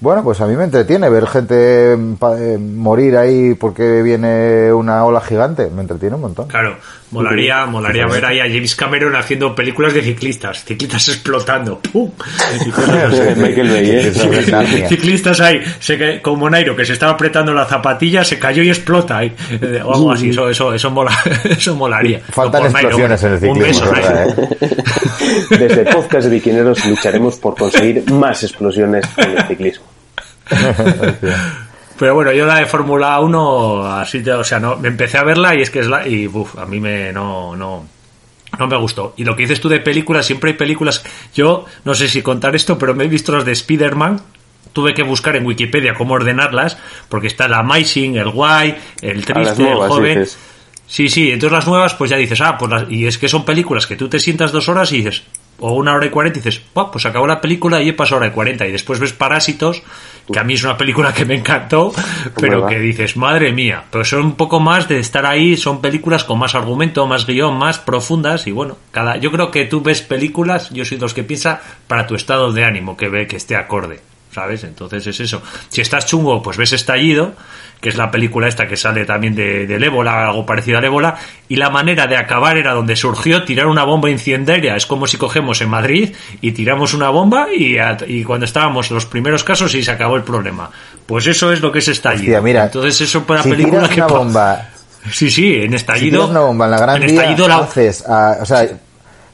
[0.00, 5.04] Bueno, pues a mí me entretiene ver gente mm, eh, morir ahí porque viene una
[5.04, 5.70] ola gigante.
[5.70, 6.48] Me entretiene un montón.
[6.48, 6.76] Claro,
[7.10, 12.10] molaría, molaría ver ahí a James Cameron haciendo películas de ciclistas, ciclistas explotando, ¡pum!
[12.92, 14.12] ¿eh?
[14.88, 19.18] Ciclistas ahí, se como Nairo, que se estaba apretando la zapatilla, se cayó y explota
[19.18, 19.34] ahí.
[19.50, 21.12] Eh, O algo así, eso, eso, eso, mola,
[21.48, 22.20] eso molaría.
[22.30, 24.38] Faltan No, por Nairo, explosiones en el Un ciclismo, verdad.
[24.60, 24.76] ¿eh?
[25.50, 29.93] Desde Podcast Viquineros lucharemos por conseguir más explosiones en el ciclismo.
[31.98, 35.54] Pero bueno, yo la de Fórmula 1, así, o sea, no, me empecé a verla
[35.54, 37.86] y es que es la, y uf, a mí me, no, no,
[38.58, 39.14] no me gustó.
[39.16, 41.04] Y lo que dices tú de películas, siempre hay películas,
[41.34, 44.20] yo no sé si contar esto, pero me he visto las de Spider-Man,
[44.72, 46.76] tuve que buscar en Wikipedia cómo ordenarlas,
[47.08, 50.18] porque está el Amazing, el Guay, el las Triste, nuevas, el Joven.
[50.18, 50.38] dices.
[50.88, 53.44] Sí, sí, entonces las nuevas, pues ya dices, ah, pues las- y es que son
[53.44, 55.22] películas que tú te sientas dos horas y dices,
[55.60, 58.16] o una hora y cuarenta y dices, "Buah, pues acabó la película y he pasado
[58.16, 58.66] hora y cuarenta.
[58.66, 59.82] Y después ves Parásitos,
[60.32, 61.92] que a mí es una película que me encantó,
[62.40, 62.68] pero va?
[62.68, 66.38] que dices, madre mía, pero son un poco más de estar ahí, son películas con
[66.38, 70.70] más argumento, más guion, más profundas y bueno, cada, yo creo que tú ves películas,
[70.70, 73.56] yo soy de los que piensa para tu estado de ánimo, que ve que esté
[73.56, 74.00] acorde.
[74.34, 74.64] ¿Sabes?
[74.64, 75.40] Entonces es eso.
[75.68, 77.34] Si estás chungo, pues ves Estallido,
[77.80, 81.16] que es la película esta que sale también de, del ébola, algo parecido al ébola,
[81.48, 84.74] y la manera de acabar era donde surgió tirar una bomba incendiaria.
[84.74, 88.90] Es como si cogemos en Madrid y tiramos una bomba y, a- y cuando estábamos
[88.90, 90.68] los primeros casos y se acabó el problema.
[91.06, 92.22] Pues eso es lo que es Estallido.
[92.24, 94.68] Hostia, mira, Entonces eso para si película que una bomba
[95.12, 96.26] Sí, sí, en Estallido.
[96.26, 98.66] una bomba en la Gran en Estallido la- haces a- o sea,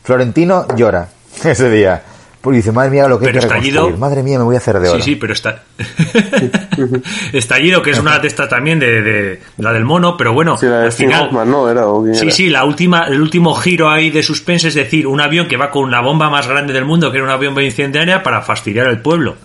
[0.02, 1.08] Florentino llora
[1.44, 2.02] ese día.
[2.40, 3.98] Porque dice, madre mía, lo que hay Pero que estallido- reconstruir.
[4.00, 4.96] Madre mía, me voy a hacer de oro.
[4.98, 5.62] Sí, sí, pero está.
[7.32, 10.66] Estallido, que es una de estas también de, de- la del mono, pero bueno, Sí,
[10.66, 11.26] la de al final.
[11.26, 11.68] Hoffman, ¿no?
[11.70, 11.84] Era,
[12.14, 12.30] Sí, era.
[12.34, 15.70] sí, la última, el último giro ahí de suspense es decir, un avión que va
[15.70, 19.00] con la bomba más grande del mundo, que era una bomba incendiaria, para fastidiar al
[19.00, 19.36] pueblo.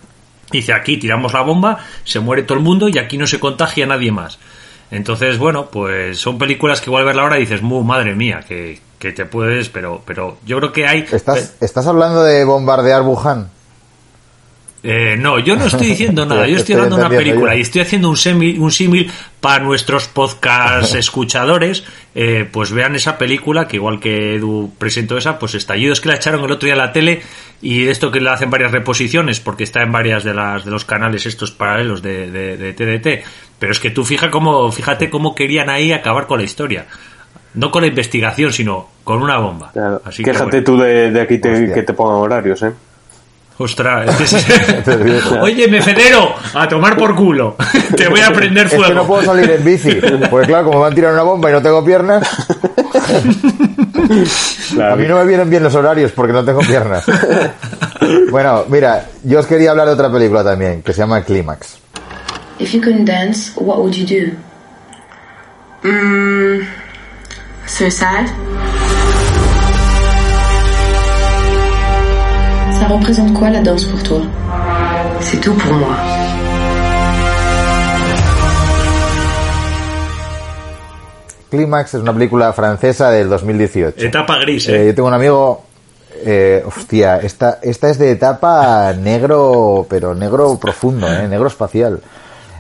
[0.52, 3.86] Dice, aquí tiramos la bomba, se muere todo el mundo y aquí no se contagia
[3.86, 4.40] nadie más.
[4.92, 8.80] Entonces, bueno, pues son películas que igual verla ahora y dices, "Mu, madre mía, que,
[9.00, 11.06] que te puedes, pero, pero yo creo que hay...
[11.12, 13.50] ¿Estás, ¿Estás hablando de bombardear Wuhan?
[14.88, 17.82] Eh, no, yo no estoy diciendo nada, yo estoy hablando de una película y estoy
[17.82, 19.12] haciendo un símil un símil
[19.42, 25.40] para nuestros podcast escuchadores, eh, pues vean esa película, que igual que Edu presentó esa,
[25.40, 27.24] pues estallido, es que la echaron el otro día a la tele
[27.64, 30.70] y de esto que le hacen varias reposiciones, porque está en varias de las de
[30.70, 33.26] los canales estos paralelos de, de, de TDT,
[33.58, 36.86] pero es que tú fija cómo, fíjate cómo querían ahí acabar con la historia.
[37.56, 39.72] No con la investigación, sino con una bomba.
[39.72, 40.02] Claro.
[40.06, 40.64] Así que, Quéjate bueno.
[40.66, 42.72] tú de, de aquí te- que te pongan horarios, ¿eh?
[43.58, 44.40] Ostras, es que
[45.22, 45.36] sí.
[45.42, 47.56] Oye, me federo, a tomar por culo.
[47.96, 48.94] Te voy a prender Es que fuego.
[48.94, 49.98] no puedo salir en bici.
[50.30, 52.28] Porque claro, como me han tirado una bomba y no tengo piernas,
[54.74, 54.94] Claro.
[54.94, 57.06] a mí no me vienen bien los horarios porque no tengo piernas.
[58.30, 61.78] Bueno, mira, yo os quería hablar de otra película también, que se llama Clímax.
[62.60, 64.34] If you couldn't dance, what would you do?
[65.88, 66.60] Mm,
[67.68, 68.28] suicide.
[72.80, 74.22] Ça représente quoi la danse pour toi
[75.22, 75.96] C'est tout pour moi.
[81.50, 84.04] Clímax es una película francesa del 2018.
[84.04, 84.86] Etapa gris, Eh, eh.
[84.88, 85.64] yo tengo un amigo.
[86.28, 92.02] Eh, hostia, esta, esta es de etapa negro, pero negro profundo, eh, negro espacial.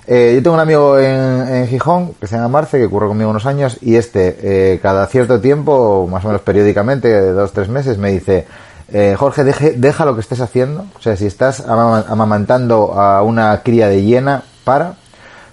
[0.07, 3.45] Eh, yo tengo un amigo en, Gijón que se llama Marce, que curra conmigo unos
[3.45, 7.98] años, y este, eh, cada cierto tiempo, más o menos periódicamente, de dos tres meses,
[7.98, 8.45] me dice:
[8.91, 10.86] eh, Jorge, deje, deja lo que estés haciendo.
[10.98, 14.95] O sea, si estás amama- amamantando a una cría de hiena, para,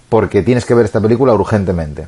[0.09, 2.07] porque tienes que ver esta película urgentemente.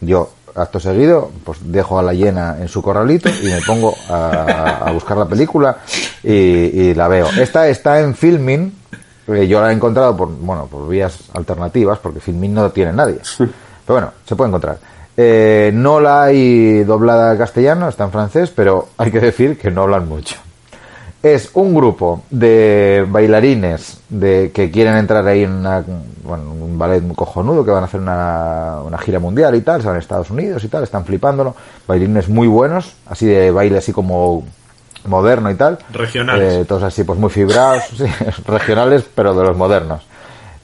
[0.00, 4.90] Yo, acto seguido, pues dejo a la hiena en su corralito y me pongo a,
[4.92, 5.78] buscar la película
[6.22, 7.28] y, la veo.
[7.38, 8.96] Esta está en Filmin, eh,
[9.26, 13.18] yo la he encontrado por, bueno, por vías alternativas, porque Filmin no tiene nadie.
[13.38, 13.50] Pero
[13.88, 14.78] bueno, se puede encontrar.
[15.16, 19.70] Eh, no la hay doblada al castellano, está en francés, pero hay que decir que
[19.70, 20.36] no hablan mucho.
[21.22, 25.82] Es un grupo de bailarines de, que quieren entrar ahí en una-
[26.22, 29.80] bueno, un ballet muy cojonudo, que van a hacer una, una gira mundial y tal,
[29.80, 31.56] se van a Estados Unidos y tal, están flipándolo.
[31.88, 34.44] Bailarines muy buenos, así de baile así como
[35.08, 35.78] moderno y tal.
[35.92, 36.52] Regionales.
[36.52, 38.04] Eh, todos así, pues muy fibrados, sí,
[38.46, 40.02] regionales, pero de los modernos.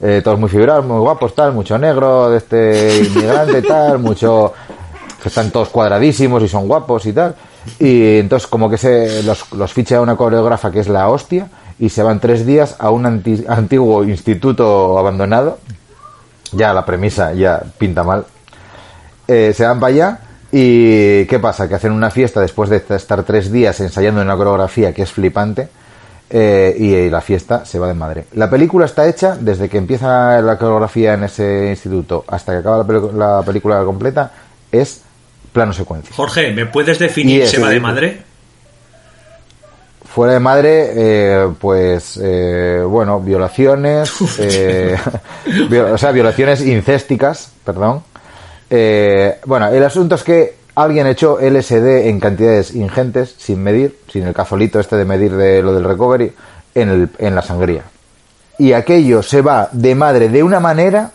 [0.01, 4.53] Eh, todos muy fibrados, muy guapos, tal, mucho negro de este inmigrante y tal, mucho
[5.21, 7.35] que están todos cuadradísimos y son guapos y tal.
[7.79, 11.47] Y entonces como que se los, los ficha una coreógrafa que es la hostia
[11.79, 15.59] y se van tres días a un anti- antiguo instituto abandonado.
[16.51, 18.25] Ya la premisa ya pinta mal.
[19.27, 20.19] Eh, se van para allá
[20.55, 21.67] y ¿qué pasa?
[21.67, 25.67] Que hacen una fiesta después de estar tres días ensayando una coreografía que es flipante
[26.29, 28.25] eh, y, la fiesta se va de madre.
[28.33, 32.85] La película está hecha desde que empieza la coreografía en ese instituto hasta que acaba
[33.13, 34.31] la, película completa
[34.71, 35.01] es
[35.51, 36.15] plano secuencia.
[36.15, 38.21] Jorge, ¿me puedes definir se va de madre?
[40.05, 44.95] Fuera de madre, eh, pues, eh, bueno, violaciones, eh,
[45.91, 48.03] o sea, violaciones incésticas, perdón.
[48.75, 54.23] Eh, bueno, el asunto es que alguien echó LSD en cantidades ingentes, sin medir, sin
[54.23, 56.33] el cazolito este de medir de lo del recovery,
[56.73, 56.89] en,
[57.19, 57.83] el, la sangría.
[58.57, 61.11] Y aquello se va de madre de una manera,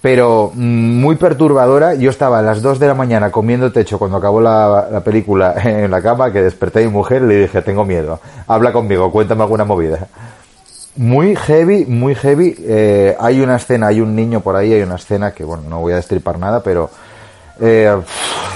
[0.00, 1.94] pero mm, muy perturbadora.
[1.94, 5.56] Yo estaba a las 2 de la mañana comiendo techo cuando acabó la, la película
[5.64, 9.10] en la cama, que desperté a mi mujer y le dije, tengo miedo, habla conmigo,
[9.10, 10.06] cuéntame alguna movida.
[10.96, 12.56] Muy heavy, muy heavy.
[12.60, 15.80] Eh, hay una escena, hay un niño por ahí, hay una escena que, bueno, no
[15.80, 16.90] voy a destripar nada, pero
[17.60, 17.94] eh,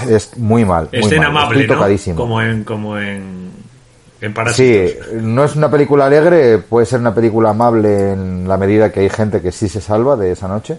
[0.09, 0.89] es muy mal.
[0.93, 1.45] muy Escena mal.
[1.45, 2.17] amable, Estoy ¿no?
[2.17, 3.51] Como en, como en,
[4.21, 4.87] en Sí,
[5.21, 9.09] no es una película alegre, puede ser una película amable en la medida que hay
[9.11, 10.79] gente que sí se salva de esa noche,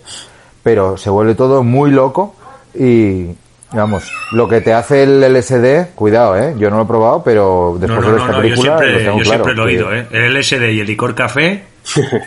[0.63, 2.35] pero se vuelve todo muy loco
[2.73, 3.35] y,
[3.73, 6.53] vamos, lo que te hace el LSD, cuidado, ¿eh?
[6.57, 8.97] Yo no lo he probado, pero después no, de esta no, yo película siempre, lo
[8.99, 9.43] tengo yo claro.
[9.43, 10.07] siempre lo he oído, ¿eh?
[10.11, 11.63] El LSD y el licor café,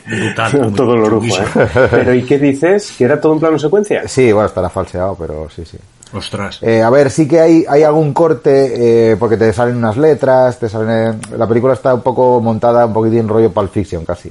[0.06, 0.72] brutal.
[0.76, 1.36] Todo lo lujo.
[1.36, 1.68] ¿eh?
[1.90, 2.92] Pero ¿y qué dices?
[2.96, 4.06] ¿Que era todo en plano secuencia?
[4.08, 5.78] Sí, bueno, estará falseado, pero sí, sí.
[6.12, 6.62] Ostras.
[6.62, 10.58] Eh, a ver, sí que hay, hay algún corte, eh, porque te salen unas letras,
[10.60, 11.20] te salen...
[11.36, 14.30] La película está un poco montada, un poquitín rollo Pulp Fiction casi.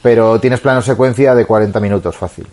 [0.00, 2.46] Pero tienes plano secuencia de 40 minutos, fácil.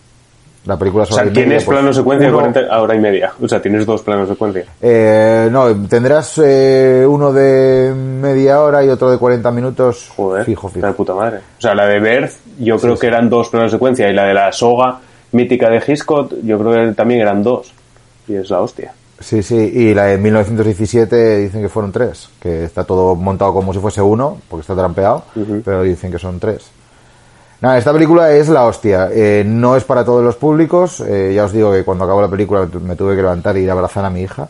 [0.65, 2.73] La película O es hora sea, y media, tienes pues, plano secuencia de uno- 40
[2.75, 3.31] a hora y media.
[3.41, 4.65] O sea, tienes dos planos secuencia.
[4.81, 10.69] Eh, no, tendrás eh, uno de media hora y otro de 40 minutos Joder, fijo,
[10.69, 10.85] fijo.
[10.85, 11.37] de puta madre.
[11.57, 14.07] O sea, la de Berth, yo creo que eran dos planos secuencia.
[14.09, 14.99] Y la de la soga
[15.31, 17.73] mítica de Hitchcock, yo creo que también eran dos.
[18.27, 18.93] Y es la hostia.
[19.19, 23.71] Sí, sí, y la de 1917 dicen que fueron tres, que está todo montado como
[23.73, 25.23] si fuese uno, porque está trampeado,
[25.63, 26.69] pero dicen que son tres.
[27.61, 31.45] Nada, esta película es la hostia, eh, no es para todos los públicos, eh, ya
[31.45, 33.69] os digo que cuando acabó la película me tu- me tuve que levantar e ir
[33.69, 34.47] a abrazar a mi hija,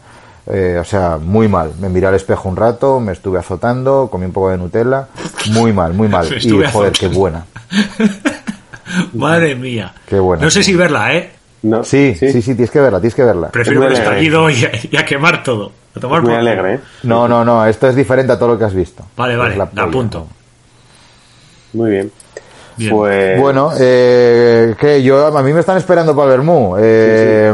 [0.48, 4.26] eh, o sea, muy mal, me miré al espejo un rato, me estuve azotando, comí
[4.26, 5.08] un poco de Nutella,
[5.52, 7.20] muy mal, muy mal, y joder, qué azotando.
[7.20, 7.46] buena,
[9.14, 9.94] Madre mía.
[10.08, 10.44] qué buena.
[10.46, 11.32] No sé si verla, ¿eh?
[11.64, 13.50] No, Sí, sí, sí, tienes que verla, tienes que verla.
[13.50, 14.04] Prefiero alegre.
[14.04, 15.72] estallido y a, y a quemar todo.
[15.96, 16.80] A tomar muy por- alegre, ¿eh?
[17.04, 19.04] No, no, no, esto es diferente a todo lo que has visto.
[19.18, 20.28] Vale, vale, la apunto.
[21.74, 22.12] Muy bien.
[22.78, 22.92] Bien.
[22.92, 23.40] Pues...
[23.40, 26.76] Bueno, eh, que yo a mí me están esperando para el Bermú.
[26.80, 27.54] Eh,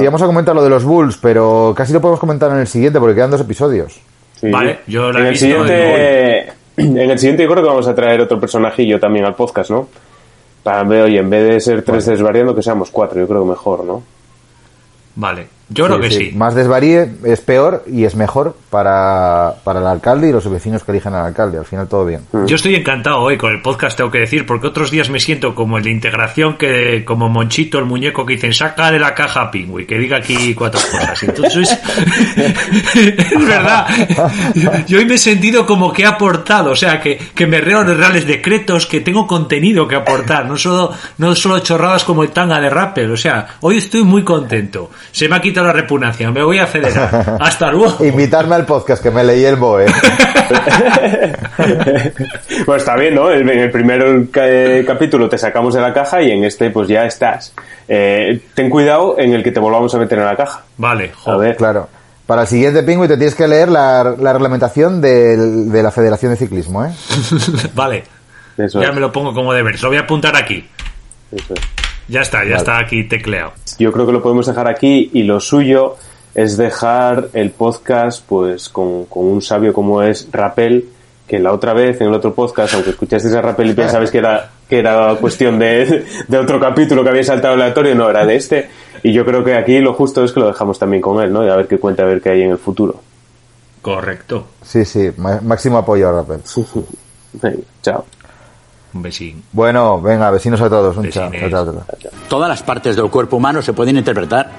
[0.00, 2.98] Íbamos a comentar lo de los Bulls, pero casi lo podemos comentar en el siguiente
[2.98, 4.00] porque quedan dos episodios.
[4.40, 4.50] sí.
[4.50, 7.88] Vale, yo la en he el visto siguiente En el siguiente yo creo que vamos
[7.88, 9.88] a traer otro personajillo también al podcast, ¿no?
[10.62, 13.50] Para ver, oye, en vez de ser tres desvariando, que seamos cuatro, yo creo que
[13.50, 14.02] mejor, ¿no?
[15.14, 16.32] Vale, yo creo que sí.
[16.32, 20.92] Más desvaríe es peor y es mejor para, para el alcalde y los vecinos que
[20.92, 21.58] eligen al alcalde.
[21.58, 22.20] Al final todo bien.
[22.30, 22.46] Mm.
[22.46, 25.56] Yo estoy encantado hoy con el podcast, tengo que decir, porque otros días me siento
[25.56, 29.42] como el de integración, que como Monchito, el muñeco que dicen, saca de la caja
[29.42, 31.20] a Pingüi, que diga aquí cuatro cosas.
[31.24, 31.68] Entonces,
[32.94, 33.86] es verdad.
[34.86, 37.82] Yo hoy me he sentido como que he aportado, o sea, que, que me reo
[37.82, 42.30] los reales decretos, que tengo contenido que aportar, no solo, no solo chorradas como el
[42.30, 44.90] tanga de Rappel, o sea, hoy estoy muy contento.
[45.10, 47.36] Se me ha quitado la repugnancia, me voy a federar.
[47.40, 48.04] Hasta luego.
[48.04, 49.86] Invitarme al podcast que me leí el BOE.
[52.66, 53.30] pues está bien, ¿no?
[53.30, 57.04] En el primer eh, capítulo te sacamos de la caja y en este pues ya
[57.04, 57.52] estás.
[57.88, 60.62] Eh, ten cuidado en el que te volvamos a meter en la caja.
[60.76, 61.48] Vale, A joder.
[61.48, 61.56] ver.
[61.56, 61.88] Claro.
[62.26, 66.32] Para el siguiente pingüi te tienes que leer la, la reglamentación del- de la Federación
[66.32, 66.90] de Ciclismo, ¿eh?
[67.74, 68.02] Vale.
[68.58, 69.80] Eso Ya es, me lo pongo como deber.
[69.82, 70.68] Lo voy a apuntar aquí.
[71.30, 71.60] eso es.
[72.08, 73.52] Ya está, ya está aquí tecleado.
[73.78, 75.96] Yo creo que lo podemos dejar aquí y lo suyo
[76.34, 80.88] es dejar el podcast pues con, con un sabio como es Rapel,
[81.26, 84.18] que la otra vez en el otro podcast, aunque escuchasteis a Rapel y pensabais que
[84.18, 88.36] era, que era cuestión de, de otro capítulo que había saltado aleatorio, no, era de
[88.36, 88.68] este.
[89.02, 91.44] Y yo creo que aquí lo justo es que lo dejamos también con él, ¿no?
[91.44, 93.00] Y a ver qué cuenta, a ver qué hay en el futuro.
[93.82, 94.46] Correcto.
[94.62, 96.40] Sí, sí, máximo apoyo a Rappel.
[97.42, 98.04] Venga, chao.
[98.96, 99.42] Un besín.
[99.52, 100.96] Bueno, venga, vecinos a todos.
[100.96, 101.30] Un chao.
[102.28, 104.50] Todas las partes del cuerpo humano se pueden interpretar.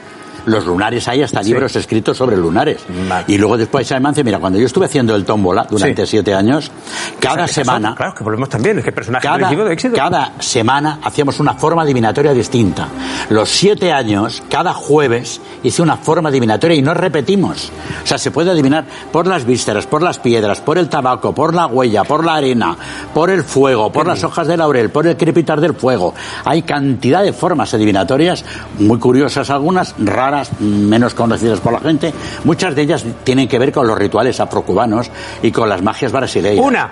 [0.47, 2.81] Los lunares, hay hasta libros escritos sobre lunares.
[3.27, 6.71] Y luego después además, mira, cuando yo estuve haciendo el tómbola durante siete años,
[7.19, 7.93] cada semana...
[7.95, 9.95] Claro, que volvemos también, es que personaje Cada, de éxito.
[9.95, 12.87] cada semana hacíamos una forma adivinatoria distinta.
[13.29, 17.69] Los siete años, cada jueves, hice una forma adivinatoria y no repetimos.
[18.03, 21.53] O sea, se puede adivinar por las vísceras, por las piedras, por el tabaco, por
[21.53, 22.77] la huella, por la arena,
[23.13, 26.13] por el fuego, por las hojas de laurel, por el crepitar del fuego.
[26.45, 28.45] Hay cantidad de formas adivinatorias,
[28.79, 32.13] muy curiosas algunas, raras, menos conocidas por la gente.
[32.43, 35.09] Muchas de ellas tienen que ver con los rituales afrocubanos
[35.41, 36.65] y con las magias brasileñas.
[36.65, 36.89] Una.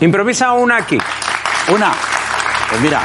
[0.00, 0.98] Improvisa una aquí.
[1.74, 1.92] Una.
[2.68, 3.00] Pues mira,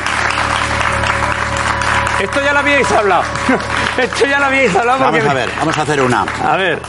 [2.20, 3.24] Esto ya lo habíais hablado.
[3.98, 5.20] Esto ya lo habíais hablado porque...
[5.20, 6.26] Vamos a ver, vamos a hacer una.
[6.44, 6.80] A ver.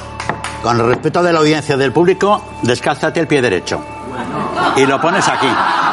[0.63, 3.81] Con el respeto de la audiencia del público, descálzate el pie derecho.
[4.77, 5.47] Y lo pones aquí.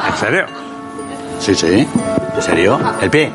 [0.10, 0.46] ¿En serio?
[1.40, 1.88] Sí, sí.
[2.36, 2.80] ¿En serio?
[3.00, 3.32] El pie.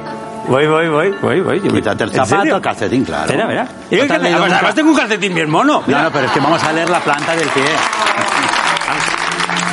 [0.49, 1.61] Voy, voy, voy, voy, voy.
[1.61, 3.25] Quítate el ¿En zapato, el calcetín, claro.
[3.33, 3.65] Espera, espera.
[3.65, 5.83] ¿No Y te es que- has leído además, tengo un calcetín bien mono.
[5.87, 7.65] No, no, pero es que vamos a leer la planta del pie.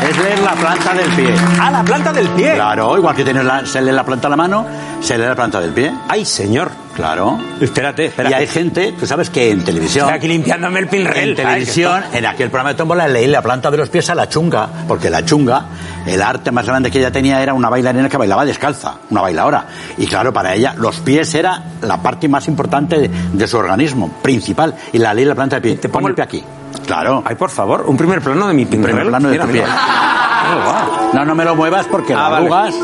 [0.01, 1.33] Es leer la planta del pie.
[1.59, 2.53] Ah, la planta del pie.
[2.55, 4.65] Claro, igual que tienes la- se lee la planta de la mano,
[5.01, 5.91] se lee la planta del pie.
[6.07, 6.71] Ay, señor.
[6.95, 7.39] Claro.
[7.61, 8.35] Espérate, espérate.
[8.35, 10.05] Y hay gente, tú sabes que en televisión...
[10.07, 11.29] Estoy aquí limpiándome el pinrel.
[11.29, 14.27] En televisión, en aquel programa de tómbola, leí la planta de los pies a la
[14.27, 15.63] chunga, porque la chunga,
[16.05, 19.65] el arte más grande que ella tenía era una bailarina que bailaba descalza, una bailadora.
[19.97, 24.19] Y claro, para ella, los pies era la parte más importante de, de su organismo,
[24.21, 24.75] principal.
[24.91, 25.75] Y la leí la planta del pie.
[25.75, 26.43] Te pongo el pie aquí.
[26.85, 27.23] Claro.
[27.25, 28.95] Ay, por favor, un primer plano de mi Un pinrel.
[28.95, 29.63] primer plano de Mira, tu pie.
[29.63, 31.09] Oh, wow.
[31.13, 32.45] No, no me lo muevas porque Ah, las vale.
[32.47, 32.75] arrugas.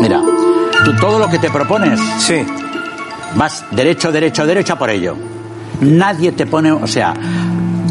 [0.00, 0.20] Mira,
[0.84, 2.44] tú todo lo que te propones, Sí.
[3.36, 5.16] vas derecho, derecho, derecho a por ello.
[5.80, 7.14] Nadie te pone, o sea,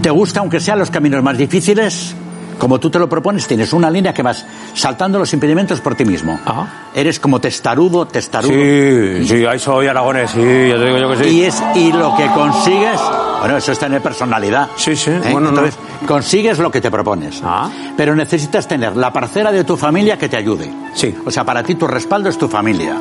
[0.02, 2.16] te gusta aunque sean los caminos más difíciles,
[2.58, 6.06] como tú te lo propones, tienes una línea que vas saltando los impedimentos por ti
[6.06, 6.40] mismo.
[6.46, 6.68] Ajá.
[6.94, 8.52] Eres como testarudo, testarudo.
[8.54, 11.30] Sí, sí, ahí soy aragones, sí, ya te digo yo que sí.
[11.30, 13.00] Y es y lo que consigues,
[13.42, 14.70] bueno, eso es tener personalidad.
[14.78, 15.20] Sí, sí, ¿eh?
[15.32, 15.60] bueno, no.
[15.66, 15.76] Entonces,
[16.08, 17.42] consigues lo que te propones.
[17.44, 17.70] Ah.
[17.98, 20.72] Pero necesitas tener la parcela de tu familia que te ayude.
[20.94, 21.14] Sí.
[21.26, 22.96] O sea, para ti tu respaldo es tu familia.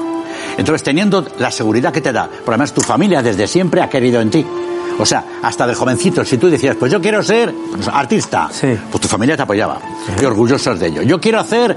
[0.56, 4.20] Entonces, teniendo la seguridad que te da, por además tu familia desde siempre ha querido
[4.20, 4.44] en ti.
[4.98, 7.54] O sea, hasta de jovencito, si tú decías, pues yo quiero ser
[7.92, 8.76] artista, Sí.
[8.90, 9.78] pues tu familia te apoyaba.
[10.20, 11.02] Y orgullosos de ello.
[11.02, 11.76] Yo quiero hacer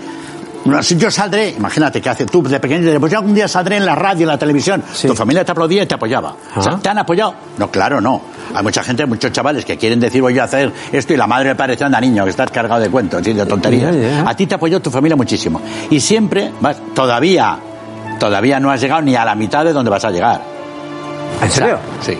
[0.81, 3.85] si yo saldré, imagínate que hace tú de pequeño, pues yo algún día saldré en
[3.85, 4.83] la radio, en la televisión.
[4.93, 5.07] Sí.
[5.07, 6.35] Tu familia te aplaudía y te apoyaba.
[6.55, 6.81] O sea, Ajá.
[6.81, 7.35] ¿te han apoyado?
[7.57, 8.21] No, claro, no.
[8.55, 11.49] Hay mucha gente, muchos chavales que quieren decir voy a hacer esto y la madre
[11.49, 13.93] me parece anda niño, que estás cargado de cuentos de tonterías.
[14.25, 15.61] A ti te apoyó tu familia muchísimo.
[15.89, 17.57] Y siempre vas, todavía,
[18.19, 20.41] todavía no has llegado ni a la mitad de donde vas a llegar.
[21.41, 21.77] ¿En serio?
[22.01, 22.17] Sí.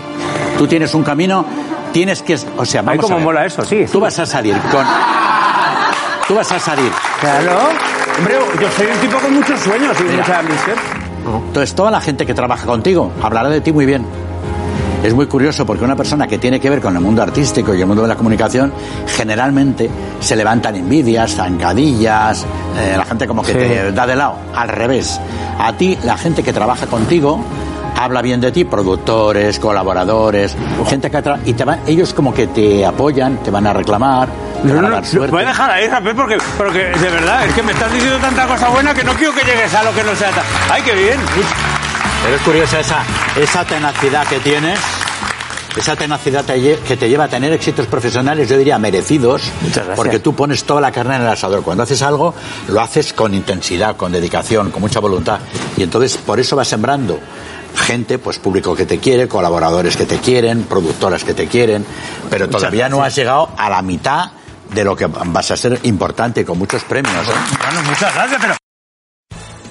[0.58, 1.44] Tú tienes un camino,
[1.92, 3.24] tienes que, o sea, Ay, vamos cómo a ver.
[3.24, 3.86] mola eso, sí.
[3.90, 4.84] Tú vas a salir con,
[6.28, 6.90] tú vas a salir
[7.20, 7.58] Claro.
[8.18, 10.16] Hombre, yo soy un tipo con muchos sueños y Mira.
[10.18, 10.76] mucha ambición.
[11.46, 14.04] Entonces, toda la gente que trabaja contigo hablará de ti muy bien.
[15.02, 17.80] Es muy curioso porque una persona que tiene que ver con el mundo artístico y
[17.80, 18.72] el mundo de la comunicación,
[19.06, 22.46] generalmente se levantan envidias, zancadillas,
[22.78, 23.58] eh, la gente como que Sí.
[23.58, 24.36] te da de lado.
[24.54, 25.20] Al revés,
[25.58, 27.38] a ti, la gente que trabaja contigo,
[28.00, 30.56] habla bien de ti, productores, colaboradores,
[30.88, 34.28] gente que y te van, ellos como que te apoyan, te van a reclamar,
[34.64, 37.92] No, no, voy a dejar ahí, Rapé, porque, porque de verdad, es que me estás
[37.92, 40.44] diciendo tanta cosa buena que no quiero que llegues a lo que no sea tan...
[40.70, 41.20] ¡Ay, qué bien!
[42.24, 43.02] Pero es curiosa esa,
[43.36, 44.78] esa tenacidad que tienes,
[45.76, 49.42] esa tenacidad que te lleva a tener éxitos profesionales, yo diría merecidos,
[49.94, 51.62] porque tú pones toda la carne en el asador.
[51.62, 52.34] Cuando haces algo,
[52.68, 55.40] lo haces con intensidad, con dedicación, con mucha voluntad.
[55.76, 57.20] Y entonces por eso vas sembrando
[57.76, 61.84] gente, pues público que te quiere, colaboradores que te quieren, productoras que te quieren,
[62.30, 64.30] pero todavía no has llegado a la mitad
[64.72, 67.28] de lo que vas a ser importante con muchos premios.
[67.28, 67.32] ¿eh?
[67.58, 68.54] Bueno, muchas gracias, pero...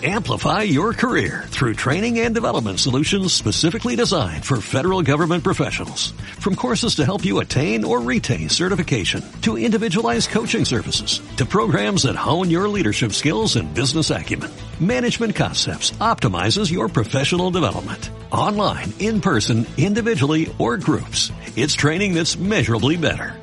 [0.06, 6.12] Amplify your career through training and development solutions specifically designed for federal government professionals.
[6.42, 12.04] From courses to help you attain or retain certification, to individualized coaching services, to programs
[12.04, 18.10] that hone your leadership skills and business acumen, Management Concepts optimizes your professional development.
[18.30, 21.32] Online, in person, individually, or groups.
[21.56, 23.43] It's training that's measurably better.